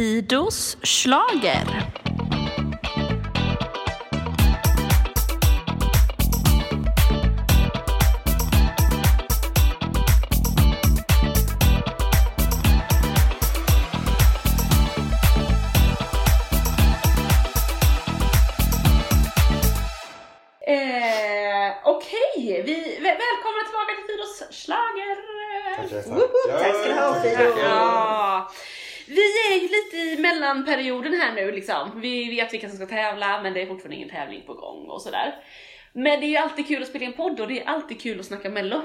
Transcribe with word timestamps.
Tidos 0.00 0.78
slager. 0.82 1.99
Mellanperioden 30.54 31.12
här 31.12 31.34
nu 31.34 31.52
liksom. 31.52 32.00
Vi 32.00 32.30
vet 32.30 32.52
vilka 32.52 32.68
som 32.68 32.76
ska 32.76 32.86
tävla 32.86 33.42
men 33.42 33.54
det 33.54 33.62
är 33.62 33.66
fortfarande 33.66 33.96
ingen 33.96 34.08
tävling 34.08 34.42
på 34.46 34.54
gång 34.54 34.86
och 34.88 35.02
sådär. 35.02 35.34
Men 35.92 36.20
det 36.20 36.26
är 36.26 36.30
ju 36.30 36.36
alltid 36.36 36.68
kul 36.68 36.82
att 36.82 36.88
spela 36.88 37.04
in 37.04 37.12
podd 37.12 37.40
och 37.40 37.48
det 37.48 37.62
är 37.62 37.68
alltid 37.68 38.00
kul 38.00 38.20
att 38.20 38.26
snacka 38.26 38.50
mello. 38.50 38.82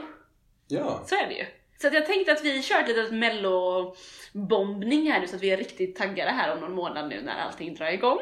Ja. 0.68 1.04
Så 1.06 1.16
är 1.16 1.28
det 1.28 1.34
ju. 1.34 1.46
Så 1.82 1.88
att 1.88 1.94
jag 1.94 2.06
tänkte 2.06 2.32
att 2.32 2.44
vi 2.44 2.64
kör 2.64 2.80
ett 2.80 2.88
litet 2.88 3.14
mello-bombning 3.14 5.12
här 5.12 5.20
nu 5.20 5.28
så 5.28 5.36
att 5.36 5.44
vi 5.44 5.52
är 5.52 5.58
riktigt 5.58 5.96
taggade 5.96 6.32
här 6.32 6.54
om 6.54 6.60
någon 6.60 6.76
månad 6.76 7.10
nu 7.10 7.22
när 7.22 7.40
allting 7.40 7.76
drar 7.76 7.92
igång. 7.92 8.20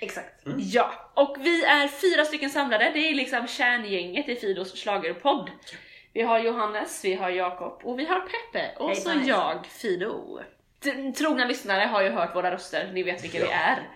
Exakt. 0.00 0.42
Ja, 0.58 1.12
och 1.14 1.36
vi 1.40 1.64
är 1.64 1.88
fyra 1.88 2.24
stycken 2.24 2.50
samlade. 2.50 2.90
Det 2.94 2.98
är 3.08 3.14
liksom 3.14 3.46
kärngänget 3.46 4.28
i 4.28 4.36
Fidos 4.36 4.82
schlagerpodd. 4.82 5.50
Vi 6.12 6.22
har 6.22 6.38
Johannes, 6.38 7.04
vi 7.04 7.14
har 7.14 7.30
Jakob 7.30 7.80
och 7.84 7.98
vi 7.98 8.04
har 8.04 8.20
Peppe 8.20 8.78
och 8.78 8.88
Hej, 8.88 8.96
så 8.96 9.10
hej. 9.10 9.28
jag, 9.28 9.66
Fido. 9.66 10.40
Trogna 11.18 11.44
lyssnare 11.44 11.84
har 11.84 12.02
ju 12.02 12.10
hört 12.10 12.36
våra 12.36 12.50
röster, 12.50 12.90
ni 12.92 13.02
vet 13.02 13.24
vilka 13.24 13.38
vi 13.38 13.50
är. 13.50 13.90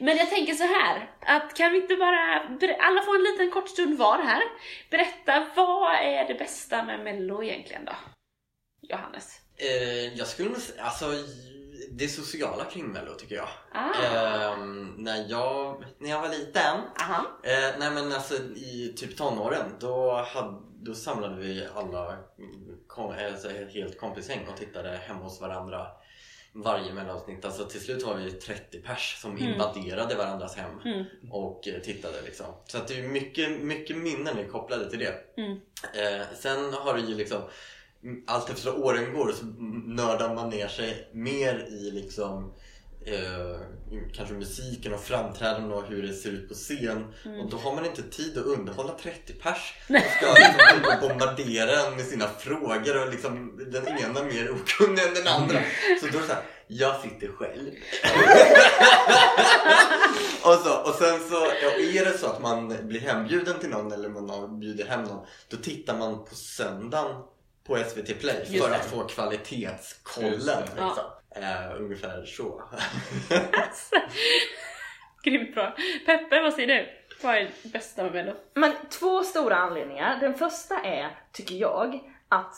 Men 0.00 0.16
jag 0.16 0.30
tänker 0.30 0.54
så 0.54 0.64
här, 0.64 1.10
att 1.20 1.54
kan 1.54 1.72
vi 1.72 1.80
inte 1.80 1.96
bara, 1.96 2.34
alla 2.80 3.02
får 3.02 3.16
en 3.16 3.22
liten 3.22 3.50
kort 3.50 3.68
stund 3.68 3.98
var 3.98 4.18
här. 4.18 4.42
Berätta, 4.90 5.46
vad 5.56 5.94
är 5.94 6.28
det 6.28 6.34
bästa 6.34 6.84
med 6.84 7.00
mello 7.00 7.42
egentligen 7.42 7.84
då? 7.84 7.92
Johannes? 8.80 9.40
Eh, 9.56 10.18
jag 10.18 10.26
skulle 10.26 10.54
säga, 10.54 10.82
alltså 10.82 11.06
det 11.90 12.08
sociala 12.08 12.64
kring 12.64 12.86
Mello 12.92 13.14
tycker 13.14 13.34
jag. 13.34 13.48
Ah, 13.72 14.04
Ehm, 14.04 14.94
när, 14.98 15.26
jag 15.28 15.84
när 15.98 16.10
jag 16.10 16.20
var 16.22 16.28
liten, 16.28 16.76
eh, 17.42 17.78
nej 17.78 17.90
men 17.90 18.12
alltså 18.12 18.34
i 18.56 18.94
typ 18.96 19.16
tonåren, 19.16 19.76
då, 19.80 20.12
hade, 20.34 20.56
då 20.82 20.94
samlade 20.94 21.36
vi 21.36 21.68
alla 21.74 22.12
mm, 22.12 22.78
kom, 22.86 23.14
alltså, 23.32 23.48
helt 23.48 23.98
kompisgäng 23.98 24.46
och 24.52 24.56
tittade 24.56 24.88
hemma 24.88 25.20
hos 25.20 25.40
varandra 25.40 25.86
varje 26.54 26.92
mellanavsnitt. 26.94 27.44
Alltså 27.44 27.64
till 27.64 27.80
slut 27.80 28.02
var 28.02 28.14
vi 28.14 28.30
30 28.30 28.78
pers 28.78 29.16
som 29.20 29.36
Mm. 29.36 29.52
invaderade 29.52 30.14
varandras 30.14 30.56
hem 30.56 30.70
Mm. 30.84 31.04
och 31.30 31.68
eh, 31.68 31.80
tittade 31.80 32.22
liksom. 32.24 32.46
Så 32.66 32.78
att 32.78 32.88
det 32.88 32.98
är 32.98 33.08
mycket, 33.08 33.60
mycket 33.60 33.96
minnen 33.96 34.38
är 34.38 34.44
kopplade 34.48 34.90
till 34.90 34.98
det. 34.98 35.14
Mm. 35.36 35.52
Eh, 35.94 36.26
sen 36.38 36.72
har 36.74 36.94
det 36.94 37.00
ju 37.00 37.14
liksom 37.14 37.42
allt 38.26 38.50
efter 38.50 38.78
åren 38.84 39.12
går 39.14 39.32
så 39.32 39.44
nördar 39.86 40.34
man 40.34 40.48
ner 40.50 40.68
sig 40.68 41.08
mer 41.12 41.66
i 41.70 41.90
liksom 41.90 42.52
eh, 43.06 43.60
kanske 44.14 44.34
musiken 44.34 44.94
och 44.94 45.00
framträdanden 45.00 45.72
och 45.72 45.84
hur 45.88 46.02
det 46.02 46.12
ser 46.14 46.30
ut 46.30 46.48
på 46.48 46.54
scen 46.54 47.04
Mm. 47.24 47.40
och 47.40 47.50
då 47.50 47.56
har 47.56 47.74
man 47.74 47.86
inte 47.86 48.02
tid 48.02 48.38
att 48.38 48.44
underhålla 48.44 48.92
30 49.02 49.32
pers 49.32 49.74
som 49.86 49.96
ska 49.96 50.26
liksom 50.34 50.92
och 51.02 51.08
bombardera 51.08 51.80
en 51.86 51.96
med 51.96 52.04
sina 52.06 52.28
frågor 52.28 53.02
och 53.02 53.12
liksom 53.12 53.60
den 53.72 53.88
ena 53.98 54.22
mer 54.22 54.50
okunnig 54.50 55.02
än 55.02 55.14
den 55.14 55.26
andra 55.28 55.58
så 56.00 56.06
då 56.06 56.18
är 56.18 56.22
det 56.22 56.26
såhär, 56.28 56.42
jag 56.66 57.00
sitter 57.00 57.28
själv 57.28 57.70
och, 60.42 60.54
så, 60.54 60.74
och 60.76 60.94
sen 60.94 61.20
så, 61.30 61.46
ja, 61.62 61.70
är 62.00 62.04
det 62.04 62.18
så 62.18 62.26
att 62.26 62.42
man 62.42 62.86
blir 62.88 63.00
hembjuden 63.00 63.58
till 63.60 63.68
någon 63.68 63.92
eller 63.92 64.08
man 64.08 64.30
har 64.30 64.48
bjudit 64.48 64.86
hem 64.88 65.02
någon 65.02 65.26
då 65.48 65.56
tittar 65.56 65.98
man 65.98 66.24
på 66.24 66.34
söndagen 66.34 67.16
på 67.66 67.76
SVT 67.76 68.20
Play 68.20 68.46
Just 68.48 68.64
för 68.64 68.70
det. 68.70 68.76
att 68.76 68.86
få 68.86 69.04
kvalitetskollen. 69.04 70.32
Just 70.32 70.46
det. 70.46 71.02
Eh, 71.34 71.80
ungefär 71.80 72.24
så. 72.24 72.62
Grymt 75.22 75.54
bra. 75.54 75.76
Peppe, 76.06 76.40
vad 76.40 76.54
säger 76.54 76.68
du? 76.68 76.88
Vad 77.22 77.34
är 77.34 77.50
det 77.62 77.68
bästa 77.72 78.02
med 78.02 78.12
mello? 78.12 78.32
Men 78.54 78.72
två 78.90 79.24
stora 79.24 79.56
anledningar. 79.56 80.20
Den 80.20 80.34
första 80.34 80.80
är, 80.84 81.18
tycker 81.32 81.54
jag, 81.54 82.00
att 82.28 82.54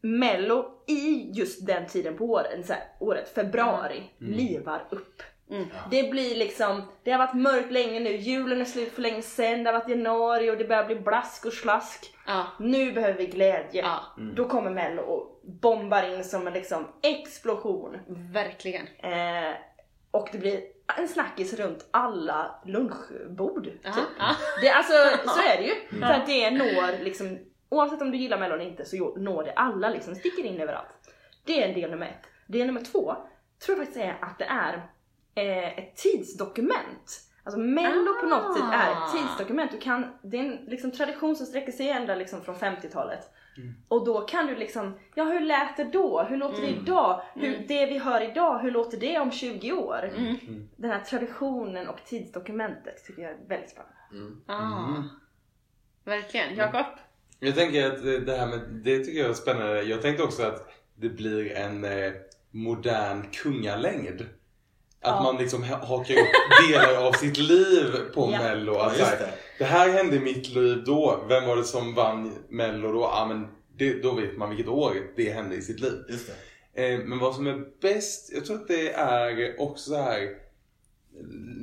Mello 0.00 0.84
i 0.86 1.30
just 1.34 1.66
den 1.66 1.86
tiden 1.86 2.16
på 2.16 2.24
året, 2.24 2.66
så 2.66 2.72
här, 2.72 2.82
året 3.00 3.34
februari, 3.34 4.10
livar 4.18 4.88
upp. 4.90 5.22
Mm. 5.50 5.66
Det 5.90 6.10
blir 6.10 6.36
liksom, 6.36 6.82
det 7.02 7.10
har 7.10 7.18
varit 7.18 7.34
mörkt 7.34 7.72
länge 7.72 8.00
nu, 8.00 8.16
julen 8.16 8.60
är 8.60 8.64
slut 8.64 8.92
för 8.92 9.02
länge 9.02 9.22
sedan, 9.22 9.64
det 9.64 9.70
har 9.70 9.78
varit 9.78 9.88
januari 9.88 10.50
och 10.50 10.56
det 10.56 10.64
börjar 10.64 10.84
bli 10.84 10.96
blask 10.96 11.44
och 11.46 11.52
slask. 11.52 12.14
Ja. 12.26 12.46
Nu 12.58 12.92
behöver 12.92 13.18
vi 13.18 13.26
glädje. 13.26 13.82
Ja, 13.82 14.00
Då 14.34 14.48
kommer 14.48 14.70
Mello 14.70 15.02
och 15.02 15.40
bombar 15.44 16.02
in 16.02 16.24
som 16.24 16.46
en 16.46 16.52
liksom 16.52 16.86
explosion. 17.02 17.96
verkligen. 18.32 18.86
Eh, 18.86 19.54
och 20.10 20.28
det 20.32 20.38
blir 20.38 20.60
en 20.98 21.08
snackis 21.08 21.54
runt 21.54 21.88
alla 21.90 22.62
lunchbord. 22.64 23.66
Ja, 23.82 23.92
Typ. 23.92 24.04
ja. 24.18 24.36
Det, 24.62 24.70
alltså, 24.70 24.92
så 25.28 25.40
är 25.40 25.56
det 25.56 25.64
ju. 25.64 25.98
För 26.00 26.12
att 26.12 26.26
det 26.26 26.50
når 26.50 27.04
liksom, 27.04 27.38
oavsett 27.68 28.02
om 28.02 28.10
du 28.10 28.18
gillar 28.18 28.38
Mello 28.38 28.54
eller 28.54 28.64
inte 28.64 28.84
så 28.84 29.16
når 29.16 29.44
det 29.44 29.52
alla 29.52 29.88
liksom, 29.88 30.14
sticker 30.14 30.44
in 30.44 30.60
överallt. 30.60 30.88
Det 31.44 31.62
är 31.62 31.68
en 31.68 31.74
del 31.74 31.90
nummer 31.90 32.06
ett. 32.06 32.30
Del 32.46 32.66
nummer 32.66 32.80
två 32.80 33.14
tror 33.66 33.78
jag 33.78 33.86
faktiskt 33.86 34.06
är 34.06 34.18
att 34.20 34.38
det 34.38 34.44
är 34.44 34.82
eh, 35.34 35.78
ett 35.78 35.96
tidsdokument. 35.96 37.20
Alltså 37.44 37.60
Mello 37.60 38.20
på 38.20 38.26
något 38.26 38.56
sätt 38.56 38.64
är 38.72 38.90
Ah. 38.90 39.06
ett 39.06 39.12
tidsdokument. 39.16 39.72
Du 39.72 39.78
kan, 39.78 40.06
det 40.22 40.36
är 40.38 40.42
en 40.44 40.56
liksom, 40.66 40.90
tradition 40.90 41.36
som 41.36 41.46
sträcker 41.46 41.72
sig 41.72 41.88
ända 41.90 42.14
liksom, 42.14 42.42
från 42.42 42.54
50-talet. 42.54 43.30
Och 43.88 44.04
då 44.06 44.20
kan 44.20 44.46
du 44.46 44.56
liksom, 44.56 44.98
ja 45.14 45.24
hur 45.24 45.40
lät 45.40 45.76
det 45.76 45.84
då? 45.84 46.22
Hur 46.22 46.36
låter 46.36 46.60
det 46.60 46.68
Mm. 46.68 46.80
idag? 46.82 47.22
Hur, 47.34 47.48
Mm. 47.54 47.66
Det 47.68 47.86
vi 47.86 47.98
hör 47.98 48.20
idag, 48.30 48.58
hur 48.58 48.70
låter 48.70 48.98
det 48.98 49.18
om 49.18 49.30
20 49.30 49.72
år? 49.72 50.10
Mm. 50.16 50.68
Den 50.76 50.90
här 50.90 51.00
traditionen 51.00 51.88
och 51.88 52.04
tidsdokumentet 52.04 53.04
tycker 53.04 53.22
jag 53.22 53.30
är 53.30 53.36
väldigt 53.48 53.70
spännande. 53.70 53.94
Mm. 54.12 54.40
Ah. 54.46 55.02
Verkligen. 56.04 56.56
Jakob? 56.56 56.86
Jag 57.40 57.54
tänker 57.54 57.86
att 57.86 58.26
det 58.26 58.36
här 58.36 58.46
med, 58.46 58.60
det 58.84 58.98
tycker 59.04 59.20
jag 59.20 59.30
är 59.30 59.34
spännande. 59.34 59.82
Jag 59.82 60.02
tänkte 60.02 60.22
också 60.22 60.42
att 60.42 60.68
det 60.94 61.08
blir 61.08 61.52
en 61.52 61.84
eh, 61.84 62.12
modern 62.50 63.22
kungalängd. 63.32 64.26
Att 65.00 65.14
Ja. 65.16 65.22
man 65.22 65.36
liksom 65.36 65.62
ha- 65.62 65.84
hakar 65.86 66.14
upp 66.14 66.68
delar 66.68 67.06
av 67.06 67.12
sitt 67.12 67.38
liv 67.38 67.92
på 68.14 68.30
Ja. 68.32 68.38
mello. 68.38 68.74
Att 68.74 68.96
här, 68.98 69.16
det. 69.18 69.30
det 69.58 69.64
här 69.64 69.88
hände 69.90 70.16
i 70.16 70.20
mitt 70.20 70.48
liv 70.48 70.82
då. 70.86 71.24
Vem 71.28 71.46
var 71.46 71.56
det 71.56 71.64
som 71.64 71.94
vann 71.94 72.32
mello 72.48 72.92
då? 72.92 73.00
Ja 73.00 73.26
men 73.28 73.46
det, 73.76 74.02
då 74.02 74.12
vet 74.14 74.36
man 74.36 74.48
vilket 74.50 74.68
år 74.68 74.94
det 75.16 75.30
hände 75.30 75.56
i 75.56 75.62
sitt 75.62 75.80
liv. 75.80 75.92
Just 76.08 76.26
det. 76.74 76.92
Eh, 76.92 76.98
Men 76.98 77.18
vad 77.18 77.34
som 77.34 77.46
är 77.46 77.64
bäst, 77.80 78.30
jag 78.34 78.44
tror 78.44 78.56
att 78.56 78.68
det 78.68 78.90
är 78.92 79.60
också 79.60 79.90
så 79.90 79.96
här 79.96 80.28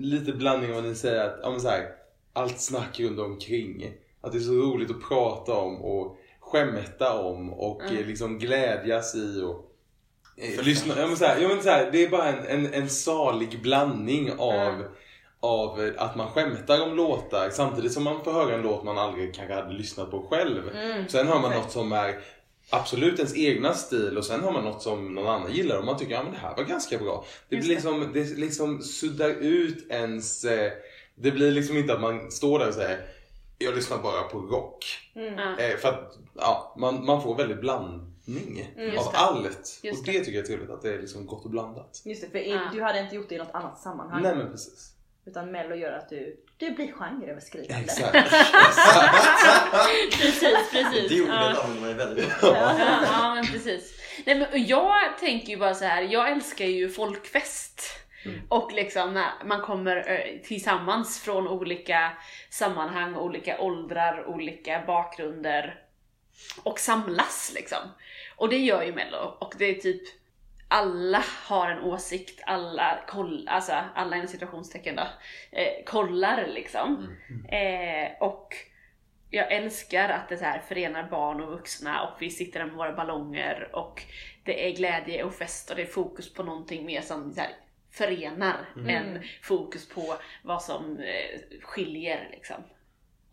lite 0.01 0.31
blandning 0.31 0.69
av 0.69 0.75
vad 0.75 0.83
ni 0.83 0.95
säger 0.95 1.25
att, 1.25 1.39
ja, 1.43 1.49
men 1.51 1.61
så 1.61 1.67
här, 1.69 1.87
allt 2.33 2.59
snack 2.61 2.99
runt 2.99 3.19
omkring. 3.19 3.93
Att 4.21 4.31
det 4.31 4.37
är 4.37 4.41
så 4.41 4.51
roligt 4.53 4.91
att 4.91 5.01
prata 5.09 5.53
om 5.53 5.81
och 5.81 6.17
skämta 6.39 7.19
om 7.19 7.53
och 7.53 7.81
Mm. 7.83 7.97
eh, 7.97 8.05
liksom 8.07 8.39
glädjas 8.39 9.15
i 9.15 9.41
och 9.41 9.71
eh, 10.37 10.47
Förstås. 10.47 10.65
lyssna. 10.65 10.93
Ja, 10.97 11.07
men 11.07 11.17
så 11.17 11.25
här, 11.25 11.41
ja, 11.41 11.47
men 11.47 11.63
så 11.63 11.69
här, 11.69 11.89
det 11.91 12.03
är 12.03 12.09
bara 12.09 12.25
en, 12.27 12.45
en, 12.65 12.73
en 12.73 12.89
salig 12.89 13.61
blandning 13.61 14.31
av 14.37 14.53
Mm. 14.53 14.85
av 15.39 15.91
att 15.97 16.15
man 16.15 16.27
skämtar 16.27 16.81
om 16.83 16.95
låtar 16.95 17.49
samtidigt 17.49 17.91
som 17.93 18.03
man 18.03 18.23
får 18.23 18.31
höra 18.31 18.55
en 18.55 18.61
låt 18.61 18.83
man 18.83 18.97
aldrig 18.97 19.35
kanske 19.35 19.53
hade 19.53 19.73
lyssnat 19.73 20.11
på 20.11 20.27
själv. 20.29 20.69
Mm. 20.75 21.07
Sen 21.07 21.27
har 21.27 21.39
man 21.39 21.51
Exakt. 21.51 21.63
något 21.65 21.71
som 21.73 21.91
är 21.91 22.19
absolut 22.69 23.19
ens 23.19 23.35
egna 23.37 23.73
stil 23.73 24.17
och 24.17 24.25
sen 24.25 24.43
har 24.43 24.51
man 24.51 24.63
något 24.63 24.81
som 24.81 25.15
någon 25.15 25.27
annan 25.27 25.51
gillar 25.53 25.77
och 25.77 25.85
man 25.85 25.97
tycker 25.97 26.15
att 26.17 26.25
ja, 26.25 26.31
det 26.31 26.37
här 26.37 26.55
var 26.55 26.63
ganska 26.63 26.97
bra. 26.97 27.25
Det, 27.49 27.55
Just 27.55 27.65
blir 27.67 27.75
liksom, 27.75 28.11
det 28.13 28.37
liksom 28.37 28.81
suddar 28.81 29.29
ut 29.29 29.91
ens... 29.91 30.43
Eh, 30.45 30.71
det 31.15 31.31
blir 31.31 31.51
liksom 31.51 31.77
inte 31.77 31.93
att 31.93 32.01
man 32.01 32.31
står 32.31 32.59
där 32.59 32.67
och 32.67 32.73
säger 32.73 32.99
jag 33.57 33.75
lyssnar 33.75 33.97
bara 33.97 34.21
på 34.21 34.39
rock. 34.39 34.85
Mm. 35.15 35.33
Eh, 35.39 35.77
för 35.77 35.89
att 35.89 36.17
ja, 36.33 36.75
man, 36.77 37.05
man 37.05 37.21
får 37.23 37.35
väldigt 37.35 37.61
blandning 38.25 38.73
Mm, 38.77 38.97
av 38.97 39.11
det. 39.11 39.17
allt. 39.17 39.79
Just 39.83 39.99
och 39.99 40.05
det 40.05 40.19
tycker 40.19 40.31
jag 40.31 40.41
är 40.43 40.47
trevligt 40.47 40.69
att 40.69 40.81
det 40.81 40.93
är 40.93 40.99
liksom 40.99 41.25
gott 41.25 41.45
och 41.45 41.51
blandat. 41.51 42.01
Just 42.05 42.21
det, 42.21 42.29
för 42.29 42.37
i- 42.37 42.49
Ja. 42.51 42.61
du 42.73 42.81
hade 42.81 42.99
inte 42.99 43.15
gjort 43.15 43.29
det 43.29 43.35
i 43.35 43.37
något 43.37 43.51
annat 43.55 43.79
sammanhang. 43.79 44.21
Nej 44.23 44.35
men 44.35 44.51
precis. 44.51 44.91
Utan 45.27 45.51
Mello 45.51 45.75
gör 45.75 45.91
att 45.91 46.09
du, 46.09 46.43
du 46.57 46.71
blir 46.71 46.91
genreöverskridande. 46.91 47.83
Exakt. 47.83 48.13
Precis, 50.21 50.71
precis. 50.71 51.09
Det 51.09 51.15
gjorde 51.15 51.31
Ja. 51.33 51.53
de 51.75 51.81
mig 51.81 51.93
väldigt 51.93 52.39
bra. 52.41 52.49
Ja, 52.55 52.75
ja, 53.11 53.35
men 53.35 53.45
precis. 53.45 53.99
Nej, 54.25 54.39
men 54.39 54.65
jag 54.65 55.17
tänker 55.19 55.47
ju 55.47 55.57
bara 55.57 55.73
så 55.73 55.85
här. 55.85 56.01
jag 56.01 56.31
älskar 56.31 56.65
ju 56.65 56.89
folkfest. 56.89 57.81
Och 58.49 58.71
liksom 58.73 59.13
när 59.13 59.31
man 59.45 59.61
kommer 59.61 60.03
tillsammans 60.43 61.19
från 61.21 61.47
olika 61.47 62.11
sammanhang, 62.49 63.15
olika 63.15 63.59
åldrar, 63.59 64.25
olika 64.27 64.83
bakgrunder 64.87 65.79
och 66.63 66.79
samlas 66.79 67.51
liksom. 67.55 67.79
Och 68.35 68.49
det 68.49 68.57
gör 68.57 68.83
ju 68.83 68.93
Mello. 68.93 69.37
Och 69.39 69.53
det 69.57 69.65
är 69.65 69.73
typ 69.73 70.01
alla 70.67 71.23
har 71.43 71.69
en 71.69 71.83
åsikt, 71.83 72.41
alla 72.45 72.99
koll, 73.07 73.47
alltså 73.47 73.73
alla 73.95 74.15
inom 74.15 74.27
situationstecken 74.27 74.95
då, 74.95 75.07
eh, 75.51 75.83
kollar 75.85 76.47
liksom. 76.47 77.15
Eh, 77.49 78.11
och 78.19 78.55
jag 79.29 79.51
älskar 79.51 80.09
att 80.09 80.29
det 80.29 80.37
så 80.37 80.45
här 80.45 80.59
förenar 80.59 81.09
barn 81.09 81.41
och 81.41 81.51
vuxna. 81.51 82.07
Och 82.07 82.21
vi 82.21 82.29
sitter 82.29 82.59
där 82.59 82.65
med 82.65 82.75
våra 82.75 82.93
ballonger. 82.93 83.69
Och 83.73 84.03
det 84.43 84.67
är 84.67 84.75
glädje 84.75 85.23
och 85.23 85.33
fest. 85.33 85.69
Och 85.69 85.75
det 85.75 85.81
är 85.81 85.85
fokus 85.85 86.33
på 86.33 86.43
någonting 86.43 86.85
mer 86.85 87.01
som 87.01 87.33
så 87.33 87.41
här, 87.41 87.51
förenar 87.91 88.65
än 88.87 89.23
fokus 89.41 89.89
på 89.89 90.17
vad 90.43 90.63
som 90.63 90.99
eh, 90.99 91.59
skiljer 91.61 92.29
liksom. 92.31 92.63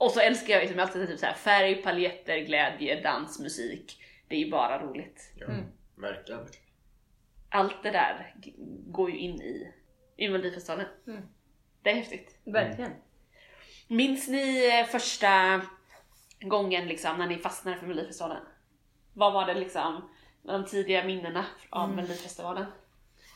Och 0.02 0.10
så 0.10 0.20
älskar 0.20 0.54
jag 0.54 0.60
liksom 0.60 0.80
alltid 0.80 1.08
typ 1.08 1.18
så 1.18 1.26
här, 1.26 1.34
färg, 1.34 1.82
paljetter, 1.82 2.38
glädje, 2.38 3.00
dans, 3.02 3.40
musik. 3.40 4.02
Det 4.28 4.34
är 4.34 4.38
ju 4.38 4.50
bara 4.50 4.82
roligt. 4.82 5.32
Ja, 5.36 5.46
verkligen. 5.94 6.46
Allt 7.48 7.82
det 7.82 7.90
där 7.90 8.34
går 8.86 9.10
ju 9.10 9.18
in 9.18 9.42
i, 9.42 9.72
i 10.16 10.28
Melodifestivalen. 10.28 10.86
Mm. 11.06 11.22
Det 11.82 11.90
är 11.90 11.94
häftigt. 11.94 12.38
Verkligen. 12.44 12.92
Minns 13.88 14.28
ni 14.28 14.78
eh, 14.78 14.86
första 14.86 15.60
gången 16.40 16.88
liksom 16.88 17.18
när 17.18 17.26
ni 17.26 17.38
fastnade 17.38 17.76
för 17.76 17.86
Melodifestivalen? 17.86 18.42
Vad 19.12 19.32
var 19.32 19.46
det 19.46 19.54
liksom, 19.54 20.10
de 20.42 20.64
tidiga 20.64 21.04
minnena 21.04 21.46
av 21.70 21.94
Melodifestivalen? 21.94 22.66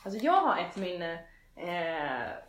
Alltså 0.03 0.25
jag 0.25 0.41
har 0.41 0.57
ett 0.57 0.75
minne, 0.75 1.13
eh, 1.55 2.46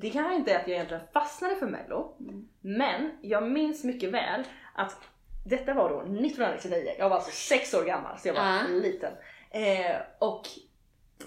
det 0.00 0.10
kanske 0.10 0.34
inte 0.34 0.52
är 0.52 0.56
att 0.60 0.68
jag 0.68 0.74
egentligen 0.74 1.02
fastnade 1.12 1.56
för 1.56 1.66
mello, 1.66 2.14
men 2.60 3.10
jag 3.20 3.42
minns 3.50 3.84
mycket 3.84 4.10
väl 4.10 4.44
att 4.74 4.96
detta 5.46 5.74
var 5.74 5.88
då 5.90 6.00
1999, 6.00 6.92
jag 6.98 7.08
var 7.08 7.16
alltså 7.16 7.30
sex 7.30 7.74
år 7.74 7.84
gammal 7.84 8.18
så 8.18 8.28
jag 8.28 8.34
var 8.34 8.42
Ja. 8.42 8.62
liten. 8.68 9.12
Eh, 9.50 9.96
och 10.18 10.48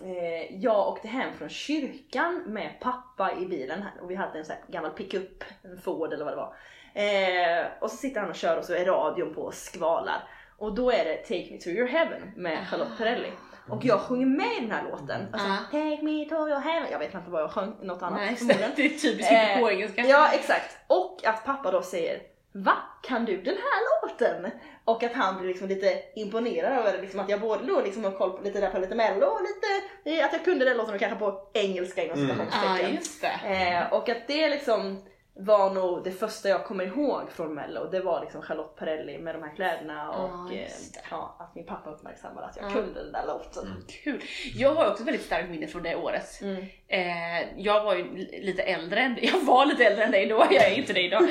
eh, 0.04 0.56
jag 0.56 0.88
åkte 0.88 1.08
hem 1.08 1.34
från 1.34 1.50
kyrkan 1.50 2.44
med 2.48 2.80
pappa 2.80 3.34
i 3.40 3.46
bilen 3.46 3.82
här, 3.82 3.92
och 4.02 4.12
vi 4.12 4.16
hade 4.16 4.40
en 4.40 4.46
sån 4.46 4.56
här 4.56 4.64
gammal 4.74 4.92
pickup, 4.92 5.44
en 5.64 5.78
Ford 5.78 6.14
eller 6.14 6.26
vad 6.26 6.34
det 6.34 6.38
var. 6.38 6.56
Eh, 6.94 7.66
och 7.82 7.92
så 7.92 7.98
sitter 7.98 8.22
han 8.22 8.30
och 8.30 8.36
kör 8.36 8.58
och 8.58 8.66
så 8.66 8.74
är 8.74 8.86
radion 8.86 9.34
på 9.34 9.42
och 9.42 9.54
skvalar. 9.54 10.24
Och 10.58 10.76
då 10.76 10.92
är 10.92 11.06
det 11.06 11.16
Take 11.18 11.52
Me 11.52 11.58
To 11.58 11.70
Your 11.70 11.88
Heaven 11.88 12.32
med 12.36 12.68
Charlotte 12.68 12.98
Perrelli. 12.98 13.32
Och 13.70 13.86
jag 13.86 14.00
sjunger 14.00 14.26
med 14.26 14.58
i 14.58 14.60
den 14.60 14.72
här 14.72 14.84
låten. 14.92 15.28
Alltså, 15.34 15.48
Ja. 15.48 15.58
Take 15.72 16.02
me 16.04 16.26
to 16.26 16.36
your 16.36 16.60
heaven. 16.60 16.88
Jag 16.92 17.00
vet 17.00 17.14
inte 17.14 17.30
vad 17.30 17.42
jag 17.42 17.52
sjöng, 17.52 17.76
något 17.82 18.02
annat 18.04 18.20
Nej, 18.20 18.36
förmodligen. 18.36 18.72
det 18.76 18.86
är 18.86 18.90
typiskt 18.90 19.32
Eh, 19.32 19.60
på 19.60 19.72
engelska. 19.72 20.02
Ja 20.06 20.30
exakt. 20.34 20.78
Och 20.88 21.26
att 21.26 21.46
pappa 21.46 21.72
då 21.72 21.82
säger 21.82 22.20
Va? 22.58 22.74
Kan 23.04 23.26
du 23.26 23.38
den 23.42 23.56
här 23.56 24.08
låten? 24.10 24.52
Och 24.86 25.04
att 25.04 25.14
han 25.14 25.38
blir 25.38 25.48
liksom 25.48 25.68
lite 25.68 26.02
imponerad 26.16 26.74
över 26.88 27.02
liksom 27.02 27.20
att 27.20 27.30
jag 27.30 27.42
både 27.42 27.66
då 27.66 27.82
liksom 27.82 28.04
har 28.04 28.12
koll 28.12 28.32
på 28.38 28.44
lite 28.44 28.60
där 28.62 28.70
på 28.70 28.80
lite 28.80 28.96
mello 28.96 29.26
och 29.26 29.42
lite 29.42 30.20
eh, 30.20 30.26
att 30.26 30.34
jag 30.34 30.46
kunde 30.46 30.66
den 30.66 30.78
låten 30.78 30.94
och 30.94 31.00
kanske 31.00 31.20
på 31.20 31.48
engelska 31.54 32.04
inom 32.04 32.20
Mm. 32.20 32.30
Citationstecken. 32.38 32.96
just 32.96 33.22
det. 33.22 33.68
Eh, 33.88 33.94
och 33.94 34.10
att 34.10 34.28
det 34.28 34.50
liksom 34.50 35.02
var 35.38 35.74
nog 35.74 36.04
det 36.04 36.12
första 36.12 36.50
jag 36.50 36.66
kommer 36.66 36.84
ihåg 36.84 37.30
från 37.30 37.54
mello. 37.54 37.90
Det 37.92 38.00
var 38.00 38.22
liksom 38.22 38.42
Charlotte 38.42 38.76
Perrelli 38.76 39.18
med 39.18 39.36
de 39.36 39.44
här 39.44 39.56
kläderna 39.56 40.12
och 40.12 40.50
det. 40.50 40.68
ja, 41.12 41.36
att 41.40 41.56
min 41.56 41.66
pappa 41.66 41.90
uppmärksammade 41.90 42.48
att 42.48 42.58
jag 42.58 42.66
Ja. 42.66 42.70
kunde 42.74 43.04
den 43.04 43.12
där 43.12 43.28
låten. 43.28 43.84
Kul. 44.04 44.22
Jag 44.56 44.76
har 44.76 44.92
också 44.92 45.04
väldigt 45.04 45.26
starkt 45.26 45.50
minne 45.50 45.68
från 45.68 45.84
det 45.84 45.96
året. 45.96 46.42
Mm. 46.42 46.66
Eh, 46.88 47.42
jag 47.58 47.84
var 47.84 47.96
ju 47.96 48.04
li- 48.18 48.40
lite 48.44 48.64
äldre 48.64 49.00
än 49.00 49.18
Jag 49.22 49.40
var 49.40 49.66
lite 49.66 49.86
äldre 49.86 50.04
än 50.04 50.12
dig 50.12 50.26
då, 50.28 50.48
jag 50.52 50.64
är 50.72 50.72
inte 50.76 50.94
det 50.94 51.02
idag. 51.02 51.24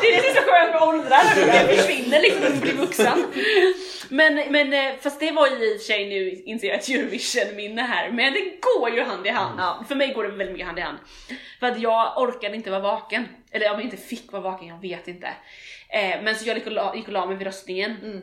det 0.00 0.08
är 0.08 0.16
det 0.16 0.22
som 0.22 0.30
är 0.30 0.34
så 0.34 0.42
skönt 0.50 0.72
med 0.72 0.82
åldrar, 0.82 1.22
det 1.68 1.76
försvinner 1.76 2.20
liksom 2.20 2.42
när 2.42 2.50
man 2.50 2.60
blir 2.60 2.72
vuxen. 2.72 3.24
Men, 4.08 4.34
men 4.52 4.72
eh, 4.72 4.92
fast 5.00 5.20
det 5.20 5.30
var 5.30 5.46
ju 5.46 5.52
i 5.52 5.76
och 5.76 5.80
för 5.80 5.84
sig 5.86 6.06
nu, 6.08 6.30
inser 6.46 6.68
jag, 6.68 6.76
ett 6.78 6.88
Eurovision-minne 6.88 7.82
här, 7.82 8.10
men 8.10 8.32
det 8.32 8.40
går 8.60 8.90
ju 8.90 9.02
hand 9.02 9.26
i 9.26 9.30
hand. 9.30 9.60
Ja. 9.60 9.84
För 9.88 9.94
mig 9.94 10.12
går 10.12 10.22
det 10.24 10.28
väldigt 10.30 10.50
mycket 10.52 10.66
hand 10.66 10.78
i 10.78 10.82
hand. 10.82 10.98
För 11.60 11.66
att 11.66 11.80
jag 11.80 12.18
orkade 12.18 12.56
inte 12.56 12.70
vara 12.70 12.80
vaken. 12.80 13.28
Eller 13.52 13.70
om 13.70 13.74
jag 13.76 13.82
inte 13.84 13.96
fick 13.96 14.32
vara 14.32 14.42
vaken, 14.42 14.68
jag 14.68 14.80
vet 14.80 15.08
inte. 15.08 15.26
Eh, 15.88 16.22
men 16.22 16.34
så 16.36 16.48
jag 16.48 16.56
gick 16.56 16.66
och, 16.66 16.72
la, 16.72 16.94
gick 16.96 17.06
och 17.06 17.12
la 17.12 17.26
mig 17.26 17.36
vid 17.36 17.46
röstningen 17.46 17.96
Mm. 18.02 18.20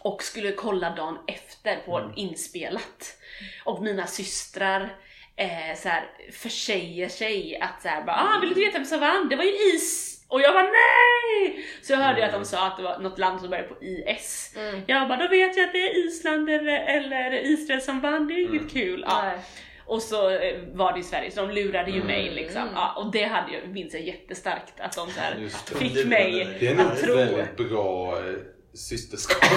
Och 0.00 0.22
skulle 0.22 0.52
kolla 0.52 0.90
dagen 0.90 1.18
efter 1.26 1.76
på 1.76 1.98
Mm. 1.98 2.12
inspelat. 2.16 3.16
Och 3.64 3.82
mina 3.82 4.06
systrar 4.06 4.96
eh, 5.36 5.76
så 5.76 5.88
här, 5.88 6.04
försäger 6.32 7.08
sig 7.08 7.58
att 7.60 7.82
så 7.82 7.88
här, 7.88 8.02
bara, 8.04 8.16
ah, 8.16 8.40
vill 8.40 8.54
du 8.54 8.64
veta 8.64 8.78
vem 8.78 8.84
som 8.86 9.00
vann? 9.00 9.28
Det 9.28 9.36
var 9.36 9.44
ju 9.44 9.50
is! 9.74 10.16
Och 10.28 10.40
jag 10.40 10.52
var 10.54 10.62
nej! 10.62 11.66
Så 11.82 11.92
jag 11.92 11.98
hörde 11.98 12.18
ju 12.20 12.24
att 12.26 12.32
de 12.32 12.44
sa 12.44 12.66
att 12.66 12.76
det 12.76 12.82
var 12.82 12.98
något 12.98 13.18
land 13.18 13.40
som 13.40 13.50
började 13.50 13.68
på 13.68 13.84
IS. 13.84 14.54
Mm. 14.56 14.82
Jag 14.86 15.08
bara, 15.08 15.18
då 15.18 15.28
vet 15.28 15.56
jag 15.56 15.66
att 15.66 15.72
det 15.72 15.78
är 15.88 16.06
Island 16.06 16.50
eller, 16.50 16.78
eller 16.80 17.32
Israel 17.44 17.80
som 17.82 18.00
vann, 18.00 18.28
det 18.28 18.34
är 18.34 18.38
inget 18.40 18.50
Mm. 18.60 18.68
kul. 18.68 19.04
Ja. 19.08 19.22
Nej. 19.22 19.38
Och 19.86 20.02
så 20.02 20.30
eh, 20.30 20.60
var 20.72 20.92
det 20.92 20.98
i 21.00 21.02
Sverige, 21.02 21.30
så 21.30 21.40
de 21.46 21.50
lurade 21.50 21.90
ju 21.90 21.96
Mm. 21.96 22.06
mig 22.06 22.30
liksom. 22.30 22.62
Mm. 22.62 22.74
Ja, 22.74 22.94
och 22.96 23.12
det 23.12 23.24
hade 23.24 23.52
jag, 23.52 23.68
minns 23.68 23.94
jag 23.94 24.02
jättestarkt, 24.02 24.80
att 24.80 24.96
de 24.96 25.10
så 25.10 25.20
här, 25.20 25.48
fick 25.78 26.06
mig 26.06 26.56
Det 26.60 26.68
är 26.68 26.74
nog 26.74 26.86
att 26.86 26.92
ett 26.98 27.04
tro. 27.04 27.14
väldigt 27.16 27.56
bra 27.56 28.16
eh, 28.18 28.34
systerskap. 28.74 29.38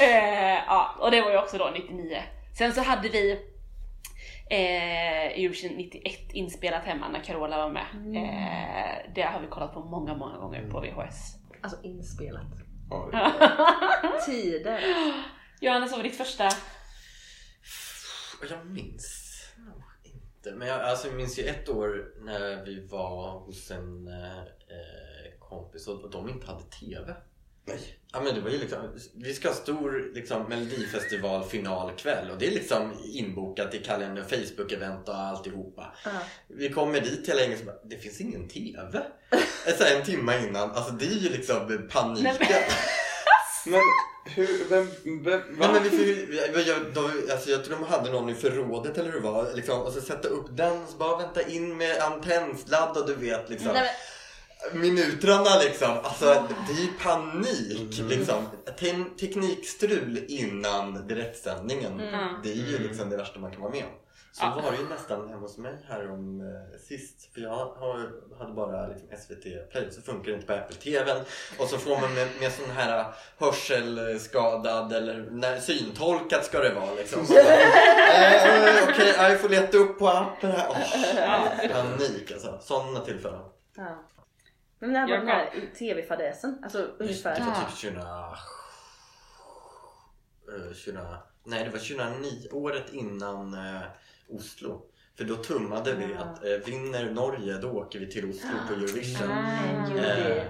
Eh, 0.00 0.64
ja, 0.66 0.96
och 0.98 1.10
det 1.10 1.20
var 1.20 1.30
ju 1.30 1.38
också 1.38 1.58
då 1.58 1.70
99. 1.74 2.22
Sen 2.58 2.72
så 2.72 2.82
hade 2.82 3.08
vi 3.08 3.32
eh, 4.50 5.44
Eurovision 5.44 5.76
91 5.76 6.32
inspelat 6.32 6.84
hemma 6.84 7.08
när 7.08 7.24
Carola 7.24 7.56
var 7.56 7.70
med. 7.70 7.86
Eh, 8.16 9.12
det 9.14 9.22
har 9.22 9.40
vi 9.40 9.46
kollat 9.46 9.74
på 9.74 9.80
många, 9.80 10.14
många 10.14 10.38
gånger 10.38 10.70
på 10.70 10.80
VHS. 10.80 11.34
Alltså 11.62 11.78
inspelat. 11.82 12.46
Ja, 12.90 13.32
Tider. 14.26 14.80
Johannes, 15.60 15.90
vad 15.90 15.98
var 15.98 16.04
ditt 16.04 16.16
första? 16.16 16.48
Jag 18.50 18.66
minns 18.66 19.28
inte. 20.48 20.58
Men 20.58 20.68
jag, 20.68 20.80
alltså, 20.80 21.08
jag 21.08 21.16
minns 21.16 21.38
ju 21.38 21.44
ett 21.44 21.68
år 21.68 22.12
när 22.24 22.64
vi 22.64 22.86
var 22.86 23.38
hos 23.38 23.70
en 23.70 24.08
eh, 24.08 24.42
kompis 25.48 25.88
och 25.88 26.10
de 26.10 26.28
inte 26.28 26.46
hade 26.46 26.62
TV. 26.80 27.14
Nej. 27.64 27.78
Ja, 28.12 28.20
men 28.20 28.34
det 28.34 28.40
var 28.40 28.50
ju 28.50 28.58
liksom, 28.58 28.78
vi 29.14 29.34
ska 29.34 29.48
ha 29.48 29.54
stor 29.54 30.10
liksom, 30.14 30.42
melodifestival 30.48 31.44
finalkväll 31.44 32.30
och 32.30 32.38
det 32.38 32.46
är 32.46 32.50
liksom 32.50 32.92
inbokat 33.04 33.74
i 33.74 33.78
kalender, 33.78 34.22
Facebook-event 34.22 35.08
och 35.08 35.14
alltihopa. 35.14 35.94
Ja. 36.04 36.10
Vi 36.48 36.68
kommer 36.72 37.00
dit 37.00 37.28
hela 37.28 37.40
gänget 37.40 37.62
och 37.82 37.88
det 37.88 37.96
finns 37.98 38.20
ingen 38.20 38.48
TV. 38.48 39.02
Så 39.78 39.84
här, 39.84 39.96
en 39.98 40.04
timme 40.04 40.46
innan, 40.48 40.70
alltså 40.70 40.92
det 40.92 41.04
är 41.06 41.10
ju 41.18 41.28
liksom 41.28 41.88
panik. 41.92 42.22
Nej, 42.22 42.36
men- 42.40 42.48
Men 43.72 43.80
hur, 44.34 44.68
vem, 44.68 44.86
vem, 45.24 45.40
Nej, 45.58 45.68
men 45.72 45.82
vi, 45.82 45.88
vi, 45.98 46.24
vi, 46.54 46.68
jag, 46.68 46.78
de, 46.94 47.32
alltså 47.32 47.50
jag 47.50 47.64
tror 47.64 47.76
de 47.76 47.84
hade 47.84 48.10
någon 48.10 48.28
i 48.30 48.34
förrådet 48.34 48.98
eller 48.98 49.12
hur 49.12 49.20
det 49.20 49.26
var. 49.28 49.54
Liksom, 49.54 49.80
och 49.80 49.92
så 49.92 50.00
sätta 50.00 50.28
upp 50.28 50.46
den, 50.56 50.86
så 50.86 50.96
bara 50.96 51.16
vänta 51.18 51.42
in 51.42 51.76
med 51.76 51.98
antennsladd 52.02 52.96
och 52.96 53.06
du 53.06 53.14
vet 53.14 53.50
liksom. 53.50 53.72
Nej, 53.72 53.90
Minuterna 54.72 55.58
liksom. 55.64 55.90
Alltså 56.02 56.24
det 56.68 56.72
är 56.72 56.80
ju 56.86 56.92
panik 57.02 57.98
liksom. 58.10 58.44
Te- 58.78 59.04
teknikstrul 59.20 60.24
innan 60.28 61.06
direktsändningen. 61.08 62.00
Mm. 62.00 62.34
Det 62.42 62.50
är 62.52 62.54
ju 62.54 62.76
Mm. 62.76 62.88
liksom 62.88 63.10
det 63.10 63.16
värsta 63.16 63.38
man 63.38 63.50
kan 63.52 63.60
vara 63.60 63.72
med 63.72 63.84
om. 63.84 63.90
Så 64.32 64.44
Ja. 64.44 64.60
var 64.64 64.72
det 64.72 64.78
ju 64.78 64.88
nästan 64.88 65.28
hemma 65.28 65.40
hos 65.40 65.58
mig 65.58 65.74
här 65.88 66.10
om 66.10 66.40
eh, 66.40 66.80
sist. 66.88 67.34
För 67.34 67.40
jag 67.40 67.50
har, 67.50 68.10
hade 68.38 68.52
bara 68.54 68.86
liksom 68.86 69.08
SVT 69.18 69.70
Play 69.72 69.88
så 69.90 70.02
funkar 70.02 70.30
det 70.30 70.34
inte 70.34 70.46
på 70.46 70.52
Apple 70.52 70.76
TVn. 70.76 71.24
Och 71.58 71.68
så 71.68 71.78
får 71.78 72.00
man 72.00 72.14
med, 72.14 72.28
med 72.40 72.52
sån 72.52 72.70
här 72.70 73.04
hörselskadad 73.38 74.92
eller 74.92 75.28
när, 75.30 75.60
syntolkat 75.60 76.44
ska 76.44 76.58
det 76.60 76.74
vara 76.74 76.94
liksom. 76.94 77.26
Bara, 77.28 77.38
eh, 77.40 78.78
eh, 78.78 78.88
Okej, 78.88 79.14
jag 79.18 79.40
får 79.40 79.48
leta 79.48 79.76
upp 79.78 79.98
på 79.98 80.08
appen 80.08 80.50
här. 80.50 80.66
Åh, 80.70 81.72
panik 81.72 82.32
alltså. 82.32 82.58
Sådana 82.62 83.00
tillfällen. 83.00 83.40
Ja. 83.76 84.04
Men 84.78 84.92
när 84.92 85.00
var 85.06 85.08
Jag 85.14 85.20
den 85.20 85.28
här 85.28 85.50
tv-fadäsen? 85.78 86.58
Alltså 86.62 86.78
ungefär. 86.98 87.34
Det 87.34 87.40
var 87.40 87.52
Ja. 87.52 87.68
typ 87.68 87.78
20... 87.78 87.98
eh, 90.68 90.74
20... 90.74 90.98
Nej, 91.44 91.64
det 91.64 91.70
var 91.70 91.78
2009, 91.78 92.48
året 92.52 92.92
innan 92.92 93.54
eh, 93.54 93.80
Oslo. 94.28 94.82
För 95.16 95.24
då 95.24 95.36
tummade 95.36 95.94
vi 95.94 96.12
Ja. 96.12 96.18
att 96.20 96.44
eh, 96.44 96.50
vinner 96.50 97.10
Norge 97.10 97.58
då 97.58 97.70
åker 97.70 97.98
vi 97.98 98.10
till 98.12 98.30
Oslo 98.30 98.50
på 98.68 98.74
Eurovision. 98.74 99.28
Nej, 99.28 99.90
you 99.90 100.00
Eh. 100.04 100.44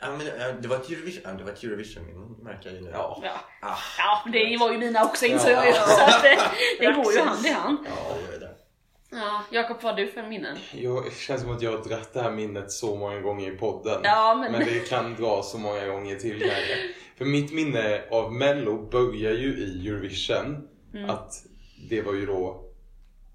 Ja, 0.00 0.06
men, 0.16 0.26
eh, 0.26 0.54
det 0.60 0.68
var 0.68 0.76
ett 0.76 0.90
Eurovision, 0.90 1.22
ja, 1.24 1.32
det 1.32 1.44
var 1.44 1.50
ett 1.52 1.62
Eurovision 1.64 2.06
min 2.06 2.44
märker 2.44 2.68
jag 2.70 2.74
ju 2.78 2.84
nu. 2.84 2.90
Ja. 2.90 3.20
Ja, 3.22 3.40
Ah, 3.62 3.76
ja 3.98 4.22
det 4.32 4.56
var 4.60 4.72
ju 4.72 4.78
mina 4.78 5.04
också 5.04 5.26
insåg 5.26 5.50
Ja. 5.50 5.54
jag 5.64 5.66
ju. 5.66 5.72
Så 5.72 6.04
att 6.04 6.22
det, 6.22 6.38
det 6.86 6.92
går 6.92 7.12
ju 7.12 7.20
hand 7.20 7.46
i 7.46 7.50
hand. 7.50 7.78
ja, 7.84 8.14
det 8.26 8.32
var 8.32 8.40
det. 8.40 8.45
Ja, 9.10 9.42
Jakob, 9.52 9.76
vad 9.82 9.92
har 9.92 10.00
du 10.00 10.08
för 10.08 10.22
minnen? 10.22 10.56
Jag, 10.74 11.04
det 11.04 11.14
känns 11.14 11.42
som 11.42 11.50
att 11.50 11.62
jag 11.62 11.70
har 11.70 11.84
dratt 11.88 12.12
det 12.12 12.22
här 12.22 12.30
minnet 12.30 12.72
så 12.72 12.96
många 12.96 13.20
gånger 13.20 13.52
i 13.52 13.56
podden. 13.56 14.00
Ja, 14.04 14.34
men... 14.40 14.52
Men 14.52 14.60
det 14.60 14.88
kan 14.88 15.14
dra 15.14 15.42
så 15.42 15.58
många 15.58 15.86
gånger 15.86 16.16
till 16.16 16.40
kanske. 16.40 16.78
För 17.18 17.24
mitt 17.24 17.52
minne 17.52 18.02
av 18.10 18.32
Mello 18.32 18.88
börjar 18.90 19.32
ju 19.32 19.48
i 19.58 19.88
Eurovision. 19.88 20.68
Mm. 20.94 21.10
Att 21.10 21.42
det 21.88 22.02
var 22.02 22.12
ju 22.12 22.26
då 22.26 22.62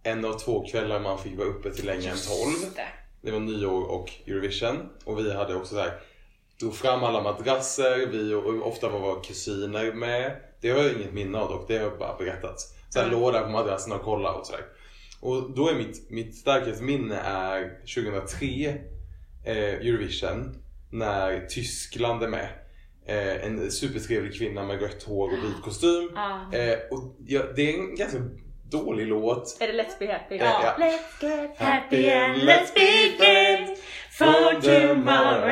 en 0.04 0.26
av 0.26 0.34
två 0.34 0.66
kvällar 0.66 1.00
man 1.00 1.18
fick 1.20 1.38
vara 1.38 1.48
uppe 1.48 1.72
till 1.72 1.86
längre 1.86 2.12
än 2.12 2.18
12. 2.18 2.52
Just 2.52 2.76
det. 2.76 2.88
Det 3.22 3.32
var 3.32 3.40
nyår 3.40 3.84
och 3.92 4.10
Eurovision. 4.28 4.90
Och 5.04 5.20
vi 5.20 5.34
hade 5.34 5.56
också 5.56 5.76
så 5.76 5.82
här, 5.82 5.92
drog 6.60 6.76
fram 6.76 7.04
alla 7.04 7.22
madrasser, 7.22 8.08
vi 8.08 8.34
och, 8.34 8.68
ofta 8.68 8.90
var 8.90 9.00
våra 9.00 9.22
kusiner 9.22 9.94
med. 9.94 10.36
Det 10.62 10.70
har 10.70 10.78
jag 10.84 10.94
inget 10.94 11.14
minne 11.14 11.38
av 11.40 11.50
dock, 11.50 11.68
det 11.68 11.78
har 11.78 11.90
bara 11.90 12.16
berättats. 12.18 12.74
Så 12.90 13.00
jag 13.00 13.08
Mm. 13.08 13.20
låg 13.20 13.34
där 13.34 13.42
på 13.42 13.50
madrassen 13.50 13.94
och 13.94 14.02
kollade 14.02 14.38
och 14.40 14.46
sådär. 14.46 14.66
Och 15.22 15.52
då 15.56 15.70
är 15.70 15.76
mitt, 15.76 16.10
mitt 16.10 16.36
starkaste 16.36 16.84
minne 16.84 17.16
är 17.16 17.80
2003 17.96 18.46
eh, 19.46 19.56
Eurovision 19.56 20.56
när 20.92 21.46
Tyskland 21.46 22.24
är 22.24 22.28
med. 22.28 22.50
Eh, 23.06 23.46
en 23.46 23.72
supertrevlig 23.72 24.38
kvinna 24.38 24.64
med 24.64 24.82
rött 24.82 25.04
hår 25.04 25.28
och 25.28 25.44
vit 25.44 25.62
kostym. 25.64 26.10
Ja. 26.16 26.58
Eh, 26.58 26.78
och 26.92 27.16
ja, 27.28 27.42
det 27.56 27.70
är 27.70 27.80
en 27.80 27.96
ganska 27.96 28.18
dålig 28.72 29.08
låt. 29.08 29.58
Är 29.60 29.68
det 29.68 29.74
Let's 29.74 30.00
Be 30.00 30.14
Happy? 30.14 30.36
Ja. 30.36 30.62
Ja. 30.64 30.86
Let's 30.86 31.22
get 31.22 31.58
Happy 31.58 32.10
and 32.10 32.42
let's 32.42 32.74
be 32.76 33.18
friends 33.18 33.82
for 34.12 34.62
tomorrow. 34.62 35.50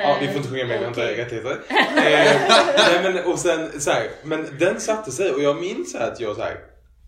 Ja, 0.00 0.16
vi 0.20 0.28
får 0.28 0.36
inte 0.36 0.48
sjunga 0.48 0.64
med, 0.64 0.78
vi 0.78 0.84
har 0.84 0.88
inte 0.88 1.16
rättigheter. 1.22 1.58
Eh, 1.70 2.40
nej, 2.76 3.02
men, 3.02 3.24
och 3.32 3.38
sen, 3.38 3.80
så 3.80 3.90
här, 3.90 4.08
men 4.22 4.46
den 4.58 4.80
satte 4.80 5.12
sig 5.12 5.30
och 5.30 5.42
jag 5.42 5.60
minns 5.60 5.94
att 5.94 6.20
jag 6.20 6.36
så 6.36 6.42
här, 6.42 6.56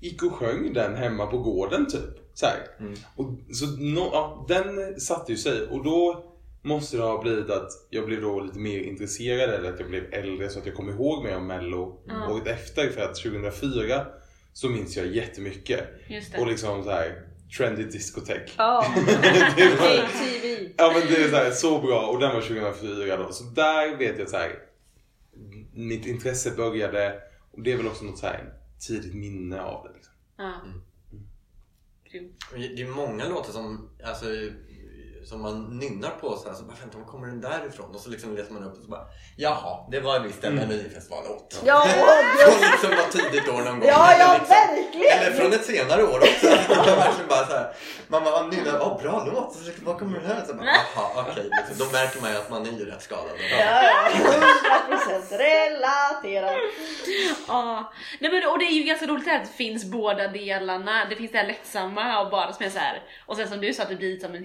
gick 0.06 0.22
och 0.22 0.32
sjöng 0.32 0.72
den 0.72 0.94
hemma 0.94 1.26
på 1.26 1.38
gården 1.38 1.86
typ. 1.86 2.22
Så 2.34 2.46
här. 2.46 2.56
Och, 3.16 3.26
så, 3.54 3.66
no, 3.66 4.10
ja, 4.12 4.44
den 4.48 5.00
satte 5.00 5.32
ju 5.32 5.38
sig 5.38 5.66
och 5.66 5.84
då 5.84 6.24
måste 6.62 6.96
det 6.96 7.02
ha 7.02 7.22
blivit 7.22 7.50
att 7.50 7.68
jag 7.90 8.06
blev 8.06 8.20
då 8.20 8.40
lite 8.40 8.58
mer 8.58 8.80
intresserad 8.80 9.50
eller 9.50 9.72
att 9.72 9.80
jag 9.80 9.88
blev 9.88 10.14
äldre 10.14 10.48
så 10.48 10.58
att 10.58 10.66
jag 10.66 10.74
kom 10.74 10.88
ihåg 10.90 11.24
mer 11.24 11.36
om 11.36 11.46
mello 11.46 12.00
året 12.30 12.46
efter 12.46 12.90
för 12.90 13.00
att 13.00 13.14
2004 13.14 14.06
så 14.52 14.68
minns 14.68 14.96
jag 14.96 15.06
jättemycket. 15.06 15.80
Just 16.08 16.32
det. 16.32 16.40
Och 16.40 16.46
liksom 16.46 16.84
så 16.84 16.90
här 16.90 17.22
trendy 17.58 17.82
diskotek. 17.84 18.54
Ja, 18.58 18.86
Det 19.56 19.64
var- 19.80 19.86
ATV. 19.86 20.68
Ja 20.76 20.92
men 20.98 21.08
det 21.12 21.16
är 21.24 21.28
så, 21.30 21.36
här, 21.36 21.50
så 21.50 21.78
bra 21.80 22.06
och 22.06 22.20
den 22.20 22.34
var 22.34 22.40
2004 22.40 23.16
då. 23.16 23.32
Så 23.32 23.44
där 23.44 23.96
vet 23.96 24.18
jag 24.18 24.28
så 24.28 24.36
här. 24.36 24.50
Mitt 25.74 26.06
intresse 26.06 26.50
började 26.56 27.14
och 27.52 27.62
det 27.62 27.72
är 27.72 27.76
väl 27.76 27.86
också 27.86 28.04
något 28.04 28.18
så 28.18 28.26
här 28.26 28.44
tidigt 28.78 29.14
minne 29.14 29.60
av 29.62 29.84
det. 29.84 29.94
Liksom. 29.94 30.14
Ja. 30.36 30.60
Grymt. 32.04 32.44
Det 32.52 32.82
är 32.82 32.94
många 32.94 33.28
låtar 33.28 33.52
som, 33.52 33.90
alltså, 34.04 34.26
som 35.28 35.42
man 35.42 35.78
nynnar 35.78 36.10
på 36.10 36.36
så, 36.36 36.48
här, 36.48 36.54
så 36.56 36.64
bara 36.64 36.76
vänta, 36.80 36.98
var 36.98 37.04
kommer 37.04 37.26
den 37.26 37.40
där 37.40 37.66
ifrån? 37.68 37.94
Och 37.94 38.00
så 38.00 38.10
liksom 38.10 38.36
läser 38.36 38.52
man 38.52 38.64
upp 38.64 38.76
och 38.78 38.82
så 38.84 38.90
bara 38.90 39.04
jaha, 39.36 39.86
det 39.90 40.00
var 40.00 40.20
visst 40.20 40.44
en 40.44 40.54
Melodifestivallåt. 40.54 41.62
Ja, 41.64 41.80
Från 42.38 42.70
liksom 42.70 42.90
något 42.90 43.10
tidigt 43.12 43.48
år 43.48 43.62
någon 43.62 43.80
gång. 43.80 43.88
ja, 43.88 44.12
Eller 44.12 44.24
ja 44.24 44.32
liksom, 44.32 44.48
verkligen! 44.48 45.18
Eller 45.18 45.32
från 45.36 45.52
ett 45.52 45.64
senare 45.64 46.02
år 46.04 46.18
också. 46.18 46.46
Man 46.76 46.86
verkligen 46.86 47.28
bara 47.28 47.46
så 47.46 47.52
här, 47.52 47.72
man 48.08 48.24
bara 48.24 48.46
nynnar, 48.46 48.80
åh 48.80 49.02
bra 49.02 49.24
låt, 49.32 49.54
så 49.54 49.64
liksom, 49.64 49.84
var 49.84 49.98
kommer 49.98 50.20
den 50.20 50.26
här? 50.30 50.44
Så 50.46 50.54
bara, 50.54 50.66
jaha, 50.66 51.24
okej. 51.30 51.50
Liksom, 51.58 51.86
då 51.86 51.92
märker 51.92 52.20
man 52.20 52.30
ju 52.30 52.36
att 52.36 52.50
man 52.50 52.66
är 52.66 52.70
ju 52.78 52.84
rätt 52.84 53.02
skadad. 53.02 53.36
Ja, 53.50 53.82
ja, 53.82 54.10
100% 54.90 55.38
relaterat. 55.38 56.56
Ja, 57.48 57.92
nej 58.18 58.30
men 58.32 58.48
och 58.50 58.58
det 58.58 58.64
är 58.64 58.72
ju 58.72 58.82
ganska 58.82 59.06
roligt 59.06 59.28
att 59.28 59.42
det 59.42 59.56
finns 59.56 59.84
båda 59.84 60.28
delarna. 60.28 61.04
Det 61.10 61.16
finns 61.16 61.32
det 61.32 61.38
här 61.38 61.46
lättsamma 61.46 62.20
och 62.20 62.30
bara 62.30 62.52
som 62.52 62.66
är 62.66 62.70
så 62.70 62.78
här. 62.78 63.02
och 63.26 63.36
sen 63.36 63.48
som 63.48 63.60
du 63.60 63.74
sa 63.74 63.82
att 63.82 63.88
det 63.88 63.96
blir 63.96 64.18
som 64.18 64.34
en 64.34 64.44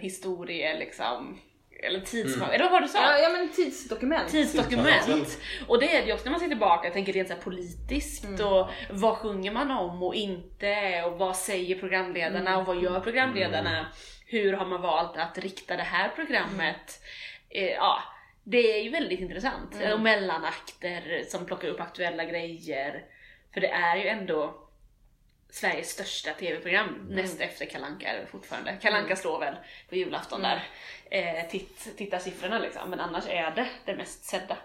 liksom, 0.79 1.39
eller 1.83 1.99
tidsmak, 1.99 2.53
eller 2.53 2.63
vad 2.63 2.71
var 2.71 2.81
det 2.81 2.87
du 2.87 2.91
sa? 2.91 3.01
Ja, 3.01 3.17
ja 3.17 3.29
men 3.29 3.49
tidsdokument. 3.49 4.29
Tidsdokument. 4.29 5.39
Och 5.67 5.79
det 5.79 5.95
är 5.95 6.01
det 6.01 6.07
ju 6.07 6.13
också 6.13 6.25
när 6.25 6.31
man 6.31 6.39
ser 6.39 6.47
tillbaka, 6.47 6.87
jag 6.87 6.93
tänker 6.93 7.13
rent 7.13 7.27
så 7.27 7.33
här 7.33 7.41
politiskt 7.41 8.23
Mm. 8.23 8.47
och 8.47 8.69
vad 8.89 9.17
sjunger 9.17 9.51
man 9.51 9.71
om 9.71 10.03
och 10.03 10.15
inte 10.15 11.03
och 11.05 11.17
vad 11.17 11.35
säger 11.35 11.75
programledarna 11.79 12.57
och 12.57 12.65
vad 12.65 12.83
gör 12.83 12.99
programledarna? 12.99 13.85
Hur 14.25 14.53
har 14.53 14.65
man 14.65 14.81
valt 14.81 15.17
att 15.17 15.37
rikta 15.37 15.77
det 15.77 15.83
här 15.83 16.09
programmet? 16.09 17.01
Eh, 17.49 17.69
ja, 17.71 18.03
det 18.43 18.77
är 18.77 18.83
ju 18.83 18.89
väldigt 18.89 19.19
intressant. 19.19 19.75
Mm. 19.75 19.93
Och 19.93 19.99
mellanakter 19.99 21.23
som 21.27 21.45
plockar 21.45 21.67
upp 21.67 21.79
aktuella 21.81 22.25
grejer. 22.25 23.03
För 23.53 23.61
det 23.61 23.67
är 23.69 23.95
ju 23.95 24.07
ändå 24.07 24.60
Sveriges 25.51 25.89
största 25.89 26.33
tv-program 26.33 27.07
näst 27.09 27.41
efter 27.41 27.65
Kalanka 27.65 28.07
är 28.07 28.19
det 28.19 28.27
fortfarande. 28.27 28.77
Kalanka 28.81 29.15
slår 29.15 29.39
väl 29.39 29.55
på 29.89 29.95
julafton 29.95 30.41
där 30.41 30.67
eh, 31.09 31.49
titt, 31.49 31.97
tittarsiffrorna 31.97 32.59
liksom, 32.59 32.89
men 32.89 32.99
annars 32.99 33.27
är 33.27 33.51
det 33.51 33.67
det 33.85 33.95
mest 33.95 34.25
sedda. 34.25 34.57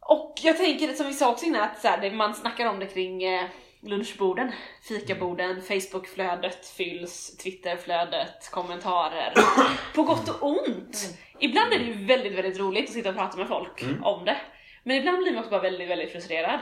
Och 0.00 0.34
jag 0.42 0.56
tänker 0.56 0.92
som 0.92 1.06
vi 1.06 1.14
sa 1.14 1.32
också 1.32 1.46
innan 1.46 1.62
att 1.62 1.80
så 1.80 1.88
här, 1.88 2.10
man 2.10 2.34
snackar 2.34 2.66
om 2.66 2.78
det 2.78 2.86
kring 2.86 3.22
eh, 3.22 3.44
lunchborden, 3.80 4.52
fikaborden, 4.82 5.62
Facebookflödet 5.62 6.66
fylls, 6.66 7.36
Twitterflödet, 7.36 8.50
kommentarer. 8.50 9.34
På 9.94 10.02
gott 10.02 10.28
och 10.28 10.48
ont! 10.48 11.18
Ibland 11.38 11.72
är 11.72 11.78
det 11.78 11.84
ju 11.84 12.06
väldigt, 12.06 12.32
väldigt 12.32 12.58
roligt 12.58 12.88
att 12.88 12.94
sitta 12.94 13.08
och 13.08 13.16
prata 13.16 13.36
med 13.36 13.48
folk 13.48 13.84
om 14.02 14.24
det. 14.24 14.36
Men 14.82 14.96
ibland 14.96 15.18
blir 15.18 15.32
man 15.32 15.38
också 15.38 15.50
bara 15.50 15.62
väldigt, 15.62 15.88
väldigt 15.88 16.12
frustrerad. 16.12 16.60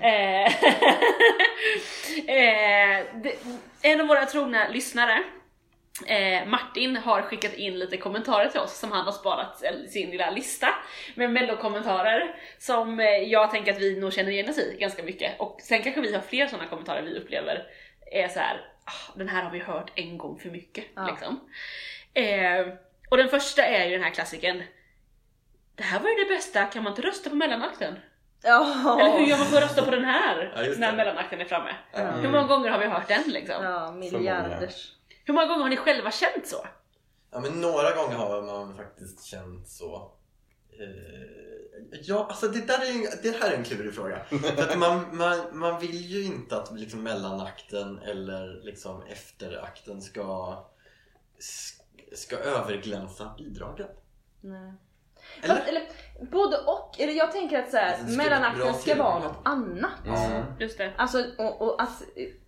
Eh, 0.00 0.46
eh, 2.26 3.06
det, 3.22 3.34
en 3.82 4.00
av 4.00 4.06
våra 4.06 4.26
trogna 4.26 4.68
lyssnare 4.68 5.24
Eh, 6.06 6.46
Martin 6.46 6.96
har 6.96 7.22
skickat 7.22 7.54
in 7.54 7.78
lite 7.78 7.96
kommentarer 7.96 8.48
till 8.48 8.60
oss 8.60 8.78
som 8.78 8.92
han 8.92 9.04
har 9.04 9.12
sparat 9.12 9.62
i 9.84 9.88
sin 9.88 10.10
lilla 10.10 10.30
lista 10.30 10.68
med 11.14 11.30
mellokommentarer 11.30 12.36
som 12.58 13.00
eh, 13.00 13.06
jag 13.06 13.50
tänker 13.50 13.72
att 13.72 13.80
vi 13.80 14.00
nog 14.00 14.12
känner 14.12 14.30
igen 14.30 14.50
oss 14.50 14.58
i 14.58 14.76
ganska 14.80 15.02
mycket. 15.02 15.40
Och 15.40 15.60
sen 15.62 15.82
kanske 15.82 16.00
vi 16.00 16.14
har 16.14 16.20
fler 16.20 16.46
sådana 16.46 16.68
kommentarer 16.68 17.02
vi 17.02 17.18
upplever 17.18 17.66
är 18.12 18.28
så 18.28 18.38
här, 18.38 18.60
ah, 18.84 19.12
den 19.14 19.28
här 19.28 19.42
har 19.42 19.50
vi 19.50 19.58
hört 19.58 19.92
en 19.94 20.18
gång 20.18 20.38
för 20.38 20.50
mycket. 20.50 20.84
Ja. 20.94 21.06
Liksom. 21.06 21.48
Eh, 22.14 22.74
och 23.10 23.16
den 23.16 23.28
första 23.28 23.62
är 23.62 23.84
ju 23.84 23.90
den 23.90 24.04
här 24.04 24.10
klassiken 24.10 24.62
Det 25.80 25.84
här 25.84 26.00
var 26.00 26.08
ju 26.08 26.14
det 26.14 26.34
bästa, 26.34 26.64
kan 26.64 26.82
man 26.82 26.92
inte 26.92 27.02
rösta 27.02 27.30
på 27.30 27.36
mellanakten? 27.36 27.98
Ja. 28.42 29.00
Eller 29.00 29.18
hur 29.18 29.26
gör 29.26 29.38
man 29.38 29.46
för 29.46 29.56
att 29.56 29.62
rösta 29.62 29.84
på 29.84 29.90
den 29.90 30.04
här 30.04 30.52
Ja, 30.56 30.74
när 30.78 30.96
mellanakten 30.96 31.40
är 31.40 31.44
framme? 31.44 31.76
Ja. 31.92 32.10
Hur 32.10 32.28
många 32.28 32.46
gånger 32.46 32.70
har 32.70 32.78
vi 32.78 32.86
hört 32.86 33.08
den 33.08 33.22
liksom? 33.26 33.64
Ja, 33.64 33.92
miljarders. 33.92 34.92
Hur 35.24 35.34
många 35.34 35.46
gånger 35.46 35.62
har 35.62 35.68
ni 35.68 35.76
själva 35.76 36.10
känt 36.10 36.46
så? 36.46 36.66
Ja 37.30 37.40
men 37.40 37.60
några 37.60 37.94
gånger 37.94 38.16
har 38.16 38.42
man 38.42 38.76
faktiskt 38.76 39.24
känt 39.24 39.68
så. 39.68 40.12
Eh, 40.80 41.90
ja, 42.02 42.26
alltså 42.28 42.48
det, 42.48 42.66
där 42.66 42.78
är, 42.78 43.22
det 43.22 43.42
här 43.42 43.50
är 43.52 43.56
en 43.56 43.64
klurig 43.64 43.94
fråga. 43.94 44.24
För 44.56 44.62
att 44.62 44.78
man, 44.78 45.16
man, 45.16 45.58
man 45.58 45.80
vill 45.80 46.00
ju 46.00 46.24
inte 46.24 46.56
att 46.56 46.72
liksom 46.72 47.02
mellanakten 47.02 47.98
eller 47.98 48.60
liksom 48.62 49.02
efterakten 49.02 50.02
ska, 50.02 50.58
ska 52.14 52.36
överglänsa 52.36 53.34
bidragen. 53.38 53.88
Nej. 54.40 54.72
Eller? 55.42 55.54
Fast, 55.54 55.68
eller 55.68 55.82
både 56.30 56.56
och. 56.56 57.00
Eller 57.00 57.12
jag 57.12 57.32
tänker 57.32 57.58
att 57.58 57.70
så 57.70 57.76
här, 57.76 57.88
Alltså, 57.92 58.16
mellanakten 58.16 58.74
ska 58.74 58.94
vara 58.94 59.18
något 59.18 59.40
annat. 59.44 60.06
Mm. 60.06 60.42
Just 60.58 60.78
det. 60.78 60.92
Alltså, 60.96 61.24
och, 61.38 61.62
och 61.62 61.82
att, 61.82 62.02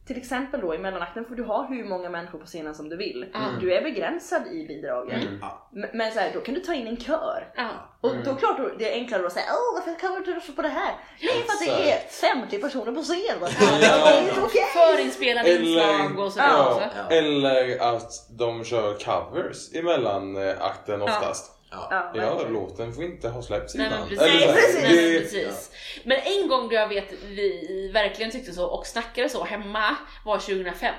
till 0.06 0.16
exempel 0.16 0.60
då 0.60 0.74
i 0.74 0.78
mellanakten 0.78 1.24
får 1.24 1.34
du 1.34 1.44
ha 1.44 1.66
hur 1.66 1.84
många 1.84 2.10
människor 2.10 2.38
på 2.38 2.46
scenen 2.46 2.74
som 2.74 2.88
du 2.88 2.96
vill. 2.96 3.26
Mm. 3.34 3.60
Du 3.60 3.74
är 3.74 3.82
begränsad 3.82 4.46
i 4.46 4.66
bidragen. 4.66 5.38
Ja. 5.42 5.68
M- 5.76 5.90
Men 5.94 6.12
så 6.12 6.18
här, 6.20 6.30
då 6.34 6.40
kan 6.40 6.54
du 6.54 6.60
ta 6.60 6.74
in 6.74 6.86
en 6.86 6.96
kör. 6.96 7.52
Ja. 7.56 7.68
Och 8.00 8.10
då 8.24 8.34
klart 8.34 8.58
då, 8.58 8.68
det 8.78 8.92
är 8.92 8.94
enklare 8.94 9.26
att 9.26 9.32
säga 9.32 9.46
Åh 9.50 9.74
varför 9.80 10.00
kan 10.00 10.34
rösta 10.34 10.52
på 10.52 10.62
det 10.62 10.68
här? 10.68 10.94
Det 11.20 11.26
är 11.26 11.42
för 11.42 11.52
att 11.52 11.78
det 11.78 11.92
är 11.92 11.98
50 12.40 12.58
personer 12.58 12.92
på 12.92 13.02
scen. 13.02 13.40
Va? 13.40 13.48
Det 13.80 13.86
är 13.86 14.28
inte 14.28 14.40
okej. 14.40 14.62
Förinspelade 14.74 15.54
inslag 15.54 16.18
och 16.18 16.32
sådär 16.32 16.48
ja, 16.48 16.74
också. 16.74 16.88
Ja. 16.96 17.16
eller 17.16 17.94
att 17.94 18.10
de 18.38 18.64
kör 18.64 18.94
covers 18.94 19.74
emellan 19.74 20.36
eh, 20.48 20.54
akten 20.60 21.02
oftast. 21.02 21.52
Ja. 21.54 21.61
Ja, 21.72 22.12
Ja, 22.14 22.42
låten 22.48 22.92
får 22.92 23.04
inte 23.04 23.28
ha 23.28 23.42
släppts 23.42 23.74
Nej 23.74 23.86
innan. 23.86 24.00
men 24.00 24.08
precis. 24.08 24.32
Här, 24.46 24.52
precis. 24.52 24.82
Nej, 24.82 25.18
precis. 25.20 25.70
men 26.04 26.18
en 26.24 26.48
gång 26.48 26.68
då 26.68 26.74
jag 26.74 26.88
vet 26.88 27.12
vi 27.22 27.90
verkligen 27.94 28.30
tyckte 28.30 28.52
så 28.52 28.66
och 28.66 28.86
snackade 28.86 29.28
så 29.28 29.44
hemma 29.44 29.96
var 30.24 30.38
2005. 30.38 30.94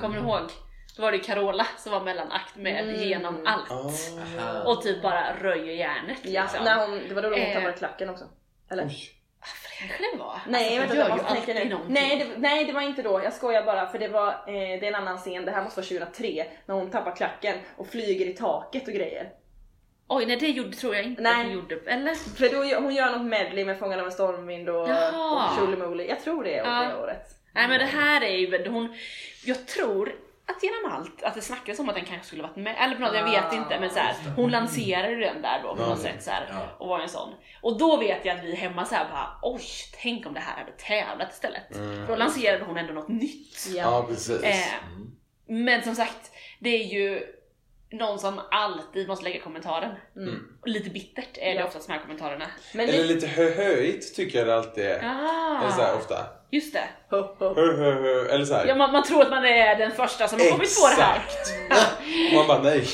Kommer 0.00 0.16
du 0.20 0.22
ihåg? 0.26 0.40
Då 0.96 1.02
var 1.02 1.12
det 1.12 1.18
Carola 1.18 1.66
som 1.78 1.92
var 1.92 2.00
mellanakt 2.00 2.56
med 2.56 2.84
Mm. 2.84 3.02
genom 3.08 3.46
allt. 3.46 3.70
Aha. 3.70 4.62
Och 4.64 4.82
typ 4.82 5.02
bara 5.02 5.36
röjer 5.42 5.74
järnet 5.74 6.18
Ja, 6.22 6.42
liksom. 6.42 6.64
när 6.64 6.86
hon, 6.88 7.02
det 7.08 7.14
var 7.14 7.22
då 7.22 7.28
hon 7.28 7.38
Eh. 7.38 7.54
tappade 7.54 7.72
klacken 7.72 8.10
också. 8.10 8.24
Eller? 8.70 8.84
Oj. 8.86 9.10
Ah, 9.40 9.46
för 9.46 9.68
det 9.70 9.88
kanske 9.88 10.16
det 10.16 10.18
var. 10.18 10.40
Nej, 10.48 10.78
alltså, 10.78 10.80
vänta, 10.80 10.94
det 10.94 11.00
gör 11.00 11.08
jag 11.08 11.18
ju 11.18 11.38
alltid 11.38 11.54
nu. 11.54 11.64
någonting. 11.68 11.94
Nej 11.94 12.18
det, 12.18 12.38
nej, 12.40 12.64
det 12.64 12.72
var 12.72 12.80
inte 12.80 13.02
då. 13.02 13.20
Jag 13.24 13.32
skojar 13.32 13.64
bara 13.64 13.86
för 13.86 13.98
det 13.98 14.08
var 14.08 14.28
eh, 14.28 14.44
det 14.46 14.76
är 14.78 14.88
en 14.88 14.94
annan 14.94 15.18
scen. 15.18 15.44
Det 15.44 15.50
här 15.50 15.62
måste 15.64 15.80
vara 15.80 15.86
2003 15.88 16.46
när 16.66 16.74
hon 16.74 16.90
tappar 16.90 17.16
klacken 17.16 17.58
och 17.76 17.86
flyger 17.86 18.26
i 18.26 18.32
taket 18.32 18.88
och 18.88 18.94
grejer. 18.94 19.30
Oj, 20.08 20.26
nej 20.26 20.36
det 20.36 20.48
gjorde, 20.48 20.76
tror 20.76 20.94
jag 20.94 21.04
inte 21.04 21.22
Nej. 21.22 21.32
att 21.32 21.44
hon 21.46 21.52
gjorde. 21.54 21.74
Eller? 21.86 22.14
För 22.14 22.48
då 22.48 22.64
gör- 22.64 22.80
hon 22.80 22.94
gör 22.94 23.10
något 23.18 23.26
medley 23.26 23.64
med 23.64 23.78
Fångarna 23.78 24.02
en 24.04 24.12
stormvind 24.12 24.68
och, 24.68 24.88
Jaha. 24.88 25.50
och 25.50 25.58
Tjolimoly. 25.58 26.06
Jag 26.06 26.20
tror 26.20 26.44
det 26.44 26.54
är 26.58 26.64
Ja. 26.64 26.88
det 26.88 27.02
året. 27.02 27.26
Nej 27.54 27.68
men 27.68 27.78
det 27.78 27.84
här 27.84 28.20
är 28.24 28.36
ju 28.36 28.68
hon, 28.68 28.94
jag 29.44 29.66
tror 29.66 30.14
att 30.46 30.62
genom 30.62 30.92
allt, 30.92 31.22
att 31.22 31.34
det 31.34 31.40
snackades 31.40 31.78
om 31.80 31.88
att 31.88 31.94
den 31.94 32.04
kanske 32.04 32.26
skulle 32.26 32.42
varit 32.42 32.56
med, 32.56 32.76
eller 32.78 32.94
på 32.94 33.00
något, 33.02 33.14
jag 33.14 33.24
vet 33.30 33.44
Ah, 33.52 33.54
inte 33.56 33.80
men 33.80 33.90
så 33.90 33.98
här, 33.98 34.14
hon 34.36 34.50
lanserade 34.50 35.16
den 35.16 35.42
där 35.42 35.60
då 35.62 35.76
på 35.76 35.82
något 35.86 35.98
sätt 36.00 36.22
så 36.22 36.30
här, 36.30 36.48
Ja. 36.50 36.76
och 36.78 36.88
var 36.88 37.00
en 37.00 37.08
sån. 37.08 37.34
Och 37.62 37.78
då 37.78 37.96
vet 37.96 38.24
jag 38.24 38.38
att 38.38 38.44
vi 38.44 38.54
hemma 38.54 38.84
så 38.84 38.94
här 38.94 39.04
bara 39.10 39.38
oj, 39.42 39.60
tänk 40.02 40.26
om 40.26 40.34
det 40.34 40.40
här 40.40 40.56
hade 40.58 40.72
tävlat 40.72 41.32
istället. 41.32 41.62
För 41.72 42.06
då 42.06 42.16
lanserade 42.16 42.64
hon 42.64 42.76
ändå 42.76 42.92
något 42.92 43.08
nytt. 43.08 43.66
Ja, 43.74 44.04
precis. 44.08 44.42
Eh, 44.42 44.74
men 45.46 45.82
som 45.82 45.94
sagt, 45.94 46.30
det 46.58 46.70
är 46.70 46.84
ju 46.84 47.22
någon 47.94 48.18
som 48.18 48.40
alltid 48.50 49.08
måste 49.08 49.24
lägga 49.24 49.40
kommentaren. 49.40 49.90
Och 50.62 50.68
lite 50.68 50.90
bittert 50.90 51.38
är 51.38 51.54
det 51.54 51.60
Ja. 51.60 51.64
oftast 51.66 51.86
de 51.86 51.92
här 51.92 52.00
kommentarerna. 52.00 52.46
Men 52.74 52.88
Eller 52.88 52.98
det... 52.98 53.04
lite 53.04 53.26
höhöjt 53.26 54.14
tycker 54.14 54.38
jag 54.38 54.46
det 54.46 54.54
alltid 54.56 54.84
är. 54.84 54.98
Eller 54.98 55.70
så 55.70 55.82
här, 55.82 55.92
Ah, 55.92 55.96
ofta. 55.96 56.26
just 56.50 56.72
det. 56.74 56.84
Ho, 57.10 57.16
ho. 57.38 57.54
Hö, 57.54 57.76
hö, 57.76 57.92
hö. 57.92 58.28
Eller 58.28 58.44
så 58.44 58.54
här. 58.54 58.66
Ja, 58.66 58.74
man, 58.74 58.92
man 58.92 59.02
tror 59.02 59.22
att 59.22 59.30
man 59.30 59.44
är 59.44 59.76
den 59.78 59.90
första 59.92 60.28
som 60.28 60.40
har 60.40 60.50
kommit 60.50 60.76
på 60.80 60.88
det 60.96 61.02
här. 61.02 61.22
Och 62.30 62.34
man 62.34 62.46
bara 62.46 62.62
nej, 62.62 62.86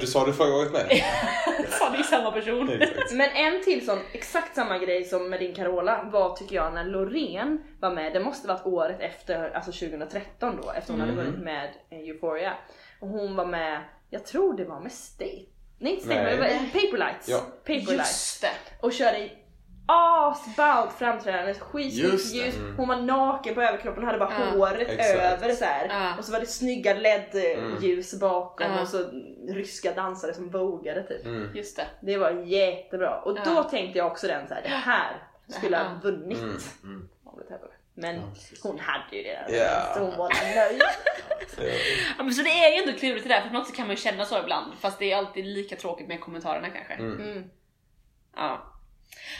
du 0.00 0.06
sa 0.06 0.26
det 0.26 0.32
förra 0.32 0.54
året 0.56 0.72
med. 0.72 0.86
Fan, 1.68 1.92
det 1.92 1.98
är 1.98 2.02
samma 2.02 2.30
person. 2.32 2.68
Exakt. 2.70 3.12
Men 3.12 3.30
en 3.30 3.64
till 3.64 3.86
sån 3.86 3.98
exakt 4.12 4.54
samma 4.54 4.78
grej 4.78 5.04
som 5.04 5.30
med 5.30 5.40
din 5.40 5.54
Carola 5.54 6.02
var 6.12 6.36
tycker 6.36 6.56
jag 6.56 6.74
när 6.74 6.84
Loreen 6.84 7.62
var 7.80 7.90
med, 7.90 8.12
det 8.12 8.20
måste 8.20 8.48
varit 8.48 8.66
året 8.66 9.00
efter, 9.00 9.50
alltså 9.54 9.72
2013 9.72 10.58
då, 10.62 10.70
efter 10.70 10.92
hon 10.92 11.00
hade 11.00 11.12
Mm. 11.12 11.24
vunnit 11.24 11.40
med 11.44 11.70
eh, 11.90 11.98
Euphoria. 11.98 12.52
Och 13.00 13.08
hon 13.08 13.36
var 13.36 13.44
med, 13.46 13.80
jag 14.10 14.26
tror 14.26 14.56
det 14.56 14.64
var 14.64 14.80
med 14.80 14.92
State, 14.92 15.44
nej 15.78 15.92
inte 15.92 16.04
State, 16.04 16.22
Nej. 16.22 16.38
men 16.38 16.48
det 16.48 16.54
var 16.54 16.80
Paperlights. 16.80 17.28
Ja. 17.28 17.38
Paperlights. 17.64 17.98
Just 17.98 18.40
det. 18.42 18.50
Och 18.86 18.92
körde 18.92 19.18
i 19.18 19.32
asballt 19.86 20.92
framträdande, 20.92 21.54
skitsnyggt 21.54 22.34
ljus. 22.34 22.56
Mm. 22.56 22.76
Hon 22.76 22.88
var 22.88 22.96
naken 22.96 23.54
på 23.54 23.62
överkroppen, 23.62 24.04
hade 24.04 24.18
bara 24.18 24.32
Ja. 24.32 24.58
håret 24.58 24.88
Exakt. 24.88 25.18
över 25.42 25.54
så 25.54 25.64
här. 25.64 25.86
Ja. 25.88 26.18
Och 26.18 26.24
så 26.24 26.32
var 26.32 26.40
det 26.40 26.46
snygga 26.46 26.94
LED-ljus 26.94 28.20
bakom 28.20 28.66
Ja. 28.72 28.80
och 28.82 28.88
så 28.88 28.98
ryska 29.48 29.92
dansare 29.94 30.34
som 30.34 30.48
vågade 30.50 31.02
typ. 31.02 31.24
Mm. 31.26 31.56
Just 31.56 31.76
det. 31.76 31.86
Det 32.00 32.16
var 32.18 32.30
jättebra. 32.30 33.20
Och 33.20 33.38
då 33.44 33.62
tänkte 33.64 33.98
jag 33.98 34.06
också 34.06 34.26
den 34.26 34.48
så 34.48 34.54
här, 34.54 34.62
det 34.62 34.68
här 34.68 35.22
skulle 35.48 35.76
ha 35.76 35.84
vunnit. 36.02 36.38
Mm. 36.38 36.56
Mm. 36.84 37.08
om 37.24 37.38
det 37.38 37.44
tävlar. 37.48 37.70
Men 38.00 38.16
Ja, 38.16 38.22
hon 38.62 38.78
hade 38.78 39.16
ju 39.16 39.22
det 39.22 39.28
där. 39.48 39.58
Ja. 39.64 39.94
Så 39.94 40.00
hon 40.00 40.16
var 40.16 40.28
nöjd. 40.54 40.82
Ja, 42.18 42.24
men 42.24 42.34
så 42.34 42.42
det 42.42 42.50
är 42.50 42.70
ju 42.76 42.82
ändå 42.82 42.98
klurigt 42.98 43.28
det 43.28 43.34
där, 43.34 43.40
för 43.40 43.48
på 43.48 43.54
något 43.54 43.66
sätt 43.66 43.76
kan 43.76 43.86
man 43.86 43.96
ju 43.96 44.02
känna 44.02 44.24
så 44.24 44.38
ibland. 44.38 44.72
Fast 44.80 44.98
det 44.98 45.12
är 45.12 45.16
alltid 45.16 45.44
lika 45.46 45.76
tråkigt 45.76 46.08
med 46.08 46.20
kommentarerna 46.20 46.68
kanske. 46.70 46.94
Mm. 46.94 47.20
Mm. 47.20 47.50
Ja. 48.36 48.74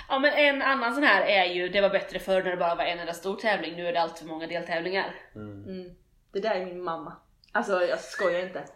Ja 0.09 0.19
men 0.19 0.33
en 0.33 0.63
annan 0.63 0.95
sån 0.95 1.03
här 1.05 1.23
är 1.23 1.45
ju, 1.45 1.69
det 1.69 1.81
var 1.81 1.91
bättre 1.91 2.19
förr 2.19 2.43
när 2.43 2.51
det 2.51 2.57
bara 2.57 2.75
var 2.75 2.85
en 2.85 2.99
enda 3.01 3.15
stor 3.15 3.37
tävling, 3.37 3.77
nu 3.77 3.87
är 3.89 3.93
det 3.93 4.01
allt 4.01 4.19
för 4.19 4.27
många 4.27 4.47
deltävlingar. 4.47 5.15
Mm. 5.35 5.95
Det 6.33 6.41
där 6.41 6.55
är 6.55 6.65
min 6.65 6.83
mamma. 6.83 7.17
Alltså 7.53 7.85
jag 7.85 8.01
skojar 8.01 8.41
inte. 8.41 8.65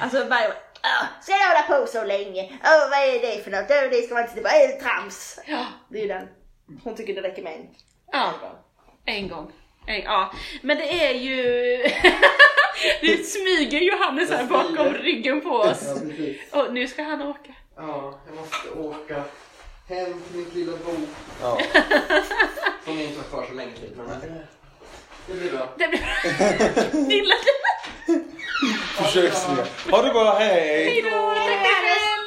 Alltså 0.00 0.24
varje 0.24 0.48
gång. 0.48 0.56
"Ah, 0.82 1.22
Ska 1.22 1.32
jag 1.32 1.48
hålla 1.68 1.80
på 1.80 1.86
så 1.86 2.04
länge? 2.04 2.42
Åh 2.64 2.90
vad 2.90 2.98
är 3.08 3.20
det 3.20 3.42
för 3.44 3.50
något? 3.50 3.66
Åh, 3.70 3.90
det 3.90 4.02
ska 4.02 4.14
man 4.14 4.22
inte, 4.22 4.34
det 4.36 4.42
bara 4.42 4.52
är 4.52 4.80
trams. 4.80 5.40
Ja. 5.46 5.66
Det 5.90 5.98
är 5.98 6.02
ju 6.02 6.08
den. 6.08 6.28
Hon 6.84 6.94
tycker 6.96 7.14
det 7.14 7.28
räcker 7.28 7.42
med 7.42 7.52
en. 7.54 7.66
Ja, 8.12 8.32
en 9.06 9.28
gång. 9.28 9.52
En, 9.86 10.02
ja. 10.02 10.32
Men 10.62 10.76
det 10.76 11.04
är 11.04 11.14
ju... 11.14 11.36
nu 13.02 13.16
smyger 13.16 13.80
Johannes 13.80 14.30
här 14.30 14.44
bakom 14.44 14.94
ryggen 14.94 15.40
på 15.40 15.50
oss. 15.50 15.80
precis. 15.80 16.36
Och 16.52 16.74
nu 16.74 16.88
ska 16.88 17.02
han 17.02 17.22
åka. 17.22 17.52
Ja, 17.76 18.18
jag 18.26 18.36
måste 18.36 18.70
åka 18.70 19.24
hem 19.88 20.22
till 20.22 20.38
mitt 20.38 20.54
lilla 20.54 20.72
bo. 20.72 20.92
Ja. 21.42 21.60
Som 22.84 23.00
inte 23.00 23.16
var 23.16 23.24
kvar 23.24 23.46
så 23.48 23.54
länge 23.54 23.72
till. 23.72 23.92
Men 23.96 24.06
det 25.26 25.34
blir 25.34 25.50
bra. 25.50 25.68
Det 25.78 25.88
blir... 25.88 27.08
Lilla... 27.08 27.34
Försöksningar. 28.96 29.66
Ha 29.90 30.02
det 30.02 30.10
bra, 30.10 30.34
hej! 30.38 30.84
Hejdå! 30.84 31.34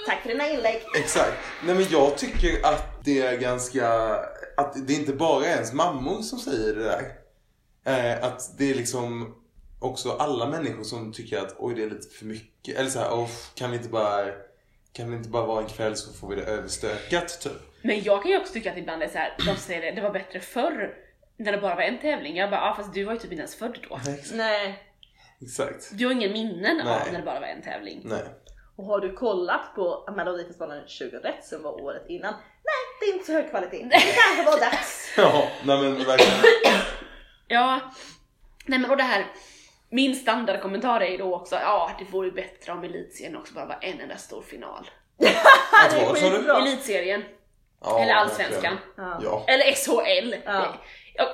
Tack 0.06 0.22
för 0.22 0.30
dina 0.30 0.50
inlägg. 0.50 0.82
Exakt. 0.96 1.34
Nej 1.64 1.76
men 1.76 1.86
jag 1.90 2.18
tycker 2.18 2.66
att 2.66 3.04
det 3.06 3.22
är 3.22 3.38
ganska, 3.38 4.16
att 4.60 4.88
det 4.88 4.94
inte 4.94 5.14
bara 5.14 5.46
är 5.46 5.50
ens 5.54 5.74
mammor 5.74 6.22
som 6.22 6.40
säger 6.40 6.76
det 6.76 6.84
där. 6.84 7.12
Eh, 7.86 8.24
att 8.24 8.58
det 8.58 8.72
är 8.72 8.76
liksom 8.76 9.36
också 9.80 10.12
alla 10.12 10.48
människor 10.50 10.84
som 10.84 11.14
tycker 11.14 11.38
att 11.38 11.56
oj 11.60 11.76
det 11.76 11.84
är 11.84 11.90
lite 11.90 12.16
för 12.16 12.26
mycket. 12.26 12.78
Eller 12.78 12.90
så 12.90 13.00
här, 13.00 13.14
"Åh, 13.14 13.30
kan 13.56 13.72
vi 13.72 13.78
inte 13.78 13.90
bara, 13.90 14.26
kan 14.94 15.12
det 15.12 15.18
inte 15.18 15.30
bara 15.30 15.46
vara 15.46 15.62
en 15.64 15.70
kväll 15.70 15.96
så 15.96 16.14
får 16.14 16.30
vi 16.30 16.36
det 16.36 16.44
överstökat 16.44 17.42
typ. 17.42 17.52
Men 17.82 18.04
jag 18.04 18.22
kan 18.24 18.32
ju 18.32 18.38
också 18.38 18.54
tycka 18.54 18.72
att 18.72 18.78
ibland 18.78 19.04
är 19.04 19.08
så 19.08 19.18
här, 19.18 19.36
de 19.46 19.56
säger 19.56 19.82
det, 19.82 19.92
det 19.92 20.02
var 20.02 20.12
bättre 20.12 20.40
förr 20.40 20.94
när 21.38 21.52
det 21.52 21.58
bara 21.58 21.76
var 21.76 21.82
en 21.84 22.00
tävling. 22.00 22.36
Jag 22.38 22.50
bara, 22.50 22.62
ja 22.62 22.74
fast 22.78 22.94
du 22.94 23.04
var 23.04 23.14
ju 23.14 23.20
typ 23.20 23.32
inte 23.32 23.42
ens 23.42 23.56
född 23.56 23.80
då. 23.90 24.00
Nej. 24.34 24.84
Exakt. 25.42 25.90
Du 25.94 26.06
har 26.06 26.12
ingen 26.14 26.32
minnen 26.32 26.80
av 26.80 26.86
Nej. 26.86 27.12
när 27.12 27.20
det 27.20 27.26
bara 27.26 27.40
var 27.40 27.48
en 27.48 27.62
tävling. 27.62 28.02
Nej. 28.06 28.24
Och 28.80 28.86
har 28.86 29.00
du 29.00 29.14
kollat 29.14 29.76
på 29.76 30.10
Melodifestivalen 30.16 30.82
2001 30.82 31.46
som 31.46 31.64
var 31.64 31.82
året 31.82 32.06
innan? 32.10 32.34
Nej, 32.34 32.82
det 33.00 33.06
är 33.06 33.14
inte 33.14 33.26
så 33.26 33.34
hög 33.34 33.50
kvalitet. 33.50 33.84
Det 33.84 34.00
kanske 34.16 34.52
var 34.52 34.60
dags. 34.60 35.14
Ja, 35.18 35.48
nej 35.64 35.82
men 35.82 36.06
verkligen. 36.06 36.54
Ja, 37.48 37.80
nej 38.66 38.80
men 38.80 38.92
och 38.92 38.98
det 38.98 39.04
här, 39.04 39.26
min 39.90 40.16
standardkommentar 40.16 41.02
är 41.02 41.08
ju 41.12 41.18
då 41.18 41.36
också, 41.36 41.56
ja 41.56 41.92
det 42.00 42.06
vore 42.06 42.28
ju 42.28 42.34
bättre 42.34 42.72
om 42.72 42.84
elitserien 42.84 43.38
också 43.38 43.54
bara 43.54 43.66
var 43.66 43.78
en 43.82 44.00
enda 44.02 44.18
stor 44.18 44.42
final. 44.42 44.90
Vad 45.18 46.18
sa 46.18 46.30
du? 46.30 46.36
skitbra. 46.36 46.58
Elitserien, 46.58 47.24
Ja, 47.82 48.00
eller 48.00 48.14
allsvenskan, 48.14 48.78
Ja. 48.98 49.46
Eller 49.48 49.72
SHL. 49.76 50.36
Ja. 50.46 50.74
Jag, 51.14 51.28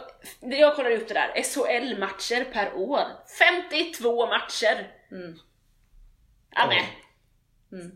jag 0.60 0.76
kollade 0.76 0.98
upp 0.98 1.08
det 1.08 1.14
där, 1.14 1.44
SHL-matcher 1.44 2.44
per 2.54 2.74
år, 2.76 3.04
52 3.40 4.28
matcher! 4.28 4.92
Mm. 5.12 5.36
Ja, 6.56 6.68
men. 6.68 6.84
Mm. 7.82 7.92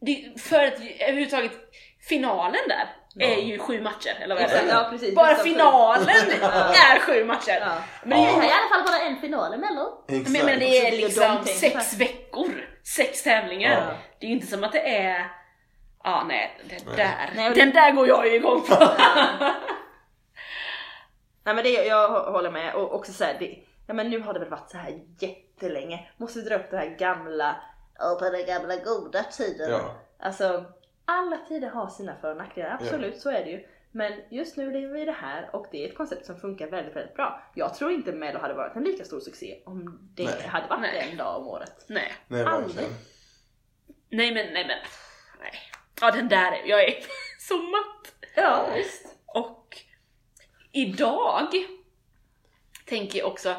Det, 0.00 0.40
för 0.40 0.64
att 0.64 0.74
överhuvudtaget, 1.00 1.52
finalen 2.08 2.60
där 2.68 2.88
Ja. 3.18 3.26
är 3.26 3.42
ju 3.42 3.58
sju 3.58 3.80
matcher, 3.80 4.16
eller 4.20 4.34
vad 4.34 4.44
är 4.44 4.48
det? 4.48 4.68
ja 4.70 4.86
precis. 4.90 5.14
Bara 5.14 5.34
finalen 5.34 6.08
är 6.08 6.98
sju 7.00 7.24
matcher! 7.24 7.58
Ja. 7.60 7.78
Men 8.04 8.22
det 8.22 8.28
är 8.28 8.32
i 8.32 8.52
alla 8.52 8.68
fall 8.70 8.82
bara 8.86 9.00
en 9.06 9.20
final 9.20 9.54
i 9.54 9.58
mello. 9.58 10.04
Exakt. 10.08 10.30
Men, 10.30 10.46
men 10.46 10.58
det 10.58 10.78
är 10.86 10.90
liksom 10.90 11.40
de 11.44 11.50
sex 11.50 11.94
veckor, 11.94 12.52
sex 12.96 13.22
tävlingar. 13.22 13.70
Ja. 13.72 13.96
Det 14.20 14.26
är 14.26 14.28
ju 14.30 14.34
inte 14.34 14.46
som 14.46 14.64
att 14.64 14.72
det 14.72 14.96
är, 14.96 15.26
ja 16.04 16.24
nej, 16.28 16.58
den 16.68 16.96
där, 16.96 17.30
Nej, 17.36 17.54
den 17.54 17.70
där 17.72 17.90
går 17.92 18.08
jag 18.08 18.26
ju 18.28 18.34
igång 18.34 18.60
på. 18.68 18.74
Nej 21.44 21.54
men 21.54 21.64
det, 21.64 21.70
jag 21.70 22.10
hå- 22.10 22.30
håller 22.32 22.50
med 22.50 22.74
och 22.74 22.94
också 22.94 23.12
såhär, 23.12 23.58
ja 23.86 23.94
men 23.94 24.10
nu 24.10 24.20
har 24.20 24.32
det 24.32 24.38
väl 24.40 24.48
varit 24.50 24.70
så 24.70 24.78
här 24.78 24.92
jättelänge. 25.20 26.08
Måste 26.16 26.38
vi 26.38 26.48
dra 26.48 26.54
upp 26.56 26.70
det 26.70 26.76
här 26.76 26.96
gamla, 26.98 27.56
och 27.98 28.18
på 28.18 28.30
den 28.30 28.46
gamla 28.46 28.76
goda 28.76 29.22
tiden. 29.22 29.70
Ja. 29.70 29.94
Alltså, 30.18 30.64
alla 31.04 31.36
tider 31.48 31.68
har 31.68 31.88
sina 31.88 32.16
för 32.16 32.30
och 32.30 32.36
nackdelar, 32.36 32.70
absolut 32.70 33.20
så 33.20 33.30
är 33.30 33.44
det 33.44 33.50
ju. 33.50 33.66
Men 33.92 34.12
just 34.30 34.56
nu 34.56 34.70
lever 34.72 34.94
vi 34.94 35.02
i 35.02 35.04
det 35.04 35.12
här 35.12 35.50
och 35.52 35.66
det 35.72 35.84
är 35.84 35.88
ett 35.88 35.96
koncept 35.96 36.26
som 36.26 36.36
funkar 36.36 36.66
väldigt, 36.66 36.96
väldigt 36.96 37.14
bra. 37.14 37.42
Jag 37.54 37.74
tror 37.74 37.90
inte 37.92 38.12
Mello 38.12 38.38
hade 38.38 38.54
varit 38.54 38.76
en 38.76 38.82
lika 38.84 39.04
stor 39.04 39.20
succé 39.20 39.62
om 39.66 39.98
det 40.14 40.24
Nej. 40.24 40.42
hade 40.48 40.66
varit 40.68 40.80
Nej. 40.80 41.08
en 41.10 41.16
dag 41.16 41.36
om 41.40 41.48
året. 41.48 41.84
nej, 41.88 42.12
Nej 42.28 42.44
Aldrig. 42.44 42.86
nej 44.10 44.34
men, 44.34 44.46
nej 44.52 44.66
men, 44.66 44.78
nej. 45.40 45.52
Ja 46.00 46.10
den 46.10 46.28
där, 46.28 46.52
är- 46.52 46.64
jag 46.66 46.84
är 46.84 46.94
så 47.38 47.56
matt. 47.56 48.14
Ja, 48.36 48.66
visst. 48.74 49.14
Och 49.26 49.76
idag 50.72 51.48
tänker 52.86 53.18
jag 53.18 53.28
också 53.28 53.56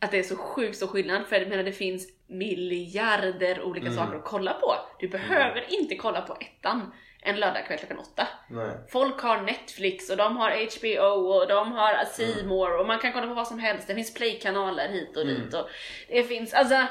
att 0.00 0.10
det 0.10 0.18
är 0.18 0.22
så 0.22 0.36
sjukt 0.36 0.76
stor 0.76 0.86
skillnad 0.86 1.26
för 1.26 1.36
jag 1.36 1.48
menar 1.48 1.62
det 1.62 1.72
finns 1.72 2.08
miljarder 2.26 3.62
olika 3.62 3.86
Mm. 3.86 3.98
saker 3.98 4.16
att 4.18 4.24
kolla 4.24 4.52
på. 4.54 4.74
Du 5.00 5.08
behöver 5.08 5.72
inte 5.80 5.96
kolla 5.96 6.20
på 6.22 6.36
ettan 6.40 6.92
en 7.22 7.36
lördagkväll 7.40 7.78
klockan 7.78 7.98
åtta. 7.98 8.28
Nej. 8.50 8.70
Folk 8.88 9.20
har 9.20 9.40
Netflix 9.42 10.10
och 10.10 10.16
de 10.16 10.36
har 10.36 10.50
HBO 10.50 11.28
och 11.28 11.48
de 11.48 11.72
har 11.72 11.92
Mm. 11.92 12.06
C 12.12 12.26
More 12.46 12.74
och 12.74 12.86
man 12.86 12.98
kan 12.98 13.12
kolla 13.12 13.26
på 13.26 13.34
vad 13.34 13.48
som 13.48 13.58
helst. 13.58 13.86
Det 13.88 13.94
finns 13.94 14.14
playkanaler 14.14 14.88
hit 14.88 15.16
och 15.16 15.22
Mm. 15.22 15.34
dit 15.34 15.54
och 15.54 15.68
det 16.08 16.24
finns, 16.24 16.54
alltså 16.54 16.86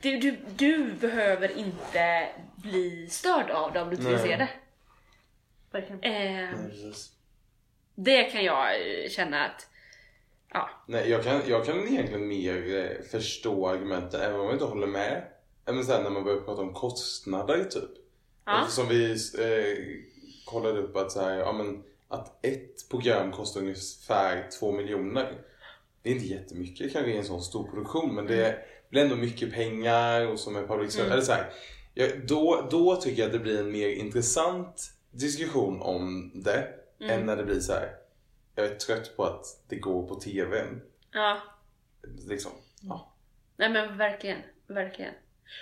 du, 0.00 0.18
du, 0.18 0.36
du 0.56 0.92
behöver 0.92 1.58
inte 1.58 2.28
bli 2.56 3.08
störd 3.10 3.50
av 3.50 3.72
det 3.72 3.80
om 3.82 3.90
du 3.90 3.96
inte 3.96 4.08
vill 4.08 4.18
se 4.18 4.36
det. 4.36 4.48
Verkligen. 5.72 6.02
Eh, 6.02 6.50
det 7.94 8.22
kan 8.24 8.44
jag 8.44 8.68
känna 9.10 9.44
att, 9.46 9.68
ja. 10.52 10.70
Nej, 10.86 11.10
jag 11.10 11.24
kan, 11.24 11.40
jag 11.46 11.64
kan 11.64 11.88
egentligen 11.88 12.28
mer 12.28 12.76
eh, 12.76 13.04
förstå 13.10 13.68
argumenten 13.68 14.20
även 14.20 14.40
om 14.40 14.46
jag 14.46 14.54
inte 14.54 14.64
håller 14.64 14.86
med. 14.86 15.22
Men 15.64 15.84
sen 15.84 16.02
när 16.02 16.10
man 16.10 16.24
börjar 16.24 16.40
prata 16.40 16.62
om 16.62 16.74
kostnader 16.74 17.64
typ. 17.64 17.90
ja. 18.44 18.60
Eftersom 18.62 18.88
vi 18.88 19.12
eh, 19.12 19.78
kollade 20.46 20.80
upp 20.80 20.96
att, 20.96 21.12
så 21.12 21.20
här, 21.20 21.36
ja, 21.36 21.52
men, 21.52 21.82
att 22.08 22.44
ett 22.46 22.88
program 22.90 23.32
kostar 23.32 23.60
ungefär 23.60 24.48
två 24.60 24.72
miljoner. 24.72 25.32
Det 26.02 26.10
är 26.10 26.14
inte 26.14 26.26
jättemycket 26.26 26.92
kanske 26.92 27.10
i 27.10 27.16
en 27.16 27.24
sån 27.24 27.42
stor 27.42 27.64
produktion 27.64 28.14
men 28.14 28.26
det 28.26 28.58
blir 28.90 29.02
ändå 29.02 29.16
mycket 29.16 29.52
pengar 29.52 30.26
och 30.26 30.40
som 30.40 30.56
är 30.56 30.66
public 30.66 30.92
service. 30.92 31.00
Mm. 31.06 31.12
Eller 31.12 31.22
så 31.22 31.32
här, 31.32 31.50
ja, 31.94 32.06
då, 32.24 32.68
då 32.70 32.96
tycker 32.96 33.22
jag 33.22 33.26
att 33.26 33.32
det 33.32 33.38
blir 33.38 33.60
en 33.60 33.72
mer 33.72 33.88
intressant 33.88 34.90
diskussion 35.10 35.80
om 35.82 36.30
det 36.34 36.68
Mm. 37.02 37.18
än 37.20 37.26
när 37.26 37.36
det 37.36 37.44
blir 37.44 37.60
så 37.60 37.72
här. 37.72 37.90
Jag 38.54 38.66
är 38.66 38.74
trött 38.74 39.16
på 39.16 39.24
att 39.24 39.44
det 39.68 39.76
går 39.76 40.06
på 40.08 40.14
TV. 40.14 40.64
ja. 41.12 41.42
Liksom. 42.28 42.52
Ja. 42.82 43.12
Nej 43.56 43.68
men 43.70 43.96
verkligen, 43.96 44.38
verkligen. 44.66 45.14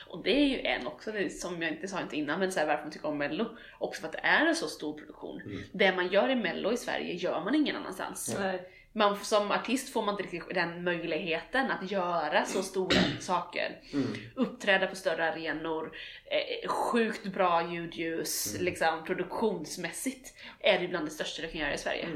Och 0.08 0.22
det 0.22 0.30
är 0.30 0.46
ju 0.46 0.60
en 0.60 0.86
också, 0.86 1.12
som 1.30 1.62
jag 1.62 1.72
inte 1.72 1.88
sa 1.88 2.00
inte 2.00 2.16
innan, 2.16 2.40
men 2.40 2.52
så 2.52 2.60
här, 2.60 2.66
varför 2.66 2.82
man 2.82 2.92
tycker 2.92 3.08
om 3.08 3.18
mello. 3.18 3.46
Också 3.78 4.00
för 4.00 4.08
att 4.08 4.12
det 4.12 4.18
är 4.22 4.46
en 4.46 4.56
så 4.56 4.68
stor 4.68 4.98
produktion. 4.98 5.40
Mm. 5.40 5.62
Det 5.72 5.92
man 5.96 6.08
gör 6.08 6.28
i 6.28 6.34
mello 6.34 6.72
i 6.72 6.76
Sverige 6.76 7.14
gör 7.14 7.40
man 7.44 7.54
ingen 7.54 7.76
annanstans. 7.76 8.36
Nej. 8.38 8.70
man, 8.92 9.16
som 9.16 9.50
artist 9.50 9.92
får 9.92 10.02
man 10.02 10.12
inte 10.14 10.22
riktigt 10.22 10.54
den 10.54 10.84
möjligheten 10.84 11.70
att 11.70 11.90
göra 11.90 12.44
så 12.44 12.62
stora 12.62 13.00
saker. 13.20 13.80
Mm. 13.92 14.06
Uppträda 14.34 14.86
på 14.86 14.96
större 14.96 15.32
arenor, 15.32 15.92
eh, 16.24 16.68
sjukt 16.68 17.26
bra 17.26 17.72
ljudljus, 17.72 18.52
Mm. 18.54 18.64
liksom 18.64 19.04
produktionsmässigt 19.04 20.34
är 20.60 20.78
det 20.80 20.88
bland 20.88 21.06
det 21.06 21.10
största 21.10 21.42
du 21.42 21.48
kan 21.48 21.60
göra 21.60 21.74
i 21.74 21.78
Sverige. 21.78 22.08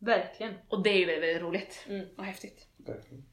Verkligen. 0.00 0.54
Och 0.68 0.82
det 0.82 0.90
är 0.90 0.98
ju 0.98 1.04
väldigt, 1.06 1.22
väldigt 1.28 1.42
roligt 1.42 1.84
Mm. 1.88 2.06
och 2.18 2.24
häftigt. 2.24 2.66
Verkligen. 2.86 3.24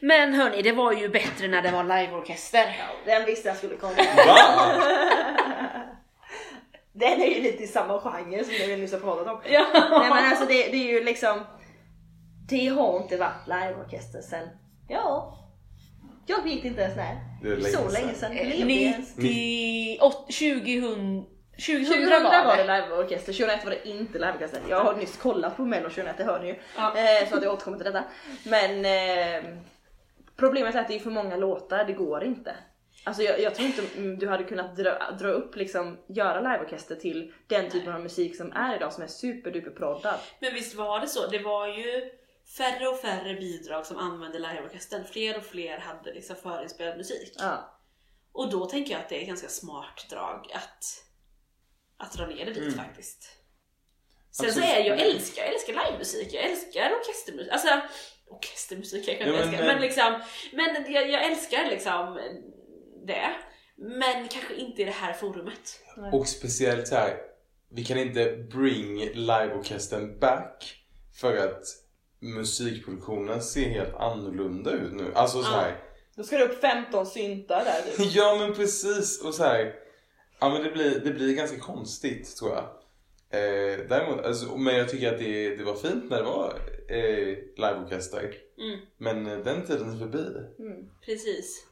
Men 0.00 0.34
hörni, 0.34 0.62
det 0.62 0.72
var 0.72 0.92
ju 0.92 1.08
bättre 1.08 1.48
när 1.48 1.62
det 1.62 1.70
var 1.70 1.82
liveorkester. 1.84 2.76
Den 3.06 3.24
visste 3.24 3.48
jag 3.48 3.56
skulle 3.56 3.76
komma. 3.76 3.92
Den 6.92 7.20
är 7.22 7.26
ju 7.26 7.42
lite 7.42 7.62
i 7.62 7.66
samma 7.66 8.00
genre 8.00 8.44
som 8.44 8.52
det 8.60 8.66
vi 8.66 8.76
nyss 8.76 8.92
har 8.92 9.00
pratat 9.00 9.26
om. 9.26 9.40
Ja. 9.52 9.66
Nej 9.72 10.08
men 10.10 10.24
alltså 10.24 10.44
det, 10.46 10.68
det 10.68 10.76
är 10.76 10.92
ju 10.92 11.04
liksom 11.04 11.44
Det 12.48 12.66
har 12.68 13.02
inte 13.02 13.16
varit 13.16 13.46
liveorkester 13.46 14.20
sen, 14.20 14.48
ja 14.88 15.38
Jag 16.26 16.42
vet 16.44 16.64
inte 16.64 16.82
ens 16.82 16.96
när. 16.96 17.14
Det 17.42 17.48
är 17.48 17.56
länge 17.56 17.68
Så 17.68 17.90
sedan. 17.90 17.92
länge 17.92 18.14
sedan. 18.14 18.32
Ens? 18.32 19.16
98, 19.16 20.16
2000, 20.22 21.24
2000, 21.56 21.84
2000 21.84 22.22
var 22.22 22.32
det. 22.32 22.44
var 22.44 22.56
det 22.56 22.62
liveorkester, 22.62 23.32
2001 23.32 23.64
var 23.64 23.70
det 23.70 23.88
inte 23.88 24.18
liveorkester. 24.18 24.60
Jag 24.68 24.84
har 24.84 24.94
nyss 24.94 25.16
kollat 25.16 25.56
på 25.56 25.64
Mello 25.64 25.88
2001, 25.88 26.18
det 26.18 26.24
hör 26.24 26.40
ni 26.40 26.46
ju. 26.46 26.56
Ja. 26.76 26.98
Eh, 26.98 27.28
så 27.28 27.36
att 27.36 27.42
jag 27.42 27.52
återkommer 27.52 27.76
till 27.76 27.86
detta. 27.86 28.04
Men 28.44 28.84
eh, 28.84 29.50
problemet 30.36 30.74
är 30.74 30.80
att 30.80 30.88
det 30.88 30.94
är 30.94 31.00
för 31.00 31.10
många 31.10 31.36
låtar, 31.36 31.84
det 31.84 31.92
går 31.92 32.24
inte. 32.24 32.54
Alltså 33.04 33.22
jag, 33.22 33.40
jag 33.40 33.54
tror 33.54 33.66
inte 33.66 33.82
mm, 33.96 34.18
du 34.18 34.28
hade 34.28 34.44
kunnat 34.44 34.76
dra, 34.76 35.10
dra 35.10 35.28
upp 35.28 35.56
liksom, 35.56 35.98
göra 36.06 36.40
liveorkester 36.40 36.96
till 36.96 37.34
den 37.46 37.70
typen 37.70 37.92
av 37.92 38.00
musik 38.00 38.36
som 38.36 38.52
är 38.52 38.76
idag 38.76 38.92
som 38.92 39.02
är 39.02 39.06
superduper 39.06 39.70
proddad. 39.70 40.18
Men 40.38 40.54
visst 40.54 40.74
var 40.74 41.00
det 41.00 41.08
så? 41.08 41.26
Det 41.26 41.38
var 41.38 41.66
ju 41.66 42.10
färre 42.58 42.88
och 42.88 43.00
färre 43.00 43.34
bidrag 43.34 43.86
som 43.86 43.98
använde 43.98 44.38
liveorkestern. 44.38 45.04
Fler 45.04 45.36
och 45.36 45.44
fler 45.44 45.78
hade 45.78 46.12
liksom 46.12 46.36
förinspelad 46.36 46.96
musik. 46.96 47.34
Ja. 47.38 47.78
Och 48.32 48.50
då 48.50 48.66
tänker 48.66 48.92
jag 48.92 49.00
att 49.00 49.08
det 49.08 49.16
är 49.16 49.20
ett 49.20 49.28
ganska 49.28 49.48
smart 49.48 50.06
drag 50.10 50.50
att, 50.54 51.05
att 51.98 52.12
dra 52.12 52.26
ner 52.26 52.44
det 52.46 52.52
dit 52.52 52.62
Mm. 52.62 52.74
faktiskt. 52.74 53.28
Sen 54.30 54.46
Absolut. 54.46 54.68
så 54.68 54.74
är 54.74 54.80
jag 54.84 55.00
älskar, 55.00 55.42
jag 55.42 55.54
älskar 55.54 55.72
livemusik, 55.86 56.28
jag 56.34 56.44
älskar 56.44 56.92
orkestermusik. 57.00 57.52
Alltså 57.52 57.68
orkestermusik 58.30 59.08
jag 59.08 59.18
kan 59.18 59.28
Ja, 59.28 59.42
inte 59.44 59.46
men, 59.46 59.54
älska. 59.54 59.62
eh, 59.62 59.72
Men 59.74 59.82
liksom, 59.82 60.20
men 60.52 60.92
jag, 60.94 61.10
jag 61.10 61.24
älskar 61.24 61.70
liksom 61.70 62.18
det. 63.06 63.34
Men 63.78 64.28
kanske 64.28 64.54
inte 64.54 64.82
i 64.82 64.84
det 64.84 64.90
här 64.90 65.12
forumet. 65.12 65.80
Och 66.12 66.28
speciellt 66.28 66.88
så 66.88 66.94
här, 66.94 67.16
vi 67.70 67.84
kan 67.84 67.98
inte 67.98 68.32
bring 68.50 68.98
liveorkestern 69.14 70.18
back 70.18 70.74
för 71.20 71.36
att 71.36 71.62
musikproduktionen 72.20 73.42
ser 73.42 73.68
helt 73.68 73.94
annorlunda 73.94 74.70
ut 74.70 74.92
nu. 74.92 75.12
Alltså 75.14 75.42
så 75.42 75.50
här, 75.50 75.78
Då 76.16 76.22
ska 76.24 76.38
det 76.38 76.44
upp 76.44 76.60
15 76.60 77.06
syntar 77.06 77.64
där 77.64 77.82
ja 78.16 78.36
men 78.40 78.54
precis 78.54 79.22
och 79.22 79.34
så 79.34 79.42
här, 79.44 79.74
ja 80.40 80.48
men 80.48 80.62
det 80.62 80.70
blir, 80.70 81.00
det 81.00 81.10
blir 81.10 81.34
ganska 81.34 81.58
konstigt 81.58 82.36
tror 82.36 82.50
jag. 82.54 82.64
Eh, 83.30 83.78
däremot, 83.88 84.24
alltså, 84.24 84.56
men 84.56 84.76
jag 84.76 84.88
tycker 84.88 85.12
att 85.12 85.18
det, 85.18 85.56
det 85.56 85.64
var 85.64 85.74
fint 85.74 86.10
när 86.10 86.16
det 86.16 86.22
var 86.22 86.60
eh, 86.88 87.36
liveorkester. 87.56 88.32
Mm, 88.58 88.80
Men 88.98 89.26
eh, 89.26 89.38
den 89.38 89.66
tiden 89.66 89.94
är 89.94 89.98
förbi. 89.98 90.26
precis. 91.06 91.66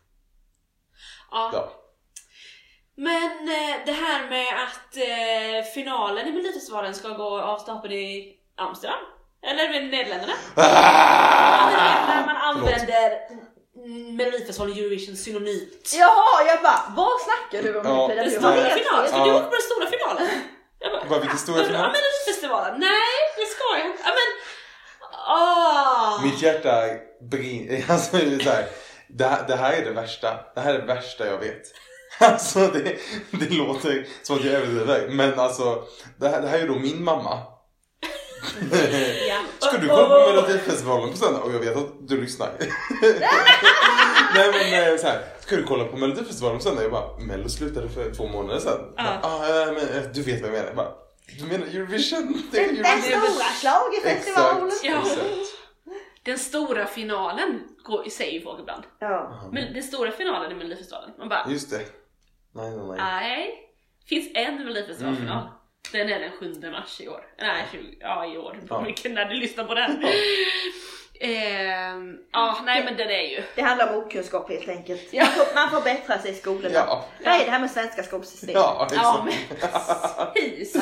Ja. 1.31 1.50
Ja. 1.53 1.72
Men 2.96 3.48
eh, 3.48 3.77
det 3.87 3.92
här 3.92 4.31
med 4.31 4.46
att 4.64 4.96
eh, 4.96 5.72
finalen 5.74 6.27
i 6.29 6.33
Melodifestivalen 6.33 6.94
ska 6.94 7.09
gå 7.09 7.40
av 7.40 7.59
stapeln 7.59 7.94
i 7.94 8.37
Amsterdam? 8.57 8.98
Eller 9.42 9.68
Nederländerna? 9.68 10.33
Ah! 10.57 12.07
När 12.09 12.27
man 12.27 12.37
använder 12.37 13.31
mm, 13.31 13.44
Melodifestivalen 14.16 14.79
Eurovision 14.79 15.16
synonymt. 15.16 15.92
Jaha, 15.94 16.44
jag 16.47 16.62
bara, 16.62 16.83
vad 16.97 17.20
snackar 17.20 17.62
du 17.62 17.79
om 17.79 17.87
Ja. 17.87 18.09
nu 18.09 18.14
Frida? 18.14 18.23
Den 18.23 18.31
stora 18.31 18.70
finalen, 18.79 19.09
ska 19.09 19.25
du 19.25 19.31
åka 19.35 19.44
på 19.44 19.51
den 19.51 19.62
stora 19.70 19.87
finalen? 19.94 20.40
Jag 20.79 20.92
bara, 20.92 21.05
Vad, 21.11 21.20
vilken 21.20 21.38
stora 21.38 21.64
final? 21.64 21.81
Ja, 21.81 21.92
Melodifestivalen? 21.97 22.81
Nej, 22.81 23.14
det 23.37 23.47
ska 23.55 23.79
jag 23.79 23.87
inte. 23.90 24.03
Ja, 24.05 24.11
men... 24.18 24.29
Ah. 25.27 26.20
Mitt 26.23 26.42
hjärta 26.42 26.83
brinner. 27.31 27.85
Alltså, 27.88 28.16
det, 28.16 28.35
är 28.35 28.38
så 28.38 28.51
här, 28.51 28.66
det, 29.09 29.25
här, 29.25 29.44
det 29.49 29.57
här 29.57 29.73
är 29.73 29.85
det 29.85 29.90
värsta. 29.90 30.40
Det 30.55 30.61
här 30.61 30.75
är 30.75 30.79
det 30.79 30.87
värsta 30.87 31.27
jag 31.27 31.38
vet. 31.38 31.62
Alltså 32.18 32.59
det, 32.59 32.97
det 33.31 33.51
låter 33.55 34.07
som 34.23 34.37
att 34.37 34.44
jag 34.44 34.55
överdriver. 34.55 35.09
Men 35.09 35.38
alltså, 35.40 35.83
det 36.18 36.29
här, 36.29 36.40
det 36.42 36.49
här 36.49 36.59
är 36.59 36.68
då 36.68 36.75
min 36.75 37.05
mamma. 37.05 37.42
Ja. 39.28 39.40
Ska 39.68 39.78
du 39.78 39.88
komma 39.88 40.09
på 40.09 40.33
Melodifestivalen 40.33 41.11
på 41.11 41.16
söndag? 41.16 41.40
Och 41.40 41.54
jag 41.54 41.59
vet 41.59 41.76
att 41.76 42.09
du 42.09 42.20
lyssnar. 42.20 42.52
Nej 44.35 44.52
men 44.52 44.92
eh, 44.92 44.98
så 44.98 45.07
här, 45.07 45.22
ska 45.40 45.57
du 45.57 45.62
kolla 45.62 45.85
på 45.85 45.96
Melodifestivalen 45.96 46.59
på 46.59 46.64
söndag? 46.64 46.83
Jag 46.83 46.90
bara, 46.92 47.18
Mello 47.18 47.48
slutade 47.48 47.88
för 47.88 48.11
två 48.11 48.26
månader 48.28 48.61
sedan. 48.61 48.80
Ja. 48.96 49.18
Ah, 49.22 49.66
men 49.66 49.76
eh, 49.76 50.11
du 50.14 50.22
vet 50.22 50.40
vad 50.42 50.50
jag 50.50 50.54
menar. 50.54 50.66
Jag 50.66 50.76
bara, 50.76 50.92
du 51.38 51.44
menar 51.44 51.66
Eurovision? 51.66 52.42
Det 52.52 52.59
är 52.64 52.72
Den 52.72 53.02
stora 53.02 53.44
schlagerfestivalen. 53.61 54.66
Exakt, 54.66 54.85
Ja. 54.85 55.00
exakt. 55.02 55.50
Den 56.24 56.38
stora 56.38 56.87
finalen 56.87 57.62
går, 57.85 58.04
säger 58.11 58.40
folk 58.40 58.61
ibland. 58.61 58.83
Ja. 58.98 59.48
Men 59.52 59.72
den 59.72 59.83
stora 59.83 60.11
finalen 60.12 60.52
i 60.52 60.54
Melodifestivalen, 60.54 61.11
man 61.18 61.28
bara 61.28 61.46
Just 61.50 61.70
det. 61.70 61.76
Nej, 62.54 62.70
nej, 62.70 62.87
nej. 62.87 62.96
nej. 62.96 63.54
Finns 64.09 64.30
en 64.35 64.57
Melodifestivalfinal. 64.64 65.38
Mm. 65.42 65.52
Den 65.94 66.09
är 66.09 66.20
den 66.20 66.30
7 66.30 66.70
mars 66.70 67.00
i 67.00 67.09
år. 67.09 67.26
Nej, 67.40 67.64
20, 67.72 67.96
ja 68.00 68.26
i 68.35 68.38
år. 68.38 68.59
Ja. 68.68 68.80
Vilken 68.80 69.14
när 69.14 69.24
du 69.24 69.35
lyssnar 69.35 69.64
på 69.64 69.74
den. 69.74 70.04
Ehm, 71.20 72.18
ja, 72.33 72.59
nej 72.64 72.85
men 72.85 72.96
den 72.96 73.11
är 73.11 73.22
ju. 73.22 73.42
Det 73.54 73.62
handlar 73.62 73.92
om 73.92 74.02
okunskap 74.02 74.48
helt 74.50 74.68
enkelt. 74.68 75.09
Ja. 75.11 75.24
Man, 75.24 75.33
får, 75.33 75.54
man 75.54 75.70
får 75.70 75.80
bättra 75.80 76.18
sig 76.18 76.30
i 76.30 76.35
skolorna. 76.35 76.74
Ja. 76.74 77.04
Vad 77.24 77.35
är 77.35 77.44
det 77.44 77.50
här 77.50 77.61
med 77.61 77.70
svenska 77.70 78.02
skolsystemet? 78.02 78.54
Ja, 78.54 78.88
Ja 78.94 79.26
exakt. 79.28 80.18
men 80.18 80.33
precis. 80.35 80.74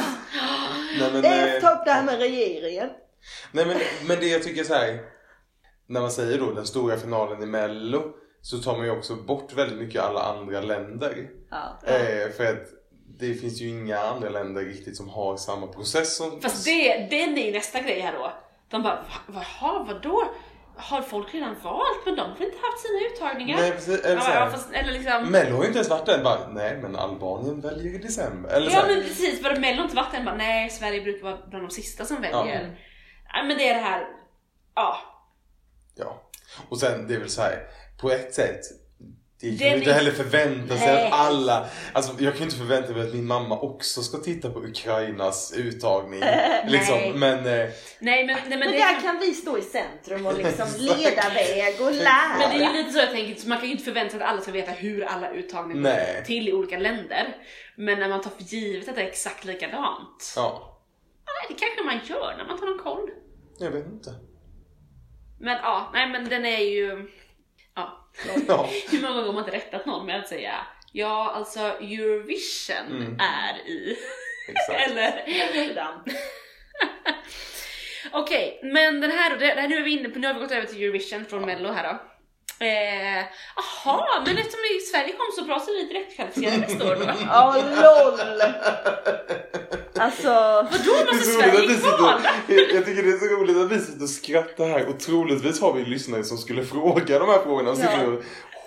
Nej, 1.00 1.12
men, 1.12 1.22
Det 1.22 1.28
är 1.28 1.54
eh, 1.56 1.60
ta 1.60 1.70
upp 1.70 1.84
det 1.84 1.90
här 1.92 2.04
med 2.04 2.18
regeringen. 2.18 2.90
Nej 3.52 3.66
men, 3.66 3.78
men 4.06 4.20
det 4.20 4.26
jag 4.26 4.42
tycker 4.42 4.64
så 4.64 4.74
här. 4.74 4.98
När 5.86 6.00
man 6.00 6.10
säger 6.10 6.38
då 6.38 6.52
den 6.52 6.66
stora 6.66 6.96
finalen 6.96 7.42
i 7.42 7.46
mello 7.46 8.02
så 8.42 8.58
tar 8.58 8.76
man 8.76 8.86
ju 8.86 8.90
också 8.90 9.14
bort 9.14 9.52
väldigt 9.52 9.78
mycket 9.78 10.02
alla 10.02 10.20
andra 10.20 10.60
länder. 10.60 11.28
Ja. 11.50 11.78
Eh, 11.86 12.30
för 12.36 12.44
att 12.46 12.81
det 13.18 13.34
finns 13.34 13.60
ju 13.60 13.68
inga 13.68 13.98
andra 13.98 14.28
länder 14.28 14.62
riktigt 14.64 14.96
som 14.96 15.08
har 15.08 15.36
samma 15.36 15.66
process 15.66 16.16
som... 16.16 16.40
Fast 16.40 16.64
det, 16.64 16.96
den 17.10 17.38
är 17.38 17.46
ju 17.46 17.52
nästa 17.52 17.80
grej 17.80 18.00
här 18.00 18.12
då. 18.12 18.32
De 18.70 18.82
bara, 18.82 19.04
"Va- 19.26 19.44
jaha 19.60 19.84
vadå? 19.88 20.24
Har 20.76 21.02
folk 21.02 21.34
redan 21.34 21.56
valt 21.62 22.06
men 22.06 22.16
de 22.16 22.20
har 22.20 22.44
inte 22.44 22.58
haft 22.62 22.82
sina 22.86 22.98
uttagningar? 23.14 23.56
Nej 23.58 23.72
precis, 23.72 24.00
eller 24.04 24.16
ja, 24.16 24.34
ja, 24.34 24.50
fast, 24.50 24.72
eller 24.72 24.92
liksom, 24.92 25.30
Mello 25.30 25.56
har 25.56 25.62
ju 25.62 25.66
inte 25.66 25.78
ens 25.78 25.90
varit 25.90 26.06
där. 26.06 26.24
Bara, 26.24 26.48
nej 26.48 26.78
men 26.82 26.96
Albanien 26.96 27.60
väljer 27.60 27.94
i 27.94 27.98
december. 27.98 28.50
Eller 28.50 28.70
ja 28.70 28.84
men 28.86 29.02
precis, 29.02 29.42
vadå 29.42 29.60
Mello 29.60 29.82
inte 29.82 29.96
varit 29.96 30.14
än? 30.14 30.24
Bara, 30.24 30.34
Nej, 30.36 30.70
Sverige 30.70 31.00
brukar 31.00 31.22
vara 31.24 31.38
bland 31.50 31.64
de 31.64 31.70
sista 31.70 32.04
som 32.04 32.20
väljer. 32.20 32.78
Nej 33.34 33.46
men 33.46 33.58
det 33.58 33.68
är 33.68 33.74
det 33.74 33.80
här, 33.80 34.06
ja. 34.74 34.96
Ja. 35.96 36.22
Och 36.68 36.78
sen 36.80 37.08
det 37.08 37.14
är 37.14 37.18
väl 37.18 37.30
så 37.30 37.42
här, 37.42 37.66
på 38.00 38.10
ett 38.10 38.34
sätt. 38.34 38.60
Det 39.42 39.58
kan 39.58 39.78
inte 39.78 39.92
heller 39.92 40.10
förvänta 40.10 40.76
sig 40.76 40.86
Nej. 40.86 41.06
att 41.06 41.12
alla, 41.12 41.66
alltså 41.92 42.12
jag 42.18 42.32
kan 42.32 42.38
ju 42.38 42.44
inte 42.44 42.56
förvänta 42.56 42.92
mig 42.92 43.02
att 43.02 43.14
min 43.14 43.26
mamma 43.26 43.60
också 43.60 44.02
ska 44.02 44.18
titta 44.18 44.50
på 44.50 44.58
Ukrainas 44.58 45.52
uttagning. 45.56 46.20
liksom. 46.66 46.94
nej. 46.98 47.12
Men 47.14 47.38
eh, 47.38 47.44
Nej 47.44 47.72
men, 47.98 48.26
nej, 48.26 48.26
men, 48.26 48.58
Men 48.58 48.70
det, 48.70 48.78
där 48.78 49.00
kan 49.00 49.18
vi 49.18 49.34
stå 49.34 49.58
i 49.58 49.62
centrum 49.62 50.26
och 50.26 50.38
liksom 50.38 50.68
leda 50.78 51.28
väg 51.34 51.80
och 51.80 51.92
lära. 51.92 52.38
men 52.38 52.50
det 52.50 52.64
är 52.64 52.72
ju 52.72 52.76
lite 52.78 52.92
så 52.92 52.98
jag 52.98 53.10
tänker, 53.10 53.40
så 53.40 53.48
man 53.48 53.58
kan 53.58 53.66
ju 53.66 53.72
inte 53.72 53.84
förvänta 53.84 54.10
sig 54.10 54.22
att 54.22 54.28
alla 54.28 54.40
ska 54.40 54.52
veta 54.52 54.72
hur 54.72 55.04
alla 55.04 55.30
uttagningar 55.30 55.82
går 55.82 56.24
till 56.24 56.48
i 56.48 56.52
olika 56.52 56.78
länder. 56.78 57.36
Men 57.76 57.98
när 57.98 58.08
man 58.08 58.22
tar 58.22 58.30
för 58.30 58.42
givet 58.42 58.88
att 58.88 58.94
det 58.94 59.02
är 59.02 59.06
exakt 59.06 59.44
likadant, 59.44 60.32
ja, 60.36 60.78
nej, 61.26 61.56
det 61.56 61.64
kanske 61.64 61.84
man 61.84 62.00
gör 62.08 62.34
när 62.38 62.44
man 62.44 62.58
tar 62.58 62.66
någon 62.66 62.78
koll. 62.78 63.10
jag 63.58 63.70
vet 63.70 63.86
inte. 63.86 64.14
Men 65.40 65.56
ja, 65.62 65.90
nej 65.92 66.08
men 66.08 66.28
den 66.28 66.44
är 66.44 66.58
ju... 66.58 67.08
Ja. 68.48 68.68
Hur 68.90 69.02
många 69.02 69.14
gånger 69.14 69.26
har 69.26 69.32
man 69.32 69.44
inte 69.44 69.56
rättat 69.56 69.86
någon 69.86 70.06
med 70.06 70.20
att 70.20 70.28
säga 70.28 70.54
Ja, 70.92 71.32
alltså 71.34 71.60
Eurovision 71.60 72.86
Mm. 72.90 73.20
är 73.20 73.68
i... 73.68 73.96
Eller? 74.86 75.24
Amsterdam. 75.48 76.04
Okej, 78.12 78.60
men 78.62 79.00
den 79.00 79.10
här 79.10 79.30
då, 79.30 79.36
det, 79.36 79.46
här, 79.46 79.68
nu 79.68 79.76
är 79.76 79.82
vi 79.82 79.90
inne 79.90 80.08
på, 80.08 80.18
nu 80.18 80.26
har 80.26 80.34
vi 80.34 80.40
gått 80.40 80.52
över 80.52 80.66
till 80.66 80.82
Eurovision 80.82 81.24
från 81.24 81.46
Mello 81.46 81.72
här 81.72 81.84
då. 81.92 81.98
Eh, 82.64 83.24
Jaha, 83.56 84.22
men 84.26 84.38
eftersom 84.38 84.60
vi 84.70 84.76
i 84.76 84.80
Sverige 84.80 85.12
kom 85.12 85.26
så 85.38 85.44
bra 85.44 85.60
så 85.60 85.70
är 85.70 85.74
vi 85.74 85.84
direkt 85.92 86.16
kvalificerade 86.16 86.56
nästa 86.56 86.84
år 86.90 86.96
då. 86.96 87.12
Ja, 87.26 87.56
LOL! 87.82 88.42
Alltså, 89.96 90.28
Vadå, 90.70 91.04
måste 91.12 91.24
Sverige 91.24 91.76
kvala? 91.76 92.20
sitter, 92.48 92.74
jag 92.74 92.84
tycker 92.86 93.02
det 93.02 93.08
är 93.08 93.18
så 93.18 93.24
roligt 93.26 93.56
att 93.56 93.72
vi 93.72 93.78
sitter 93.80 94.02
och 94.02 94.08
skrattar 94.10 94.68
här 94.68 94.86
och 94.88 95.00
troligtvis 95.00 95.60
har 95.60 95.72
vi 95.72 95.84
lyssnare 95.84 96.24
som 96.24 96.38
skulle 96.38 96.64
fråga 96.64 97.18
de 97.18 97.28
här 97.28 97.42
frågorna 97.42 97.70
och 97.70 97.76
sitter 97.76 97.98
Ja. 97.98 98.06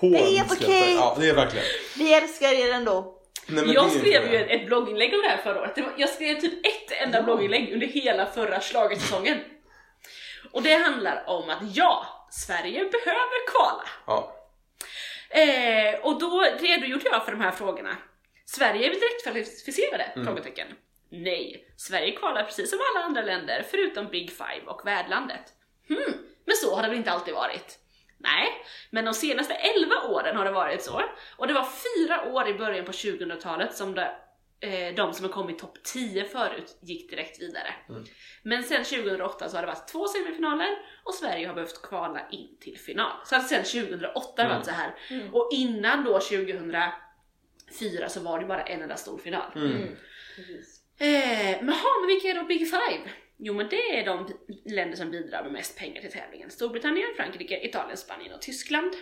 och 0.01 0.11
Det 0.11 0.17
är 0.17 0.37
helt 0.37 0.51
okej. 0.51 0.95
Ja, 0.95 1.17
det 1.19 1.29
är 1.29 1.33
verkligen. 1.33 1.65
vi 1.97 2.13
älskar 2.13 2.53
er 2.53 2.73
ändå. 2.73 3.11
Nej, 3.47 3.65
men 3.65 3.73
Jag 3.73 3.91
skrev 3.91 4.33
ju 4.33 4.37
ett, 4.45 4.65
blogginlägg 4.65 5.13
om 5.13 5.21
det 5.21 5.27
här 5.27 5.37
förra 5.37 5.61
året. 5.61 5.77
Var, 5.77 5.93
jag 5.97 6.09
skrev 6.09 6.39
typ 6.41 6.53
ett 6.65 6.91
enda 7.03 7.21
blogginlägg 7.23 7.73
under 7.73 7.87
hela 7.87 8.25
förra 8.25 8.61
schlagersäsongen. 8.61 9.37
Och 10.51 10.63
det 10.63 10.73
handlar 10.73 11.23
om 11.27 11.49
att 11.49 11.59
ja, 11.75 12.05
Sverige 12.31 12.79
behöver 12.79 13.47
kvala. 13.51 13.83
Ja. 14.07 14.35
Eh, 15.29 15.99
och 16.05 16.19
då 16.19 16.45
redogjorde 16.59 17.09
jag 17.11 17.25
för 17.25 17.31
de 17.31 17.41
här 17.41 17.51
frågorna. 17.51 17.97
Sverige 18.45 18.85
är 18.87 18.89
vi 18.89 18.95
direkt 18.99 19.23
kvalificerade? 19.23 20.11
Frågetecken. 20.25 20.67
Nej, 21.09 21.67
Sverige 21.77 22.11
kvalar 22.11 22.43
precis 22.43 22.69
som 22.69 22.79
alla 22.79 23.05
andra 23.05 23.21
länder 23.21 23.65
förutom 23.71 24.07
Big 24.07 24.31
Five 24.31 24.65
och 24.65 24.87
värdlandet. 24.87 25.53
Hmm, 25.87 26.13
men 26.45 26.55
så 26.55 26.75
har 26.75 26.81
det 26.83 26.89
väl 26.89 26.97
inte 26.97 27.11
alltid 27.11 27.33
varit? 27.33 27.79
Nej, 28.17 28.47
men 28.89 29.05
de 29.05 29.13
senaste 29.13 29.53
11 29.53 29.95
åren 30.09 30.35
har 30.37 30.45
det 30.45 30.51
varit 30.51 30.83
så. 30.83 31.01
Och 31.37 31.47
det 31.47 31.53
var 31.53 31.67
fyra 31.97 32.33
år 32.33 32.47
i 32.47 32.53
början 32.53 32.85
på 32.85 32.91
2000-talet 32.91 33.75
som 33.75 33.95
det, 33.95 34.15
eh, 34.59 34.95
de 34.95 35.13
som 35.13 35.25
har 35.25 35.31
kommit 35.31 35.59
topp 35.59 35.77
10 35.83 36.25
förut 36.25 36.77
gick 36.81 37.09
direkt 37.09 37.41
vidare. 37.41 37.73
Men 38.43 38.63
sen 38.63 38.83
2008 38.83 39.49
så 39.49 39.57
har 39.57 39.61
det 39.61 39.67
varit 39.67 39.87
två 39.87 40.07
semifinaler 40.07 40.77
och 41.03 41.13
Sverige 41.13 41.47
har 41.47 41.53
behövt 41.53 41.81
kvala 41.81 42.29
in 42.29 42.57
till 42.59 42.77
final. 42.79 43.11
Så 43.25 43.35
att 43.35 43.47
sen 43.47 43.63
2008 43.63 44.41
har 44.43 44.49
det 44.49 44.55
varit 44.55 44.65
så 44.65 44.71
här. 44.71 44.95
Och 45.31 45.49
innan 45.51 46.03
då 46.03 46.19
2004 46.19 48.09
så 48.09 48.19
var 48.19 48.39
det 48.39 48.45
bara 48.45 48.63
en 48.63 48.81
enda 48.81 48.95
stor 48.95 49.17
final. 49.17 49.51
Mm. 49.55 49.95
Eh, 50.99 51.57
men, 51.61 51.69
ha, 51.69 51.89
men 52.01 52.07
vilka 52.07 52.27
är 52.27 52.35
då 52.35 52.43
Big 52.43 52.69
Five? 52.69 53.09
Jo 53.37 53.53
men 53.53 53.69
det 53.69 53.99
är 53.99 54.05
de 54.05 54.27
länder 54.65 54.97
som 54.97 55.11
bidrar 55.11 55.43
med 55.43 55.51
mest 55.51 55.77
pengar 55.77 56.01
till 56.01 56.11
tävlingen. 56.11 56.51
Storbritannien, 56.51 57.07
Frankrike, 57.15 57.65
Italien, 57.67 57.97
Spanien 57.97 58.33
och 58.33 58.41
Tyskland. 58.41 58.93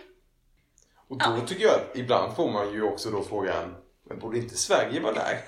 Och 1.08 1.18
då 1.18 1.46
tycker 1.46 1.64
jag 1.64 1.74
att 1.74 1.90
ibland 1.94 2.36
får 2.36 2.50
man 2.50 2.72
ju 2.72 2.82
också 2.82 3.10
då 3.10 3.22
frågan, 3.22 3.74
men 4.08 4.18
borde 4.18 4.38
inte 4.38 4.56
Sverige 4.56 5.00
vara 5.00 5.14
där? 5.14 5.38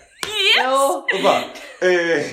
Jo! 0.58 1.06
Och 1.14 1.22
bara, 1.22 1.40
eh, 1.90 2.24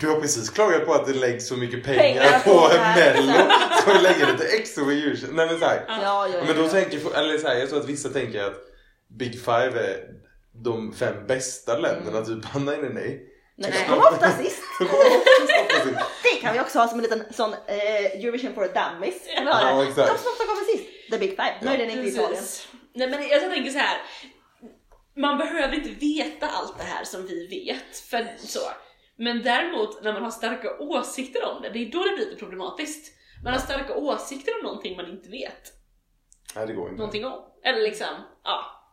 du 0.00 0.08
har 0.08 0.20
precis 0.20 0.50
klagat 0.50 0.86
på 0.86 0.94
att 0.94 1.06
det 1.06 1.14
läggs 1.14 1.48
så 1.48 1.56
mycket 1.56 1.84
pengar, 1.84 1.98
Pengar 2.02 2.38
på, 2.38 2.50
på. 2.50 2.68
Mello. 2.96 3.50
Ska 3.80 3.92
vi 3.92 3.98
lägga 4.02 4.32
lite 4.32 4.44
extra 4.44 4.84
på 4.84 4.90
Eurovision? 4.90 5.36
Nej 5.36 5.46
men 5.46 5.58
såhär. 5.58 5.84
Ja, 5.88 5.98
ja, 6.02 6.28
ja. 6.28 6.44
Men 6.46 6.56
då 6.56 6.68
tänker, 6.68 7.18
eller 7.18 7.38
så 7.38 7.48
här, 7.48 7.56
jag 7.56 7.68
tror 7.68 7.80
att 7.80 7.88
vissa 7.88 8.08
tänker 8.08 8.42
att 8.44 8.56
Big 9.18 9.32
Five 9.44 9.80
är 9.80 10.04
de 10.64 10.92
fem 10.92 11.26
bästa 11.26 11.78
länderna, 11.78 12.24
typ 12.24 12.44
Hanna 12.44 12.74
är 12.74 12.82
det 12.82 12.88
nej? 12.88 12.94
Nej, 12.94 13.33
Nej. 13.56 13.70
de 13.72 13.84
kommer 13.84 14.12
ofta 14.12 14.30
sist. 14.30 14.62
Det 16.22 16.40
kan 16.40 16.52
vi 16.52 16.60
också 16.60 16.78
ha 16.78 16.88
som 16.88 16.98
en 16.98 17.02
liten 17.02 17.32
sån 17.32 17.52
eh, 17.52 18.04
Eurovision 18.04 18.54
for 18.54 18.60
dummies. 18.62 19.28
Ja, 19.36 19.82
exakt. 19.82 19.96
De 20.12 20.18
som 20.18 20.32
ofta 20.32 20.44
kommer 20.44 20.64
sist. 20.76 21.10
The 21.10 21.18
Big 21.18 21.30
Five. 21.30 21.54
Möjligen 21.62 21.90
inte 21.90 22.08
Italien. 22.08 22.44
Nej 22.94 23.10
men 23.10 23.28
jag 23.28 23.40
tänker 23.40 23.70
så 23.70 23.78
här. 23.78 23.98
Man 25.16 25.38
behöver 25.38 25.74
inte 25.74 25.90
veta 25.90 26.46
allt 26.48 26.78
det 26.78 26.84
här 26.84 27.04
som 27.04 27.26
vi 27.26 27.46
vet. 27.46 27.98
För 27.98 28.28
så. 28.38 28.60
Men 29.16 29.42
däremot 29.42 30.02
när 30.02 30.12
man 30.12 30.22
har 30.22 30.30
starka 30.30 30.78
åsikter 30.78 31.44
om 31.44 31.62
det, 31.62 31.70
det 31.70 31.78
är 31.78 31.90
då 31.92 32.04
det 32.04 32.16
blir 32.16 32.26
lite 32.26 32.36
problematiskt. 32.38 33.12
Man 33.44 33.52
har 33.52 33.60
starka 33.60 33.94
åsikter 33.94 34.52
om 34.58 34.66
någonting 34.66 34.96
man 34.96 35.06
inte 35.10 35.28
vet 35.30 35.72
Nej 36.56 36.66
det 36.66 36.72
går 36.72 36.88
inte. 36.88 36.98
någonting 36.98 37.24
om. 37.24 37.44
Eller 37.64 37.82
liksom, 37.82 38.06
ja. 38.44 38.83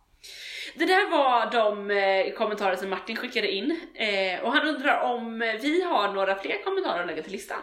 Det 0.76 0.86
där 0.86 1.12
var 1.12 1.52
de 1.52 1.92
eh, 1.92 2.34
kommentarer 2.34 2.76
som 2.76 2.90
Martin 2.90 3.16
skickade 3.16 3.52
in. 3.52 3.80
Eh, 3.96 4.44
och 4.44 4.52
han 4.52 4.68
undrar 4.68 5.02
om 5.02 5.40
vi 5.62 5.82
har 5.82 6.14
några 6.14 6.36
fler 6.36 6.64
kommentarer 6.64 7.02
att 7.02 7.08
lägga 7.08 7.24
till 7.24 7.32
listan. 7.32 7.62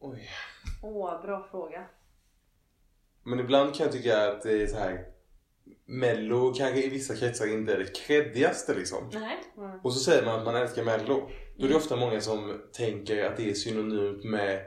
Oj. 0.00 0.28
Åh, 0.82 1.22
bra 1.22 1.48
fråga. 1.50 1.86
Men 3.24 3.40
ibland 3.40 3.74
kan 3.74 3.86
jag 3.86 3.92
tycka 3.92 4.28
att 4.28 4.42
det 4.42 4.62
är 4.62 4.66
så 4.66 4.76
här. 4.76 5.04
Mello 5.86 6.54
kanske 6.54 6.82
i 6.82 6.88
vissa 6.88 7.16
kretsar 7.16 7.46
inte 7.46 7.72
är 7.72 7.78
det 7.78 7.96
creddigaste 7.96 8.74
liksom. 8.74 9.10
Nej. 9.12 9.38
Och 9.84 9.92
så 9.92 10.00
säger 10.00 10.24
man 10.24 10.38
att 10.38 10.44
man 10.44 10.56
älskar 10.56 10.84
Mello. 10.84 11.30
Då 11.58 11.64
är 11.64 11.68
det 11.68 11.74
ofta 11.74 11.96
många 11.96 12.20
som 12.20 12.62
tänker 12.72 13.24
att 13.24 13.36
det 13.36 13.50
är 13.50 13.54
synonymt 13.54 14.24
med 14.24 14.60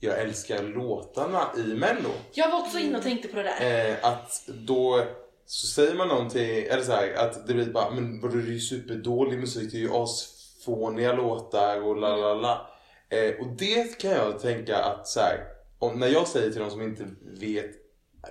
jag 0.00 0.20
älskar 0.20 0.62
låtarna 0.62 1.50
i 1.56 1.74
Mello. 1.74 2.10
Jag 2.32 2.50
var 2.50 2.60
också 2.60 2.78
inne 2.78 2.98
och 2.98 3.02
tänkte 3.02 3.28
på 3.28 3.36
det 3.36 3.42
där. 3.42 3.90
Eh, 3.90 3.96
att 4.02 4.48
då 4.48 5.06
så 5.52 5.66
säger 5.66 5.94
man 5.94 6.08
någonting, 6.08 6.50
eller 6.50 6.82
så 6.82 6.92
här, 6.92 7.14
att 7.14 7.46
det 7.46 7.54
blir 7.54 7.66
bara 7.66 7.90
men 7.90 8.20
vadå 8.20 8.36
det 8.36 8.42
är 8.48 8.52
ju 8.52 8.60
superdålig 8.60 9.38
musik, 9.38 9.72
det 9.72 9.76
är 9.76 9.80
ju 9.80 9.90
asfåniga 9.92 11.12
låtar 11.12 11.82
och 11.82 11.96
la 11.96 12.16
la 12.16 12.34
la. 12.34 12.70
Eh, 13.08 13.40
och 13.40 13.46
det 13.46 13.98
kan 13.98 14.10
jag 14.10 14.40
tänka 14.40 14.76
att 14.76 15.08
så 15.08 15.20
här, 15.20 15.44
om, 15.78 15.98
när 16.00 16.08
jag 16.08 16.28
säger 16.28 16.50
till 16.50 16.60
någon 16.60 16.70
som 16.70 16.82
inte 16.82 17.06
vet 17.22 17.70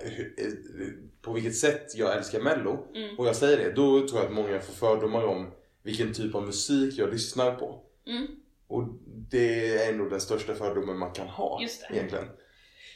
eh, 0.02 0.86
på 1.22 1.32
vilket 1.32 1.56
sätt 1.56 1.94
jag 1.94 2.16
älskar 2.16 2.40
mello 2.40 2.86
Mm. 2.94 3.18
och 3.18 3.26
jag 3.26 3.36
säger 3.36 3.56
det, 3.56 3.72
då 3.72 4.08
tror 4.08 4.20
jag 4.20 4.26
att 4.26 4.34
många 4.34 4.60
får 4.60 4.72
fördomar 4.72 5.24
om 5.24 5.50
vilken 5.82 6.14
typ 6.14 6.34
av 6.34 6.46
musik 6.46 6.98
jag 6.98 7.12
lyssnar 7.12 7.54
på. 7.54 7.80
Mm. 8.06 8.26
Och 8.68 8.84
det 9.30 9.76
är 9.76 9.92
nog 9.92 10.10
den 10.10 10.20
största 10.20 10.54
fördomen 10.54 10.98
man 10.98 11.12
kan 11.12 11.28
ha 11.28 11.60
egentligen. 11.90 12.28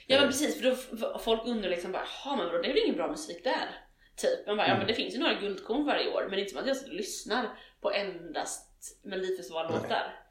Ja 0.06 0.20
men 0.20 0.28
precis, 0.28 0.60
för 0.60 0.64
då 0.64 1.18
folk 1.18 1.46
undrar 1.46 1.70
liksom 1.70 1.92
bara, 1.92 2.02
jaha 2.24 2.36
men 2.36 2.46
vadå, 2.46 2.58
det 2.62 2.68
är 2.68 2.72
väl 2.72 2.82
ingen 2.84 2.96
bra 2.96 3.08
musik 3.10 3.44
där? 3.44 3.85
Typ. 4.16 4.46
Man 4.46 4.56
bara, 4.56 4.68
ja 4.68 4.78
men 4.78 4.86
det 4.86 4.94
finns 4.94 5.14
ju 5.14 5.18
några 5.18 5.40
guldkorn 5.40 5.84
varje 5.84 6.08
år, 6.08 6.20
men 6.20 6.30
det 6.30 6.36
är 6.36 6.40
inte 6.40 6.50
som 6.52 6.60
att 6.60 6.66
jag 6.66 6.76
sitter 6.76 6.90
och 6.90 6.96
lyssnar 6.96 7.58
på 7.80 7.92
endast 7.92 8.72
Melodifestivallåtar. 9.04 10.26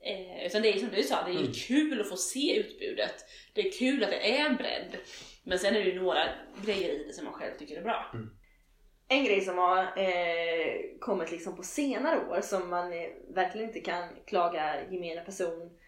Eh, 0.00 0.46
utan 0.46 0.62
det 0.62 0.68
är 0.68 0.78
som 0.78 0.88
du 0.88 1.02
sa, 1.02 1.22
det 1.22 1.30
är 1.30 1.42
ju 1.42 1.52
kul 1.52 2.00
att 2.00 2.08
få 2.08 2.16
se 2.16 2.56
utbudet. 2.58 3.14
Det 3.54 3.68
är 3.68 3.72
kul 3.72 4.04
att 4.04 4.10
det 4.10 4.38
är 4.38 4.46
en 4.46 4.56
bredd. 4.56 4.96
Men 5.42 5.58
sen 5.58 5.76
är 5.76 5.84
det 5.84 5.90
ju 5.90 6.00
några 6.00 6.24
grejer 6.64 6.88
i 6.90 7.04
det 7.04 7.12
som 7.12 7.24
man 7.24 7.34
själv 7.34 7.58
tycker 7.58 7.76
är 7.76 7.82
bra. 7.82 8.12
En 9.08 9.24
grej 9.24 9.40
som 9.40 9.58
har 9.58 9.78
eh, 9.78 10.98
kommit 11.00 11.30
liksom 11.30 11.56
på 11.56 11.62
senare 11.62 12.28
år 12.28 12.40
som 12.40 12.70
man 12.70 12.92
eh, 12.92 13.08
verkligen 13.28 13.68
inte 13.68 13.80
kan 13.80 14.08
klaga 14.26 14.90
gemene 14.90 15.20
person, 15.20 15.78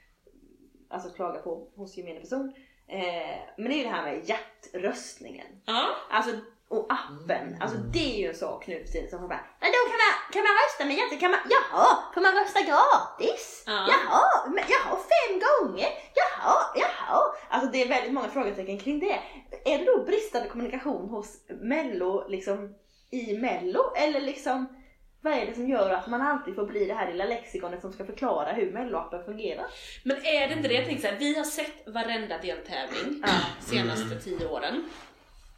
alltså 0.90 1.10
klaga 1.10 1.40
på 1.40 1.72
hos 1.76 1.96
gemene 1.96 2.20
person. 2.20 2.54
Eh, 2.88 3.38
men 3.56 3.68
det 3.68 3.74
är 3.74 3.78
ju 3.78 3.82
det 3.84 3.90
här 3.90 4.02
med 4.02 4.28
hjärtröstningen. 4.28 5.46
Ja. 5.64 5.88
Alltså, 6.10 6.32
och 6.70 6.86
appen. 6.92 7.56
Alltså 7.60 7.76
det 7.78 8.14
är 8.14 8.18
ju 8.18 8.28
en 8.28 8.34
sak 8.34 8.66
nu 8.66 8.84
för 8.84 8.92
tiden 8.92 9.10
som 9.10 9.28
bara 9.28 9.40
Men 9.60 9.70
då 9.76 9.80
kan 9.90 9.98
man, 10.04 10.14
kan 10.32 10.42
man 10.42 10.52
rösta 10.62 10.84
med 10.84 10.96
hjärtat? 10.96 11.20
Kan 11.20 11.30
man, 11.30 11.40
jaha, 11.54 11.98
får 12.14 12.20
man 12.20 12.32
rösta 12.34 12.60
gratis? 12.60 13.62
Ja. 13.66 13.86
Jaha, 13.88 14.46
men, 14.46 14.64
jaha, 14.68 14.96
fem 15.12 15.40
gånger? 15.46 15.88
Jaha, 16.14 16.56
jaha. 16.74 17.20
Alltså 17.48 17.70
det 17.70 17.82
är 17.82 17.88
väldigt 17.88 18.12
många 18.12 18.28
frågetecken 18.28 18.78
kring 18.78 19.00
det. 19.00 19.20
Är 19.64 19.78
det 19.78 19.84
då 19.84 20.04
bristande 20.04 20.48
kommunikation 20.48 21.08
hos 21.08 21.36
Mello, 21.60 22.28
liksom 22.28 22.74
i 23.10 23.38
Mello? 23.38 23.92
Eller 23.96 24.20
liksom 24.20 24.76
vad 25.22 25.32
är 25.32 25.46
det 25.46 25.54
som 25.54 25.68
gör 25.68 25.90
att 25.90 26.06
man 26.06 26.22
alltid 26.22 26.54
får 26.54 26.66
bli 26.66 26.84
det 26.84 26.94
här 26.94 27.10
lilla 27.12 27.24
lexikonet 27.24 27.80
som 27.80 27.92
ska 27.92 28.04
förklara 28.04 28.52
hur 28.52 28.72
Mello-appen 28.72 29.24
fungerar? 29.24 29.66
Men 30.04 30.16
är 30.16 30.48
det 30.48 30.54
inte 30.54 30.68
det 30.68 30.74
jag 30.74 30.84
tänkte 30.86 31.06
såhär, 31.06 31.18
vi 31.18 31.36
har 31.36 31.44
sett 31.44 31.86
varenda 31.86 32.38
deltävling 32.38 33.22
Ja. 33.22 33.28
senaste 33.60 34.20
tio 34.20 34.48
åren. 34.48 34.90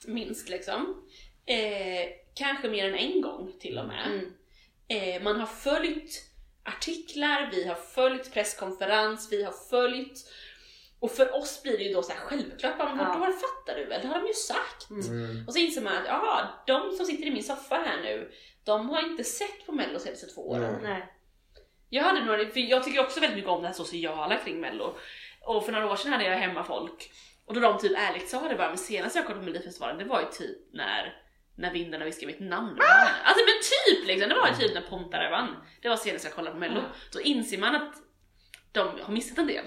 Minst 0.06 0.48
liksom. 0.48 1.01
Eh, 1.46 2.08
kanske 2.34 2.68
mer 2.68 2.88
än 2.88 2.94
en 2.94 3.20
gång 3.20 3.52
till 3.60 3.78
och 3.78 3.86
med. 3.86 4.06
Mm. 4.06 4.32
Eh, 4.88 5.22
man 5.22 5.40
har 5.40 5.46
följt 5.46 6.22
artiklar, 6.64 7.50
vi 7.52 7.64
har 7.68 7.74
följt 7.74 8.32
presskonferens, 8.32 9.32
vi 9.32 9.42
har 9.44 9.52
följt 9.70 10.28
och 11.00 11.10
för 11.10 11.34
oss 11.36 11.62
blir 11.62 11.78
det 11.78 11.84
ju 11.84 11.94
då 11.94 12.02
så 12.02 12.12
här 12.12 12.18
självklart, 12.20 12.78
bara, 12.78 12.94
men 12.94 13.06
Ja. 13.06 13.26
det 13.26 13.32
fattar 13.32 13.80
du 13.80 13.84
väl? 13.84 14.02
Det 14.02 14.08
har 14.08 14.20
de 14.20 14.26
ju 14.26 14.32
sagt. 14.32 14.90
Mm. 14.90 15.44
Och 15.46 15.52
så 15.52 15.58
inser 15.58 15.82
man 15.82 15.96
att 15.96 16.06
jaha, 16.06 16.48
de 16.66 16.92
som 16.96 17.06
sitter 17.06 17.26
i 17.26 17.30
min 17.30 17.42
soffa 17.42 17.74
här 17.74 18.00
nu, 18.02 18.32
de 18.64 18.88
har 18.88 19.10
inte 19.10 19.24
sett 19.24 19.66
på 19.66 19.72
Mello 19.72 19.92
de 19.92 20.00
senaste 20.00 20.26
två 20.26 20.50
åren. 20.50 20.78
Nej. 20.82 20.92
Nej. 20.92 21.12
Jag 21.88 22.02
hade 22.04 22.24
några, 22.24 22.46
för 22.50 22.60
jag 22.60 22.84
tycker 22.84 23.00
också 23.00 23.20
väldigt 23.20 23.36
mycket 23.36 23.50
om 23.50 23.62
det 23.62 23.68
här 23.68 23.74
sociala 23.74 24.36
kring 24.36 24.60
mello. 24.60 24.96
Och 25.40 25.64
för 25.64 25.72
några 25.72 25.92
år 25.92 25.96
sedan 25.96 26.12
hade 26.12 26.24
jag 26.24 26.36
hemma 26.36 26.64
folk 26.64 27.10
och 27.44 27.54
då 27.54 27.60
de 27.60 27.78
typ 27.78 27.98
ärligt 27.98 28.28
sa 28.28 28.48
det 28.48 28.54
bara, 28.54 28.68
men 28.68 28.78
senast 28.78 29.16
jag 29.16 29.24
kollade 29.24 29.40
på 29.40 29.44
Melodifestivalen 29.50 29.98
det 29.98 30.04
var 30.04 30.20
ju 30.20 30.26
typ 30.26 30.58
när 30.72 31.21
när 31.54 31.72
vindarna 31.72 32.04
viskar 32.04 32.26
mitt 32.26 32.40
namn. 32.40 32.78
Alltså 33.24 33.44
men 33.44 33.54
typ 33.96 34.06
liksom, 34.06 34.28
det 34.28 34.34
var 34.34 34.48
ju 34.48 34.54
typ 34.54 34.74
när 34.74 34.80
Pontare 34.80 35.30
vann. 35.30 35.56
Det 35.82 35.88
var 35.88 35.96
senast 35.96 36.24
jag 36.24 36.34
kollade 36.34 36.54
på 36.54 36.60
mello. 36.60 36.82
Då 37.12 37.20
inser 37.20 37.58
man 37.58 37.74
att 37.74 37.94
de 38.72 39.00
har 39.00 39.12
missat 39.12 39.38
en 39.38 39.46
del. 39.46 39.64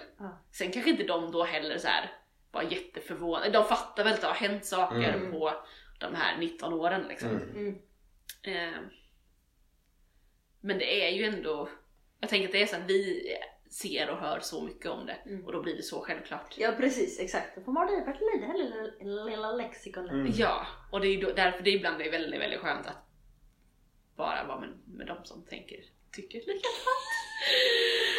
Sen 0.52 0.71
kanske 0.71 0.91
inte 0.91 1.04
de 1.04 1.32
då 1.32 1.43
heller 1.43 1.78
så 1.78 1.88
här 1.88 2.12
var 2.52 2.63
jätteförvånade. 2.63 3.50
De 3.50 3.65
fattar 3.65 4.04
väl 4.04 4.13
att 4.13 4.21
det 4.21 4.28
har 4.28 4.34
hänt 4.34 4.65
saker 4.65 5.13
Mm. 5.13 5.32
på 5.32 5.65
de 6.00 6.15
här 6.15 6.38
19 6.38 6.74
åren 6.74 7.06
liksom. 7.10 7.30
Mm. 7.30 7.56
Mm. 7.56 7.76
Eh, 8.43 8.80
men 10.62 10.78
det 10.78 11.06
är 11.06 11.10
ju 11.10 11.24
ändå, 11.26 11.69
jag 12.19 12.30
tänker 12.30 12.48
att 12.48 12.52
det 12.52 12.62
är 12.62 12.65
så 12.65 12.76
att 12.76 12.89
vi 12.89 13.32
ser 13.76 14.10
och 14.10 14.18
hör 14.18 14.40
så 14.40 14.62
mycket 14.62 14.92
om 14.92 15.06
det 15.06 15.18
Mm. 15.26 15.46
och 15.46 15.52
då 15.52 15.62
blir 15.62 15.76
det 15.76 15.84
så 15.84 16.02
självklart. 16.02 16.54
Ja 16.58 16.72
precis, 16.78 17.20
exakt. 17.20 17.56
Då 17.56 17.62
får 17.62 17.72
man 17.72 17.88
till 17.88 17.96
det 18.40 18.46
här 18.46 18.58
lilla, 18.58 19.24
lilla 19.24 19.52
lexikonet. 19.52 20.12
Mm. 20.12 20.32
Ja, 20.36 20.68
och 20.92 21.02
det 21.02 21.08
är 21.08 21.22
då, 21.22 21.32
därför 21.32 21.64
det 21.64 21.70
är 21.70 21.76
ibland 21.76 22.00
det 22.00 22.08
är 22.08 22.12
väldigt, 22.12 22.42
väldigt 22.42 22.60
skönt 22.60 22.88
att 22.88 22.98
bara 24.18 24.44
vara 24.44 24.60
med, 24.60 24.70
med 24.88 25.08
de 25.08 25.26
som 25.26 25.46
tänker, 25.46 25.78
tycker 26.16 26.38
likadant. 26.40 27.06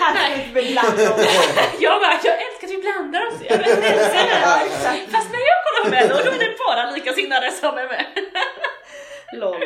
Här 0.01 0.15
ska 0.15 0.53
vi 0.61 0.73
blanda 0.73 1.15
oss. 1.15 1.27
Jag 1.81 2.01
bara, 2.03 2.21
jag 2.25 2.37
älskar 2.47 2.67
att 2.69 2.73
vi 2.75 2.83
blandar 2.83 3.27
oss. 3.27 3.35
Jag 3.51 3.59
vet, 3.59 3.67
älskar 3.67 4.93
det. 4.95 5.07
Fast 5.13 5.31
när 5.33 5.41
jag 5.51 5.59
kollar 5.65 5.83
på 5.85 5.91
Mello 5.91 6.15
då 6.25 6.31
är 6.37 6.39
det 6.49 6.57
bara 6.69 6.91
likasinnade 6.91 7.51
som 7.51 7.75
är 7.79 7.89
med. 7.89 8.07
Lol. 9.33 9.61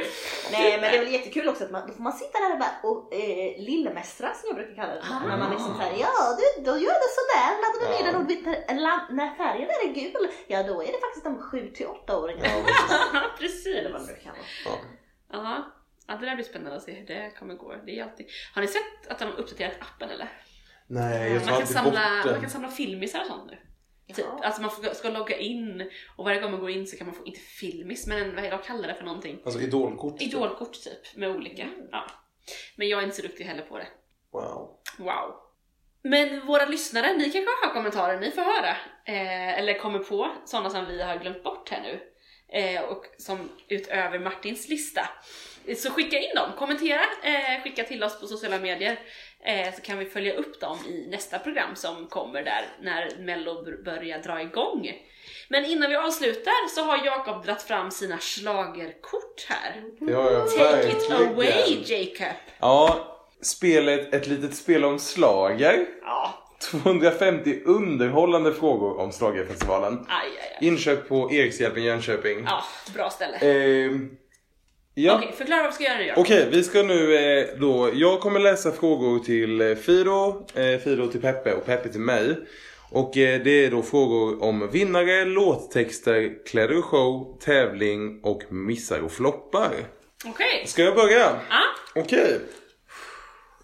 Nej 0.52 0.80
men 0.80 0.90
det 0.90 0.96
är 0.96 1.04
väl 1.04 1.12
jättekul 1.12 1.42
kul 1.42 1.48
också 1.48 1.64
att 1.64 1.70
man, 1.70 1.86
då 1.88 1.92
får 1.92 2.02
man 2.02 2.12
sitta 2.12 2.38
där 2.38 2.52
och, 2.52 2.58
bara, 2.58 2.74
och 2.82 3.14
eh, 3.14 3.58
lillmästra 3.68 4.34
som 4.34 4.44
jag 4.48 4.56
brukar 4.56 4.74
kalla 4.74 4.94
det. 4.94 5.02
Ah. 5.10 5.26
När 5.28 5.36
man 5.38 5.50
liksom 5.50 5.76
säger 5.78 5.98
ja 6.00 6.36
du, 6.40 6.62
då 6.64 6.70
gör 6.70 6.96
det 7.04 7.10
sådär, 7.20 7.48
laddar 7.62 7.80
du 7.80 7.86
ner 8.04 8.12
den 8.12 8.20
och 8.22 8.30
vet- 8.30 8.80
la- 8.86 9.08
när 9.10 9.34
färgen 9.34 9.68
där 9.68 9.88
är 9.90 9.94
gul, 9.94 10.28
ja 10.46 10.62
då 10.62 10.82
är 10.82 10.86
det 10.86 11.00
faktiskt 11.00 11.24
de 11.24 11.38
7 11.42 11.70
till 11.74 11.86
8 11.86 12.16
åringarna. 12.18 12.48
Ja, 13.14 13.20
precis. 13.38 13.76
Eller 13.76 13.92
vad 13.92 14.06
det 14.06 14.14
kan 14.14 14.32
vara. 14.66 14.78
Ja. 15.32 16.16
Det 16.20 16.26
där 16.26 16.34
blir 16.34 16.44
spännande 16.44 16.76
att 16.76 16.82
se 16.82 16.92
hur 16.92 17.06
det 17.06 17.30
kommer 17.38 17.54
gå. 17.54 17.74
Det 17.86 17.98
är 17.98 18.04
alltid... 18.04 18.26
Har 18.54 18.62
ni 18.62 18.68
sett 18.68 19.08
att 19.08 19.18
de 19.18 19.24
har 19.24 19.32
uppdaterat 19.40 19.72
appen 19.80 20.10
eller? 20.10 20.28
Nej, 20.86 21.32
jag 21.32 21.42
tar 21.44 21.50
Man 21.50 21.58
kan, 21.58 21.66
samla, 21.68 22.22
bort 22.22 22.32
man 22.32 22.40
kan 22.40 22.50
samla 22.50 22.68
filmisar 22.68 23.20
och 23.20 23.26
sånt 23.26 23.50
nu. 23.50 23.58
Typ. 24.16 24.26
Alltså 24.42 24.62
man 24.62 24.70
får, 24.70 24.94
ska 24.94 25.08
logga 25.08 25.36
in 25.36 25.90
och 26.16 26.24
varje 26.24 26.40
gång 26.40 26.50
man 26.50 26.60
går 26.60 26.70
in 26.70 26.86
så 26.86 26.96
kan 26.96 27.06
man 27.06 27.16
få, 27.16 27.26
inte 27.26 27.40
filmis, 27.40 28.06
men 28.06 28.22
en, 28.22 28.34
vad 28.34 28.50
vad 28.50 28.64
kallar 28.64 28.88
det 28.88 28.94
för 28.94 29.04
någonting? 29.04 29.38
Alltså 29.44 29.60
idolkort. 29.60 30.22
Idolkort 30.22 30.72
typ, 30.72 31.16
med 31.16 31.30
olika. 31.30 31.68
Ja. 31.90 32.06
Men 32.76 32.88
jag 32.88 33.00
är 33.00 33.04
inte 33.04 33.16
så 33.16 33.22
duktig 33.22 33.44
heller 33.44 33.62
på 33.62 33.78
det. 33.78 33.86
Wow. 34.32 34.78
Wow. 34.98 35.34
Men 36.02 36.46
våra 36.46 36.66
lyssnare, 36.66 37.16
ni 37.16 37.30
kanske 37.30 37.50
har 37.62 37.74
kommentarer 37.74 38.20
ni 38.20 38.30
får 38.30 38.42
höra. 38.42 38.76
Eh, 39.04 39.58
eller 39.58 39.78
kommer 39.78 39.98
på 39.98 40.30
sådana 40.44 40.70
som 40.70 40.86
vi 40.86 41.02
har 41.02 41.16
glömt 41.16 41.42
bort 41.42 41.70
här 41.70 41.82
nu. 41.82 42.00
Eh, 42.52 42.82
och 42.82 43.04
som 43.18 43.48
utöver 43.68 44.18
Martins 44.18 44.68
lista. 44.68 45.08
Så 45.76 45.90
skicka 45.90 46.18
in 46.18 46.34
dem, 46.34 46.50
kommentera, 46.58 47.00
eh, 47.22 47.62
skicka 47.62 47.84
till 47.84 48.04
oss 48.04 48.20
på 48.20 48.26
sociala 48.26 48.58
medier. 48.58 48.98
Eh, 49.44 49.74
så 49.74 49.80
kan 49.80 49.98
vi 49.98 50.04
följa 50.04 50.34
upp 50.34 50.60
dem 50.60 50.78
i 50.86 51.06
nästa 51.10 51.38
program 51.38 51.76
som 51.76 52.06
kommer 52.06 52.42
där 52.42 52.64
när 52.80 53.16
mello 53.18 53.82
börjar 53.84 54.18
dra 54.18 54.42
igång. 54.42 54.92
Men 55.48 55.64
innan 55.64 55.90
vi 55.90 55.96
avslutar 55.96 56.68
så 56.68 56.82
har 56.82 57.06
Jakob 57.06 57.44
dratt 57.44 57.62
fram 57.62 57.90
sina 57.90 58.18
schlagerkort 58.18 59.46
här. 59.48 59.82
Det 60.00 60.12
har 60.12 60.30
jag 60.30 60.50
Take 60.50 60.88
it 60.88 61.10
away 61.10 61.82
Jacob! 61.84 62.36
Ja, 62.58 63.16
spelet 63.42 64.14
Ett 64.14 64.26
litet 64.26 64.54
spel 64.54 64.84
om 64.84 64.98
slager. 64.98 65.86
Ja, 66.02 66.34
250 66.70 67.62
underhållande 67.64 68.54
frågor 68.54 68.98
om 68.98 69.12
aj. 70.08 70.58
Inköp 70.60 71.08
på 71.08 71.32
Erikshjälpen 71.32 71.82
Jönköping. 71.82 72.44
Ja, 72.44 72.64
bra 72.94 73.10
ställe. 73.10 73.36
Ehm, 73.36 74.16
ja. 75.04 75.16
Okej, 75.16 75.34
förklara 75.38 75.62
vad 75.62 75.70
vi 75.70 75.74
ska 75.74 75.84
göra 75.84 75.98
nu. 75.98 76.12
Okej, 76.16 76.48
vi 76.50 76.62
ska 76.64 76.82
nu 76.82 77.16
eh, 77.16 77.46
då, 77.58 77.90
jag 77.94 78.20
kommer 78.20 78.40
läsa 78.40 78.72
frågor 78.72 79.18
till 79.18 79.60
eh, 79.60 79.74
Fido, 79.74 80.46
eh, 80.54 80.78
Fido 80.78 81.06
till 81.06 81.20
Peppe 81.20 81.52
och 81.54 81.66
Peppe 81.66 81.88
till 81.88 82.00
mig. 82.00 82.36
Och 82.90 83.16
eh, 83.16 83.42
det 83.42 83.64
är 83.64 83.70
då 83.70 83.82
frågor 83.82 84.42
om 84.42 84.70
vinnare, 84.70 85.24
låttexter, 85.24 86.46
kläder 86.46 86.78
och 86.78 86.84
show, 86.84 87.38
tävling 87.40 88.20
och 88.22 88.52
missar 88.52 89.00
och 89.00 89.12
floppar. 89.12 89.72
Okej. 90.26 90.64
Ska 90.66 90.82
jag 90.82 90.94
börja? 90.94 91.40
Ja. 91.50 91.62
Okej. 91.94 92.40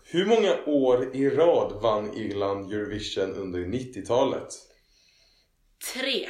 Hur 0.05 0.27
många 0.27 0.57
år 0.67 1.17
i 1.17 1.31
rad 1.31 1.83
vann 1.83 2.15
Irland 2.15 2.73
Eurovision 2.73 3.35
under 3.35 3.59
90-talet? 3.61 4.49
Tre. 5.95 6.29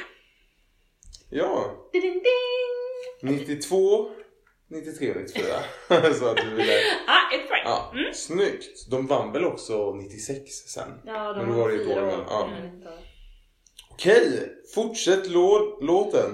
Ja, 1.29 1.89
ding, 1.93 2.01
ding. 2.01 3.37
92, 3.37 4.09
93 4.69 5.11
och 5.11 5.17
94. 5.21 5.45
Så 6.13 6.27
att 6.27 6.37
du 6.37 6.49
ville... 6.55 6.73
Ah, 7.07 7.35
ett 7.35 7.47
poäng. 7.47 7.61
Ja, 7.65 7.93
snyggt. 8.13 8.89
De 8.91 9.07
vann 9.07 9.31
väl 9.31 9.45
också 9.45 9.93
96 9.93 10.51
sen? 10.51 11.01
Ja, 11.05 11.33
Men 11.37 11.47
de 11.47 11.53
då 11.55 11.61
var 11.61 11.69
det 11.69 11.75
ett 11.75 11.87
år 11.87 12.25
ja. 12.29 12.49
Mm. 12.57 12.81
Okej, 13.91 14.49
fortsätt 14.75 15.27
lå- 15.27 15.77
låten. 15.81 16.31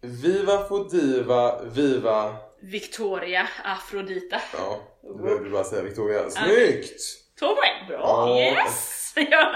Viva 0.00 0.64
Fodiva, 0.68 1.62
Viva... 1.64 2.36
Victoria 2.62 3.48
Afrodita. 3.64 4.40
Ja, 4.52 4.80
du 5.02 5.22
behövde 5.22 5.50
bara 5.50 5.64
säga 5.64 5.82
Victoria. 5.82 6.30
Snyggt! 6.30 7.00
Två 7.38 7.46
poäng. 7.46 7.88
Bra. 7.88 7.98
Ja. 8.00 8.40
Yes! 8.40 8.94
Ja. 9.30 9.54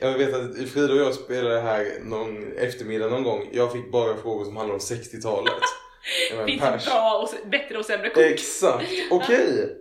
Jag 0.00 0.18
vet 0.18 0.34
att 0.34 0.68
Frida 0.68 0.92
och 0.92 0.98
jag 1.00 1.14
spelade 1.14 1.60
här 1.60 1.98
någon 2.02 2.52
eftermiddag 2.56 3.08
någon 3.08 3.22
gång. 3.22 3.48
Jag 3.52 3.72
fick 3.72 3.92
bara 3.92 4.16
frågor 4.16 4.44
som 4.44 4.56
handlade 4.56 4.74
om 4.80 4.96
60-talet. 4.96 5.52
Det 6.30 6.44
Finns 6.46 6.60
pers. 6.62 6.84
bra 6.86 7.18
och 7.42 7.48
bättre 7.50 7.78
och 7.78 7.84
sämre 7.84 8.08
kort? 8.10 8.22
Exakt, 8.24 8.90
okej. 9.10 9.76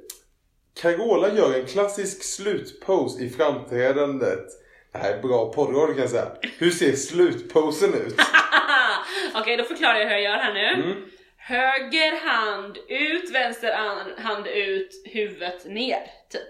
Carola 0.82 1.34
gör 1.34 1.60
en 1.60 1.66
klassisk 1.66 2.24
slutpose 2.24 3.24
i 3.24 3.30
framträdandet. 3.30 4.46
Det 4.92 4.98
här 4.98 5.14
är 5.14 5.22
bra 5.22 5.54
poddradio 5.54 5.94
kan 5.94 6.02
jag 6.02 6.10
säga. 6.10 6.32
Hur 6.58 6.72
ser 6.72 6.96
slutposen 6.96 7.94
ut? 7.94 8.16
Okej, 9.36 9.58
då 9.58 9.64
förklarar 9.64 9.96
jag 10.00 10.06
hur 10.06 10.12
jag 10.12 10.22
gör 10.22 10.38
här 10.38 10.54
nu. 10.54 10.84
Mm. 10.84 11.06
Höger 11.38 12.20
hand 12.26 12.78
ut, 12.88 13.30
vänster 13.32 13.72
an- 13.72 14.14
hand 14.24 14.48
ut, 14.48 14.90
huvudet 15.06 15.66
ner, 15.66 16.00
typ. 16.30 16.42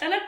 Eller? 0.00 0.20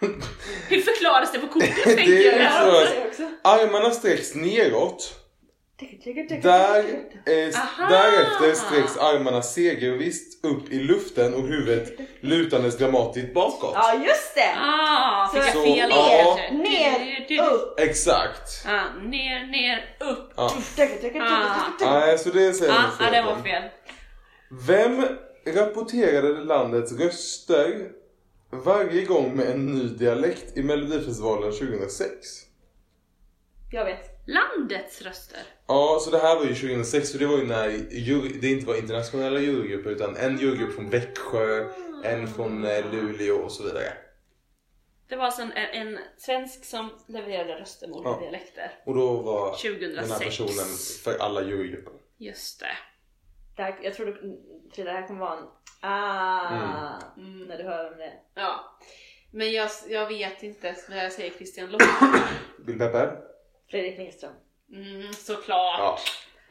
Hur 0.68 0.80
förklaras 0.80 1.32
det 1.32 1.38
på 1.38 1.46
kortet 1.48 1.74
Det 1.84 2.28
är 2.28 2.40
Jag 2.40 3.06
också. 3.08 3.22
armarna 3.44 3.90
sträcks 3.90 4.34
neråt. 4.34 5.14
Där, 6.42 6.78
eh, 6.78 7.54
därefter 7.88 8.54
sträcks 8.54 8.96
armarna 8.96 9.42
segervisst 9.42 10.44
upp 10.44 10.72
i 10.72 10.78
luften 10.78 11.34
och 11.34 11.42
huvudet 11.42 12.00
lutandes 12.20 12.78
dramatiskt 12.78 13.34
bakåt. 13.34 13.72
Ja 13.74 13.94
just 13.94 14.34
det! 14.34 14.54
Ah, 14.58 15.28
fick 15.32 15.42
jag 15.42 15.52
Så, 15.52 15.62
fel 15.62 15.90
ja. 15.90 16.38
Ner, 16.52 17.26
Du- 17.28 17.36
du- 17.36 17.42
upp. 17.42 17.80
Exakt. 17.80 18.66
Ah, 18.66 19.00
ner, 19.02 19.46
ner, 19.46 19.96
upp. 20.00 20.32
Ja. 20.36 20.52
Ah. 21.16 21.72
Nej, 21.80 22.18
så 22.18 22.30
det 22.30 22.52
säger 22.52 22.72
Ah, 22.72 22.90
ah, 23.00 23.10
det 23.10 23.22
var 23.22 23.36
fel. 23.42 23.62
Vem 24.66 25.06
rapporterade 25.46 26.44
landets 26.44 26.92
röster 26.92 27.90
varje 28.50 29.04
gång 29.04 29.36
med 29.36 29.46
en 29.46 29.66
ny 29.66 29.88
dialekt 29.88 30.56
i 30.56 30.62
Melodifestivalen 30.62 31.52
2006? 31.52 32.08
Jag 33.72 33.84
vet. 33.84 34.24
Landets 34.26 35.02
röster. 35.02 35.40
Ja, 35.68 35.98
så 36.00 36.10
det 36.10 36.18
här 36.18 36.36
var 36.36 36.44
ju 36.44 36.54
2006 36.54 37.12
för 37.12 37.18
det 37.18 37.26
var 37.26 37.38
ju 37.38 37.46
när 37.46 37.68
jury, 37.90 38.28
det 38.40 38.48
inte 38.50 38.66
var 38.66 38.74
internationella 38.78 39.40
jurygrupper 39.40 39.90
utan 39.90 40.16
en 40.16 40.38
jurygrupp 40.38 40.74
från 40.74 40.90
Växjö, 40.90 41.68
en 42.04 42.28
från 42.28 42.64
eh, 42.64 42.92
Luleå 42.92 43.36
och 43.36 43.52
så 43.52 43.62
vidare. 43.62 43.92
Det 45.08 45.16
var 45.16 45.24
alltså 45.24 45.42
en, 45.42 45.52
en 45.52 45.98
svensk 46.18 46.64
som 46.64 46.90
levererade 47.06 47.54
röster 47.60 47.88
mot 47.88 48.02
Ja. 48.04 48.18
dialekter. 48.20 48.78
Och 48.86 48.94
då 48.94 49.16
var 49.22 49.50
2006. 49.50 49.80
den 49.80 50.10
här 50.10 50.18
personen 50.18 50.66
för 51.04 51.18
alla 51.24 51.42
jurygrupper. 51.42 51.92
Just 52.18 52.60
det. 52.60 52.66
Det 53.56 53.62
här, 53.62 53.78
jag 53.82 53.94
tror 53.94 54.06
du, 54.06 54.40
Frida, 54.74 54.92
det 54.92 54.98
här 54.98 55.06
kommer 55.06 55.20
vara 55.20 55.38
en 55.38 55.44
ah, 55.80 57.02
Mm. 57.16 57.38
när 57.48 57.58
du 57.58 57.64
hör 57.64 57.92
om 57.92 57.98
det. 57.98 58.12
Ja. 58.34 58.78
Men 59.32 59.52
jag, 59.52 59.70
jag 59.88 60.06
vet 60.08 60.42
inte 60.42 60.76
när 60.88 61.02
jag 61.02 61.12
säger 61.12 61.30
Christian 61.30 61.70
Lok. 61.70 61.82
Bill 62.66 62.78
Peppe? 62.78 63.10
Fredrik 63.70 63.98
Lindström. 63.98 64.32
Mm, 64.72 65.12
såklart. 65.12 65.78
Ja. 65.78 65.98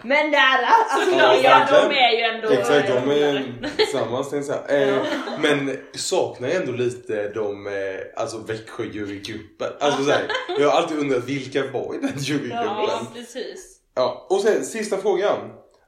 Men 0.04 0.32
nära! 0.32 0.68
Alltså, 0.90 1.16
Ja, 1.16 1.36
ja, 1.36 1.68
de 1.90 1.96
är 1.96 2.12
ju 2.12 2.22
ändå... 2.24 2.50
Exakt, 2.50 2.88
de 2.88 3.12
är 3.12 3.54
tillsammans 3.78 4.30
tänkte 4.30 4.52
jag 4.54 4.66
säga. 4.70 4.88
Eh, 4.96 5.04
Men 5.42 5.78
saknar 5.96 6.48
jag 6.48 6.58
ändå 6.58 6.72
lite 6.72 7.30
de, 7.30 7.68
eh, 7.68 7.74
alltså 8.22 8.38
Växjö 8.38 8.84
jurygruppen. 8.84 9.68
Alltså 9.80 10.04
så 10.04 10.12
här, 10.12 10.28
jag 10.60 10.70
har 10.70 10.82
alltid 10.82 10.98
undrat 11.00 11.24
vilka 11.24 11.72
var 11.72 11.96
i 11.96 11.98
den 11.98 12.18
jurygruppen? 12.18 12.66
Ja, 12.66 13.02
precis. 13.14 13.80
Ja, 13.96 14.28
och 14.30 14.42
sen 14.42 14.66
sista 14.66 14.98
frågan. 14.98 15.38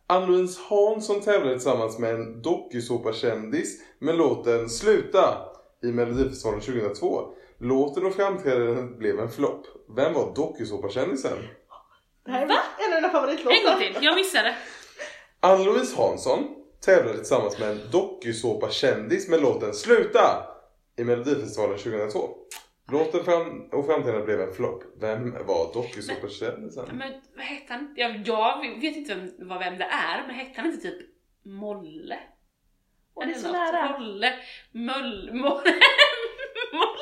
Ann-Louise 0.08 0.60
Hansson 0.70 1.22
tävlade 1.22 1.54
tillsammans 1.56 2.00
med 2.00 2.14
en 2.16 2.42
dokusåpakändis 2.42 3.82
med 4.00 4.16
låten 4.16 4.70
Sluta 4.70 5.38
i 5.84 5.88
Melodifestivalen 5.88 6.62
2002. 6.62 7.22
Låten 7.60 8.06
och 8.06 8.16
framträdandet 8.16 8.98
blev 9.00 9.20
en 9.20 9.30
flopp. 9.32 9.66
Vem 9.96 10.14
var 10.14 10.36
dokusåpakändisen? 10.36 11.38
Det 12.30 12.36
här 12.36 12.42
är 12.46 12.88
en 12.88 12.94
av 12.94 13.02
mina 13.02 13.10
favoritlåtar. 13.10 13.56
En 13.58 13.64
gång 13.66 13.80
till, 13.80 13.98
jag 14.06 14.16
missade. 14.16 14.56
Ann-Louise 15.40 15.96
Hansson 15.98 16.56
tävlade 16.86 17.18
tillsammans 17.18 17.60
med 17.60 17.70
en 17.70 17.80
dokusåpakändis 17.92 19.28
med 19.30 19.42
låten 19.42 19.74
Sluta 19.74 20.46
i 20.98 21.04
Melodifestivalen 21.04 21.78
2002. 21.78 22.30
Låten 22.92 23.24
fram 23.24 23.62
och 23.72 23.86
framträdandet 23.86 24.26
blev 24.26 24.42
en 24.42 24.54
flopp. 24.54 24.84
Vem 25.02 25.32
var 25.32 25.74
dokusåpakändisen? 25.74 26.86
Men 26.94 27.14
vad 27.36 27.46
hette 27.46 27.74
han? 27.74 27.94
Jag, 27.98 28.22
jag 28.26 28.62
vet 28.82 28.96
inte 28.96 29.16
vem, 29.16 29.32
vad, 29.50 29.60
vem 29.60 29.78
det 29.78 29.84
är, 29.84 30.24
men 30.28 30.36
hette 30.36 30.62
han 30.62 30.72
inte 30.72 30.82
typ 30.82 30.98
Molle? 31.46 32.20
Åh, 33.16 33.26
det 33.28 33.32
är 33.34 33.36
så 33.38 33.48
något. 33.48 33.54
nära. 33.54 34.00
Molle, 34.00 34.34
Möll, 34.72 35.30
Molle, 35.34 35.74
Moll. 36.74 36.98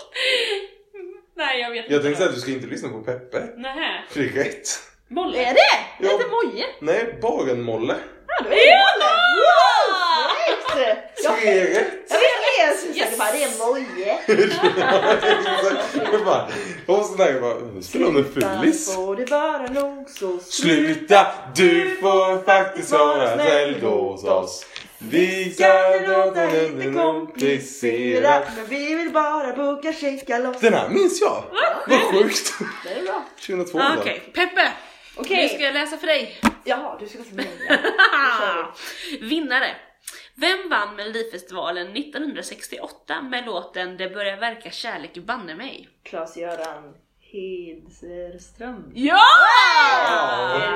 Nej 1.35 1.59
jag 1.61 1.71
vet 1.71 1.83
inte. 1.83 1.93
Jag 1.93 2.03
tänkte 2.03 2.17
säga 2.17 2.29
att 2.29 2.35
du 2.35 2.41
ska 2.41 2.51
inte 2.51 2.67
lyssna 2.67 2.89
på 2.89 3.03
Peppe. 3.03 3.53
Nähä. 3.57 4.03
För 4.09 4.19
det 4.19 4.25
är 4.29 4.43
rätt. 4.43 4.67
Molle? 5.09 5.37
Är 5.39 5.53
det? 5.53 5.59
Ja. 5.99 6.09
Heter 6.11 6.29
Moje? 6.29 6.65
Nej, 6.79 7.19
Barenmolle. 7.21 7.95
Ja, 8.27 8.43
då 8.43 8.49
är 8.49 8.55
det 8.55 8.77
Molle! 8.77 9.09
Wow! 9.35 10.97
Jag 11.23 11.41
Tre 11.41 11.63
rätt. 11.63 11.87
jag 12.09 12.19
vet 12.19 12.31
är 12.59 12.67
jag 12.67 12.77
säker 12.77 13.17
på. 13.17 13.23
Det 13.33 13.43
är 13.43 13.57
Moje. 13.67 14.17
Jag 16.11 16.25
bara, 16.25 16.47
och 16.85 17.05
så 17.05 17.15
där 17.15 17.31
jag 17.33 17.41
bara, 17.41 17.81
spelar 17.81 18.05
hon 18.05 18.17
en 18.17 18.25
fullis? 18.33 18.95
får 18.95 19.15
det 19.15 19.25
vara 19.25 19.67
nog 19.67 20.09
så 20.09 20.39
Sluta, 20.39 21.27
du 21.55 21.97
får 22.01 22.45
faktiskt 22.45 22.91
vara 22.91 23.33
snäll 23.33 23.81
hos 23.81 24.23
oss. 24.23 24.65
Vi 24.99 25.55
kan 25.57 26.03
låta 26.13 26.45
det 26.45 26.69
bli 26.75 26.93
komplicerat. 26.93 28.43
Men 28.57 28.65
vi 28.65 28.95
vill 28.95 29.09
bara 29.11 29.53
boka 29.53 29.93
checka 29.93 30.37
loss. 30.37 30.59
Den 30.59 30.73
här 30.73 30.89
minns 30.89 31.21
jag. 31.21 31.43
Vad 31.87 31.99
sjukt. 32.01 32.53
Det 32.83 32.99
är 32.99 33.03
bra. 33.03 33.25
2002 33.47 33.79
Ah. 33.79 33.95
Okej, 33.99 34.31
Peppe! 34.33 34.71
Okej. 35.17 35.43
Nu 35.43 35.49
ska 35.49 35.59
jag 35.63 35.73
läsa 35.73 35.97
för 35.97 36.07
dig. 36.07 36.39
Jaha, 36.63 36.97
du 36.99 37.07
ska 37.07 37.17
läsa 37.17 37.35
media. 37.35 37.51
kör 38.39 38.73
Vinnare. 39.29 39.75
Vem 40.35 40.69
vann 40.69 40.95
Melodifestivalen 40.95 41.97
1968 41.97 43.21
med 43.21 43.45
låten 43.45 43.97
Det 43.97 44.09
börjar 44.09 44.37
verka 44.37 44.71
kärlek 44.71 45.17
banne 45.17 45.55
mig? 45.55 45.89
Klas-Göran 46.03 46.93
Hedström. 47.31 48.91
Ja! 48.95 49.19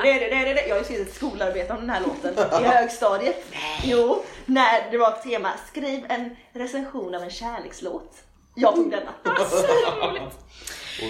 Det, 0.03 0.13
det, 0.13 0.19
det, 0.19 0.45
det, 0.45 0.53
det. 0.53 0.67
Jag 0.67 0.75
har 0.75 0.79
ju 0.79 0.83
skrivit 0.85 1.07
ett 1.07 1.15
skolarbete 1.15 1.73
om 1.73 1.79
den 1.79 1.89
här 1.89 2.01
låten 2.01 2.33
i 2.61 2.65
högstadiet. 2.67 3.45
Jo, 3.83 4.23
när 4.45 4.91
det 4.91 4.97
var 4.97 5.11
ett 5.11 5.23
tema 5.23 5.51
skriv 5.67 6.05
en 6.09 6.35
recension 6.53 7.15
av 7.15 7.23
en 7.23 7.29
kärlekslåt. 7.29 8.15
Jag 8.55 8.75
tog 8.75 8.91
denna. 8.91 9.13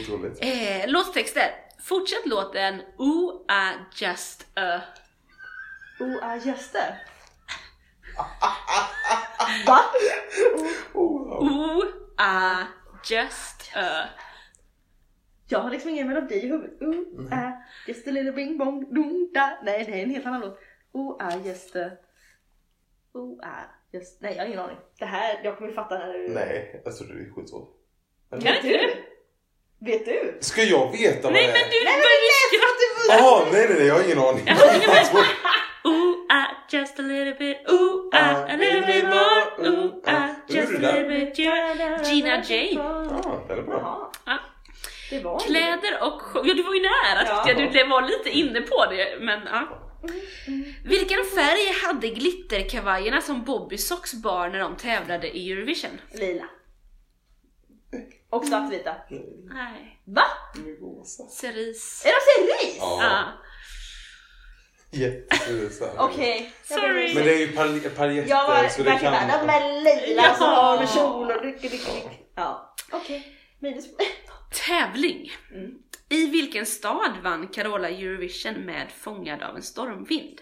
Otroligt. 0.02 0.40
Eh, 0.42 0.88
låttexter. 0.88 1.52
Fortsätt 1.84 2.26
låten 2.26 2.82
Ooh 2.98 3.46
I 3.50 3.78
just 4.04 4.48
a... 4.56 4.82
Oh, 6.00 6.20
ah, 6.22 6.36
just 6.36 6.74
det. 6.74 6.98
Va? 9.68 9.80
Oh. 10.94 11.44
Ooh 11.44 11.84
I 12.20 12.66
just 13.14 13.72
a... 13.76 14.10
Jag 15.48 15.60
har 15.60 15.70
liksom 15.70 15.90
ingen 15.90 16.08
melodi 16.08 16.36
i 16.36 16.48
huvudet. 16.48 16.82
Oh, 16.82 17.34
ah, 17.34 17.52
just 17.88 18.08
a 18.08 18.12
little 18.12 18.32
bing 18.32 18.58
bong 18.58 18.94
dong 18.94 19.32
da. 19.34 19.60
Nej, 19.64 19.86
det 19.86 19.92
är 19.92 20.04
en 20.04 20.10
helt 20.10 20.26
annan 20.26 20.42
låt. 20.42 20.60
Oh, 20.92 21.18
ah, 21.20 21.38
just 21.46 21.76
a... 21.76 21.92
Oh, 23.14 23.40
ah, 23.44 23.64
just... 23.92 24.22
Nej, 24.22 24.34
jag 24.36 24.44
har 24.44 24.48
ingen 24.48 24.60
aning. 24.60 24.78
Det 25.00 25.06
här, 25.06 25.42
jag 25.44 25.58
kommer 25.58 25.70
ju 25.70 25.76
fatta 25.76 25.98
när 25.98 26.14
du... 26.14 26.28
Nej, 26.28 26.82
jag 26.86 26.98
trodde 26.98 27.14
det 27.14 27.22
är 27.22 27.34
skitsvårt. 27.34 27.70
Kan 28.30 28.56
inte 28.56 28.68
du? 28.68 29.11
Du? 29.82 29.92
Vet 29.92 30.06
du? 30.06 30.38
Ska 30.40 30.64
jag 30.64 30.92
veta 30.92 31.22
vad 31.24 31.34
Nej 31.34 31.48
det 31.48 31.54
men 31.54 31.62
är? 31.62 31.70
du 31.72 31.84
Nej, 31.84 31.94
men 31.94 32.02
börjar 32.08 32.22
läs 32.32 32.48
skratta! 32.50 32.68
att 32.72 32.80
du 32.82 33.14
Jaha, 33.14 33.46
nej 33.52 33.66
nej 33.70 33.78
nej, 33.78 33.88
jag 33.88 33.96
har 33.96 34.04
ingen 34.04 34.20
aning. 34.20 34.46
Ooh 35.84 36.16
I 36.40 36.76
just 36.76 37.00
a 37.00 37.02
little 37.02 37.34
bit, 37.40 37.58
ooh 37.70 38.10
I 38.14 38.18
a 38.54 38.56
little 38.58 38.82
bit 38.94 39.04
more, 39.04 39.70
ooh 39.70 39.92
I 40.08 40.54
just 40.54 40.72
a 40.74 40.78
little 40.78 41.08
bit 41.10 41.40
yeah. 41.40 42.04
Gina 42.14 42.44
J. 42.44 42.74
Ja, 42.76 43.44
den 43.48 43.58
är 43.60 43.64
bra. 43.64 45.40
Kläder 45.40 46.04
och 46.04 46.22
show. 46.22 46.48
Ja 46.48 46.54
du 46.54 46.64
var 46.64 46.74
ju 46.74 46.82
nära 46.82 47.24
Ja. 47.28 47.44
tyckte 47.46 47.62
jag. 47.78 47.86
Du 47.86 47.90
var 47.90 48.02
lite 48.02 48.30
inne 48.30 48.62
på 48.62 48.86
det 48.86 49.18
men 49.20 49.40
ja. 49.52 49.68
Vilken 50.86 51.24
färg 51.36 51.74
hade 51.86 52.08
glitterkavajerna 52.08 53.22
som 53.22 53.44
Bobby 53.44 53.78
Socks 53.78 54.14
bar 54.14 54.50
när 54.50 54.60
de 54.60 54.76
tävlade 54.76 55.38
i 55.38 55.52
Eurovision? 55.52 56.02
Lila. 56.14 56.44
Och 58.32 58.46
svartvita. 58.46 58.96
Nej, 59.54 60.02
Va? 60.06 60.24
Rosa. 60.80 61.24
cerise. 61.28 62.08
Är 62.08 62.12
de 62.12 62.48
cerise? 62.48 62.78
Ja, 62.80 63.24
så 65.72 65.86
här. 65.86 65.94
Okej. 66.00 66.54
jag 66.70 66.80
Sorry. 66.80 67.16
Men 67.16 67.24
det 67.24 67.34
är 67.34 67.40
ju 67.40 67.48
pal- 67.48 67.90
paljetter 67.96 68.30
Jag 68.30 68.48
var 68.48 68.68
så 68.68 68.84
det 68.84 68.90
verkligen 68.90 69.14
kan... 69.14 69.28
bara, 69.28 69.44
de 69.46 69.50
är 69.66 69.82
lila 70.08 70.22
Ja. 70.24 70.34
som 70.36 70.48
har 70.48 70.78
med 70.80 70.90
kjol 70.90 71.32
och 71.32 71.44
ryck, 71.44 71.64
ryck, 71.64 71.72
ryck. 71.74 72.28
Ja, 72.36 72.76
okej. 72.92 73.38
Minus. 73.60 73.86
Tävling. 74.68 75.32
Mm. 75.52 75.72
I 76.10 76.26
vilken 76.30 76.66
stad 76.66 77.12
vann 77.24 77.48
Carola 77.48 77.90
Eurovision 77.90 78.54
med 78.54 78.92
Fångad 78.92 79.44
av 79.44 79.56
en 79.56 79.62
stormvind? 79.62 80.40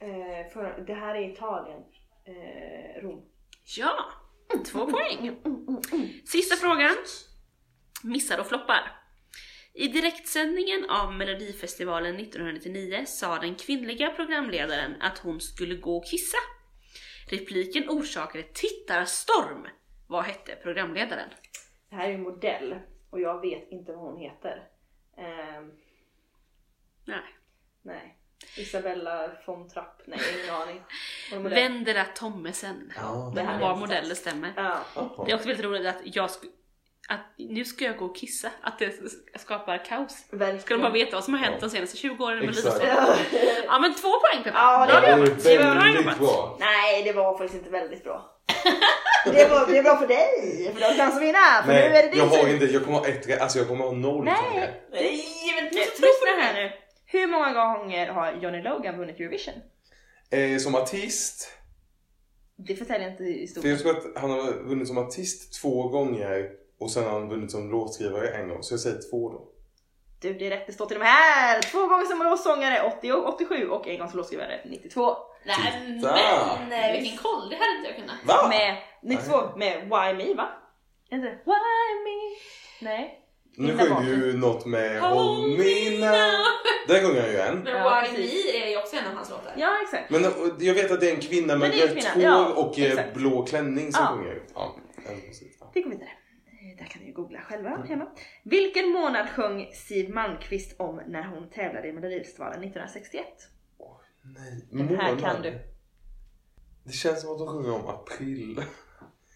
Eh, 0.00 0.52
för, 0.52 0.84
det 0.86 0.94
här 0.94 1.14
är 1.14 1.32
Italien. 1.32 1.80
Eh, 2.26 3.02
Rom. 3.02 3.22
Ja, 3.76 3.94
två 4.66 4.86
poäng. 4.86 5.36
Sista 6.24 6.56
frågan. 6.56 6.96
Missar 8.02 8.40
och 8.40 8.46
floppar. 8.46 8.98
I 9.74 9.88
direktsändningen 9.88 10.90
av 10.90 11.12
Melodifestivalen 11.12 12.16
1999 12.16 13.04
sa 13.06 13.38
den 13.38 13.54
kvinnliga 13.54 14.10
programledaren 14.10 15.02
att 15.02 15.18
hon 15.18 15.40
skulle 15.40 15.74
gå 15.74 15.96
och 15.96 16.06
kissa. 16.06 16.38
Repliken 17.30 17.88
orsakade 17.88 18.44
tittarstorm. 18.44 19.66
Vad 20.08 20.24
hette 20.24 20.56
programledaren? 20.56 21.28
Det 21.90 21.96
här 21.96 22.08
är 22.08 22.14
en 22.14 22.22
modell 22.22 22.78
och 23.10 23.20
jag 23.20 23.40
vet 23.40 23.72
inte 23.72 23.92
vad 23.92 24.00
hon 24.00 24.20
heter. 24.20 24.68
Ehm, 25.16 25.72
Nej. 27.04 27.34
nej. 27.82 28.17
Isabella 28.56 29.30
von 29.46 29.68
Trapp. 29.70 30.02
Nej, 30.04 30.18
ingen 30.44 30.54
aning. 30.54 30.82
Vendela 31.50 32.04
Tommesen. 32.04 32.92
Ja. 32.96 33.32
Det 33.36 33.42
här 33.42 33.60
var 33.60 33.76
modell, 33.76 34.08
det 34.08 34.14
stämmer. 34.14 34.52
Ja. 34.56 34.78
Det 35.26 35.32
är 35.32 35.34
också 35.34 35.48
väldigt 35.48 35.64
roligt 35.64 35.86
att 35.86 35.96
jag 36.04 36.26
sk- 36.28 36.50
att 37.08 37.20
nu 37.38 37.64
ska 37.64 37.84
jag 37.84 37.96
gå 37.96 38.04
och 38.04 38.16
kissa, 38.16 38.50
att 38.62 38.78
det 38.78 38.92
skapar 39.40 39.84
kaos. 39.84 40.24
Verkligen. 40.30 40.60
Ska 40.62 40.74
de 40.74 40.80
bara 40.82 40.92
veta 40.92 41.16
vad 41.16 41.24
som 41.24 41.34
har 41.34 41.40
hänt 41.40 41.60
de 41.60 41.70
senaste 41.70 41.96
20 41.96 42.24
åren 42.24 42.38
med 42.38 42.48
Exakt. 42.48 42.64
Melodifestivalen? 42.82 43.18
Ja. 43.32 43.38
Ja 43.66 43.78
men 43.78 43.94
två 43.94 44.08
poäng 44.20 44.42
Peppe! 44.44 44.56
Ja, 44.58 44.86
det 44.86 44.92
Bra 45.00 45.00
Det 45.00 45.58
var 45.58 45.74
bra 45.74 45.74
väldigt 45.82 46.00
jobbat! 46.00 46.18
bra. 46.18 46.56
Nej, 46.60 47.02
det 47.02 47.12
var 47.12 47.38
faktiskt 47.38 47.54
inte 47.58 47.70
väldigt 47.70 48.04
bra. 48.04 48.34
Det, 49.24 49.48
var, 49.50 49.66
det 49.66 49.78
är 49.78 49.82
bra 49.82 49.96
för 49.96 50.06
dig, 50.06 50.70
för 50.74 50.80
du 50.80 50.86
har 50.86 50.94
chans 50.94 51.16
att 51.16 51.22
vinna. 51.22 51.62
För 51.64 51.72
nu 51.72 51.78
är 51.78 51.88
det 51.90 51.92
Nej, 51.92 52.10
din 52.10 52.18
jag 52.18 52.26
har 52.26 52.48
inte, 52.48 52.64
jag 52.64 52.84
kommer 52.84 52.98
ha 52.98 53.06
ett 53.08 53.40
alltså 53.42 53.58
jag 53.58 53.68
kommer 53.68 53.84
ha 53.84 53.92
noll 53.92 54.24
Nej. 54.24 54.70
Nej, 54.92 55.24
men 55.56 55.70
tro 55.70 56.08
på 56.20 56.24
det 56.36 56.42
här 56.42 56.54
nu. 56.54 56.72
Hur 57.10 57.26
många 57.26 57.52
gånger 57.52 58.06
har 58.08 58.32
Johnny 58.32 58.62
Logan 58.62 58.98
vunnit 58.98 59.20
Eurovision? 59.20 59.54
Eh, 60.30 60.58
som 60.58 60.74
artist, 60.74 61.52
Det 62.56 62.74
förtäljer 62.76 63.10
inte 63.10 63.16
för 63.24 63.30
jag 63.30 63.36
historien. 63.38 63.78
tror 63.78 63.96
att 63.96 64.20
han 64.20 64.30
har 64.30 64.52
vunnit 64.52 64.88
som 64.88 64.98
artist 64.98 65.60
två 65.62 65.88
gånger 65.88 66.50
och 66.80 66.90
sen 66.90 67.04
har 67.04 67.10
han 67.10 67.28
vunnit 67.28 67.50
som 67.50 67.70
låtskrivare 67.70 68.28
en 68.28 68.48
gång, 68.48 68.62
så 68.62 68.72
jag 68.74 68.80
säger 68.80 68.98
två 69.10 69.30
då. 69.32 69.48
Du, 70.20 70.34
det 70.34 70.46
är 70.46 70.50
rätt. 70.50 70.66
Det 70.66 70.72
står 70.72 70.86
till 70.86 70.96
och 70.96 71.00
med 71.00 71.08
här. 71.08 71.62
Två 71.62 71.86
gånger 71.86 72.04
som 72.04 72.18
låtsångare 72.18 72.82
80 72.98 73.12
och 73.12 73.34
87 73.34 73.68
och 73.68 73.88
en 73.88 73.98
gång 73.98 74.08
som 74.08 74.16
låtskrivare 74.16 74.60
92. 74.64 75.16
Nej 75.46 75.56
Titta. 75.96 76.18
men 76.68 76.72
eh, 76.72 77.00
vilken 77.00 77.18
koll, 77.18 77.48
det 77.50 77.56
hade 77.56 77.76
inte 77.76 77.88
jag 77.88 77.96
kunnat. 77.96 78.24
Va? 78.24 78.48
Med 78.48 78.76
92 79.02 79.56
med 79.56 79.82
Why 79.82 80.24
Me 80.26 80.34
va? 80.34 80.48
Är 81.10 81.16
inte 81.16 81.28
det? 81.28 81.38
Why 81.44 82.04
Me? 82.04 82.36
Nej. 82.90 83.20
Nu 83.58 83.78
sjöng 83.78 84.04
du 84.06 84.10
ju 84.26 84.36
något 84.38 84.66
med 84.66 85.00
Håll 85.00 85.48
me 85.48 85.98
now. 85.98 86.44
Den 86.88 87.02
sjunger 87.06 87.20
han 87.22 87.30
ju 87.30 87.36
en. 87.38 87.58
Men 87.58 87.72
Ja, 87.76 88.00
Why 88.00 88.08
precis. 88.16 88.44
Me 88.54 88.62
är 88.62 88.70
ju 88.70 88.76
också 88.78 88.96
en 88.96 89.06
av 89.06 89.12
hans 89.14 89.30
låtar. 89.30 89.54
Ja 89.56 89.78
exakt. 89.84 90.10
Men 90.10 90.22
jag 90.58 90.74
vet 90.74 90.90
att 90.90 91.00
det 91.00 91.10
är 91.10 91.14
en 91.14 91.20
kvinna 91.20 91.46
med 91.56 91.58
Men 91.58 91.70
det 91.70 91.82
är 91.82 91.88
en 91.88 91.94
rött 91.94 92.12
kvinna, 92.14 92.34
hår 92.36 92.48
ja, 92.56 92.62
och 92.62 92.78
eh, 92.78 92.84
exakt. 92.90 93.14
blå 93.14 93.46
klänning 93.46 93.92
som 93.92 94.04
Ja. 94.04 94.16
sjunger. 94.16 94.42
Ja. 94.54 94.76
Vi 95.74 95.82
går 95.82 95.90
vidare. 95.90 96.08
Eh, 96.46 96.78
Där 96.78 96.84
kan 96.84 97.02
ni 97.02 97.08
ju 97.08 97.14
googla 97.14 97.40
själva 97.40 97.70
hemma. 97.88 98.06
Vilken 98.44 98.88
månad 98.88 99.28
sjöng 99.28 99.70
Siw 99.72 100.14
Malmkvist 100.14 100.80
om 100.80 101.00
när 101.06 101.22
hon 101.22 101.50
tävlade 101.50 101.88
i 101.88 101.92
Melodifestivalen 101.92 102.60
1961? 102.64 103.26
Nej, 104.22 104.66
Den 104.70 104.88
här 104.98 105.04
månad. 105.14 105.20
kan 105.20 105.42
du. 105.42 105.58
Det 106.84 106.92
känns 106.92 107.20
som 107.20 107.32
att 107.32 107.38
de 107.38 107.46
sjunger 107.48 107.72
om 107.74 107.86
april. 107.88 108.62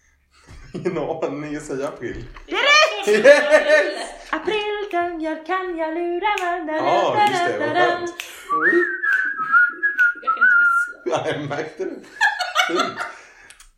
Ingen 0.73 0.97
aning, 0.97 1.59
säger 1.59 1.87
april. 1.87 2.25
Det 2.47 2.51
är 2.51 2.55
rätt! 2.57 2.82
Yes! 3.07 4.09
April 4.29 4.89
kan 4.91 5.21
jag, 5.21 5.45
kan 5.45 5.77
jag 5.77 5.93
lura 5.93 6.27
varandra. 6.45 6.75
Ja, 6.75 7.27
just 7.29 7.45
det, 7.45 7.57
vad 7.57 7.75
skönt. 7.77 8.15
Jag 10.21 10.33
kan 10.33 10.43
inte 10.43 10.57
vissla. 10.63 11.03
Ja, 11.05 11.27
jag 11.31 11.49
märkte 11.49 11.85
det. 11.85 11.95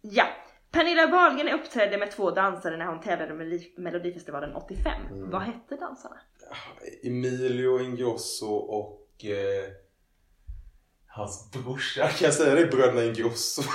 Ja. 0.01 0.25
Pernilla 0.71 1.07
Wahlgren 1.07 1.49
uppträdde 1.59 1.97
med 1.97 2.11
två 2.11 2.31
dansare 2.31 2.77
när 2.77 2.85
hon 2.85 3.01
tävlade 3.01 3.33
med 3.33 3.47
Melodi- 3.47 3.73
Melodifestivalen 3.79 4.55
85. 4.55 4.93
Mm. 5.11 5.29
Vad 5.29 5.41
hette 5.41 5.75
dansarna? 5.75 6.15
Emilio 7.03 7.79
Ingrosso 7.79 8.55
och 8.55 9.25
eh, 9.25 9.71
hans 11.07 11.51
brorsa. 11.51 12.07
Kan 12.07 12.25
jag 12.25 12.33
säga 12.33 12.55
det? 12.55 12.65
Bröderna 12.65 13.03
Ingrosso. 13.03 13.61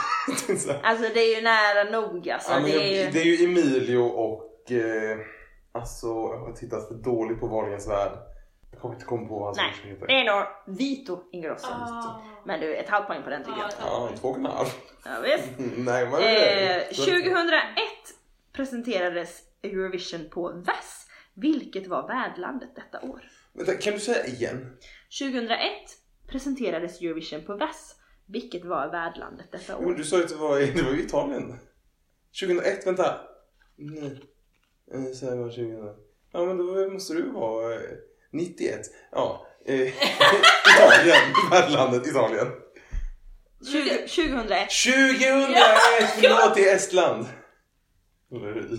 Alltså 0.82 1.14
det 1.14 1.20
är 1.20 1.36
ju 1.36 1.42
nära 1.42 1.90
nog 2.00 2.30
alltså. 2.30 2.50
ja, 2.52 2.58
det 2.60 2.72
är 2.72 3.04
ju... 3.04 3.10
det 3.10 3.20
är 3.20 3.24
ju 3.24 3.44
Emilio 3.44 3.98
och 3.98 4.72
eh, 4.72 5.18
alltså 5.72 6.06
jag 6.06 6.38
har 6.38 6.52
tittat 6.52 6.88
för 6.88 6.94
dåligt 6.94 7.40
på 7.40 7.46
Wahlgrens 7.46 7.88
värld. 7.88 8.12
Jag 8.72 8.80
kommer 8.80 8.94
inte 8.94 9.06
komma 9.06 9.28
på 9.28 9.34
vad 9.38 9.44
hans 9.46 9.56
Nej, 9.56 9.70
brorsa 9.72 9.88
heter. 9.88 10.06
det 10.06 10.12
är 10.12 10.24
nog 10.24 10.76
Vito 10.78 11.22
Ingrosso. 11.32 11.68
Ah. 11.70 12.22
Men 12.46 12.60
du, 12.60 12.74
ett 12.76 12.88
halvt 12.88 13.06
poäng 13.06 13.22
på 13.22 13.30
den 13.30 13.44
tycker 13.44 13.58
jag. 13.60 13.70
Ja, 13.80 14.10
två 14.20 14.28
och 14.28 14.36
en 14.36 14.46
halv. 14.46 14.68
Ja, 15.04 15.10
visst. 15.22 15.48
Nej, 15.76 16.04
men 16.10 16.14
Eh, 16.14 16.82
2001 16.88 17.64
presenterades 18.52 19.42
Eurovision 19.62 20.28
på 20.30 20.42
VAS. 20.66 21.06
Vilket 21.34 21.86
var 21.86 22.08
värdlandet 22.08 22.70
detta 22.74 23.00
år? 23.06 23.22
Vänta, 23.52 23.74
kan 23.74 23.92
du 23.92 23.98
säga 24.00 24.26
igen? 24.26 24.76
2001 25.20 25.58
presenterades 26.28 27.00
Eurovision 27.00 27.44
på 27.46 27.56
VAS. 27.56 27.96
Vilket 28.26 28.64
var 28.64 28.88
värdlandet 28.90 29.52
detta 29.52 29.78
Men 29.78 29.88
år? 29.90 29.94
du 29.94 30.04
sa 30.04 30.16
ju 30.16 30.22
att 30.22 30.28
det 30.30 30.36
var, 30.36 30.58
det 30.58 30.82
var 30.82 31.00
Italien. 31.00 31.58
2001, 32.40 32.86
vänta. 32.86 33.20
Nej. 33.76 34.20
Eh, 34.94 35.12
Så 35.14 35.26
här 35.26 35.36
var 35.36 35.48
2000. 35.48 35.94
Ja 36.32 36.44
men 36.44 36.58
då 36.58 36.90
måste 36.90 37.14
du 37.14 37.30
vara 37.30 37.74
eh, 37.74 37.80
91. 38.32 38.80
Ja. 39.12 39.46
Eh, 39.66 39.74
Italien. 40.76 41.34
Värdlandet 41.50 42.06
Italien. 42.06 42.48
20, 43.72 43.90
2001. 43.90 44.68
2001! 44.70 44.70
Förlåt, 46.14 46.54
det 46.54 46.68
är 46.68 46.76
Estland. 46.76 47.26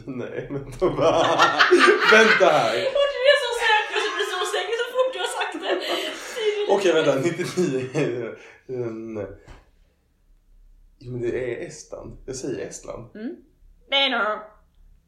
Nej, 0.05 0.47
vänta 0.51 0.86
va? 0.86 1.26
Vänta 2.12 2.45
här. 2.45 2.74
Du 2.76 2.80
är 3.32 3.38
så 3.45 3.51
säker 3.64 3.99
så 4.05 4.16
blir 4.16 4.26
så 4.26 4.45
säker 4.45 4.76
så 4.82 4.88
fort 4.91 5.14
du 5.14 5.20
har 5.20 5.28
sagt 5.28 5.53
det. 5.62 6.74
Okej, 6.74 6.93
vänta. 6.93 7.16
99. 7.16 8.36
Mm. 8.70 9.28
Jo, 10.99 11.12
men 11.12 11.22
det 11.22 11.28
är 11.64 11.68
Estland. 11.68 12.18
Jag 12.26 12.36
säger 12.36 12.68
Estland. 12.68 13.09
Nej, 13.89 14.09
no. 14.09 14.39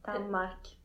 Danmark. 0.05 0.77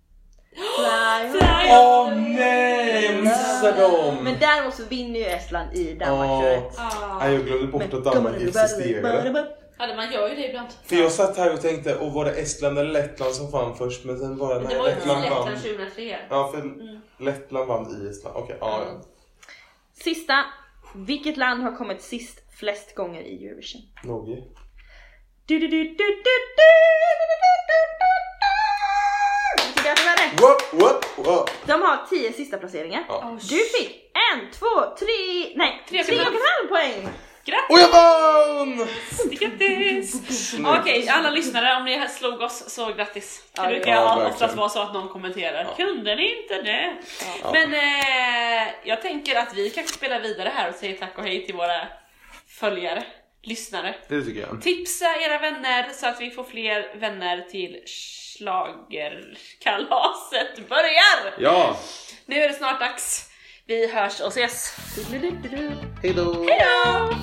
Fly. 0.53 1.31
Fly. 1.31 1.71
Åh 1.71 2.15
nej, 2.17 3.05
jag 3.05 3.23
missade 3.23 3.81
dem! 3.81 4.25
Men 4.25 4.37
däremot 4.41 4.75
så 4.75 4.85
vinner 4.85 5.21
ju 5.21 5.25
Estland 5.27 5.75
i 5.75 5.95
Danmark. 5.95 6.45
21. 6.45 6.79
Ah. 6.79 7.29
Jag 7.29 7.47
glömde 7.47 7.67
bort 7.67 7.95
att 7.95 8.05
Danmark 8.05 8.43
existerade. 8.43 9.55
Ja, 9.79 9.95
man 9.97 10.13
gör 10.13 10.29
ju 10.29 10.35
det 10.35 10.49
ibland. 10.49 10.69
För 10.85 10.97
jag 10.97 11.13
satt 11.13 11.37
här 11.37 11.53
och 11.53 11.61
tänkte, 11.61 11.97
och 11.97 12.13
var 12.13 12.25
det 12.25 12.31
Estland 12.31 12.79
eller 12.79 12.93
Lettland 12.93 13.35
som 13.35 13.51
vann 13.51 13.77
först? 13.77 14.05
Men 14.05 14.19
sen 14.19 14.39
var 14.39 14.55
det, 14.55 14.61
nej, 14.61 14.69
det 14.75 14.79
var 14.79 14.87
Lettland 14.87 15.31
vann. 15.31 15.53
Lettland 15.53 15.63
2003. 15.63 16.19
Ja, 16.31 16.51
för 16.55 16.75
Lettland 17.25 17.69
vann 17.69 18.07
i 18.07 18.11
Estland. 18.11 18.37
Okej, 18.37 18.57
ja, 18.61 18.83
ja. 18.87 19.01
Sista. 20.05 20.45
Vilket 20.95 21.37
land 21.37 21.63
har 21.63 21.77
kommit 21.77 22.03
sist 22.03 22.43
flest 22.59 22.95
gånger 22.95 23.21
i 23.23 23.47
Eurovision? 23.47 23.83
Norge. 24.05 24.45
Du, 25.47 25.59
du, 25.59 25.69
du, 25.69 25.85
du, 25.85 25.95
du, 25.95 26.35
du, 26.57 26.71
rätt. 30.33 30.41
Whoop, 30.41 30.73
whoop, 30.83 31.05
whoop. 31.27 31.51
De 31.67 31.83
har 31.83 32.07
10 32.11 32.33
sista 32.33 32.59
placeringar. 32.59 33.05
Ja. 33.09 33.37
Du 33.41 33.57
fick 33.59 34.05
en, 34.33 34.51
två, 34.51 34.97
tre, 34.99 35.53
nej, 35.57 35.83
Tre 35.89 36.05
tre 36.05 36.15
och 36.15 36.21
en 36.21 36.27
och 36.27 36.33
en 36.35 36.41
halv 36.59 36.69
poäng. 36.69 37.09
Grattis! 37.45 37.71
Och 37.71 37.79
jag 37.81 37.89
vann! 37.89 38.87
Grattis! 39.31 40.15
Okej, 40.81 41.09
alla 41.09 41.31
lyssnare, 41.31 41.77
om 41.77 41.85
ni 41.85 42.09
slog 42.09 42.41
oss 42.41 42.65
så 42.75 42.93
grattis. 42.93 43.43
Det 43.53 43.63
Ja, 43.63 43.69
brukar 43.69 43.91
ja, 43.91 43.97
ja, 43.97 44.05
verkligen. 44.07 44.33
oftast 44.33 44.57
vara 44.57 44.69
så 44.69 44.81
att 44.83 44.95
någon 44.95 45.09
kommenterar. 45.09 45.75
Kunde 45.77 46.17
ni 46.17 46.41
inte 46.43 46.63
det? 46.63 46.97
Men 47.53 47.75
eh, 47.75 48.69
jag 48.85 49.03
tänker 49.03 49.37
att 49.39 49.55
vi 49.55 49.71
kanske 49.71 49.95
spelar 49.95 50.21
vidare 50.21 50.53
här 50.55 50.69
och 50.69 50.75
säger 50.75 50.97
tack 50.97 51.19
och 51.19 51.25
hej 51.25 51.47
till 51.47 51.55
våra 51.55 51.89
följare, 52.61 53.05
lyssnare. 53.43 53.95
Det 54.09 54.23
tycker 54.23 54.41
jag. 54.41 54.63
Tipsa 54.63 55.17
era 55.21 55.39
vänner 55.39 55.89
så 55.93 56.07
att 56.07 56.21
vi 56.21 56.31
får 56.31 56.45
fler 56.45 56.99
vänner 56.99 57.41
till 57.51 57.83
schlagerkalaset 58.39 60.69
börjar! 60.69 61.35
Ja! 61.39 61.77
Nu 62.27 62.37
är 62.37 62.49
det 62.49 62.55
snart 62.55 62.81
dags. 62.81 63.31
Vi 63.67 63.93
hörs 63.93 64.21
och 64.21 64.29
ses. 64.29 64.77
Hejdå! 66.03 66.47
Hejdå! 66.49 67.15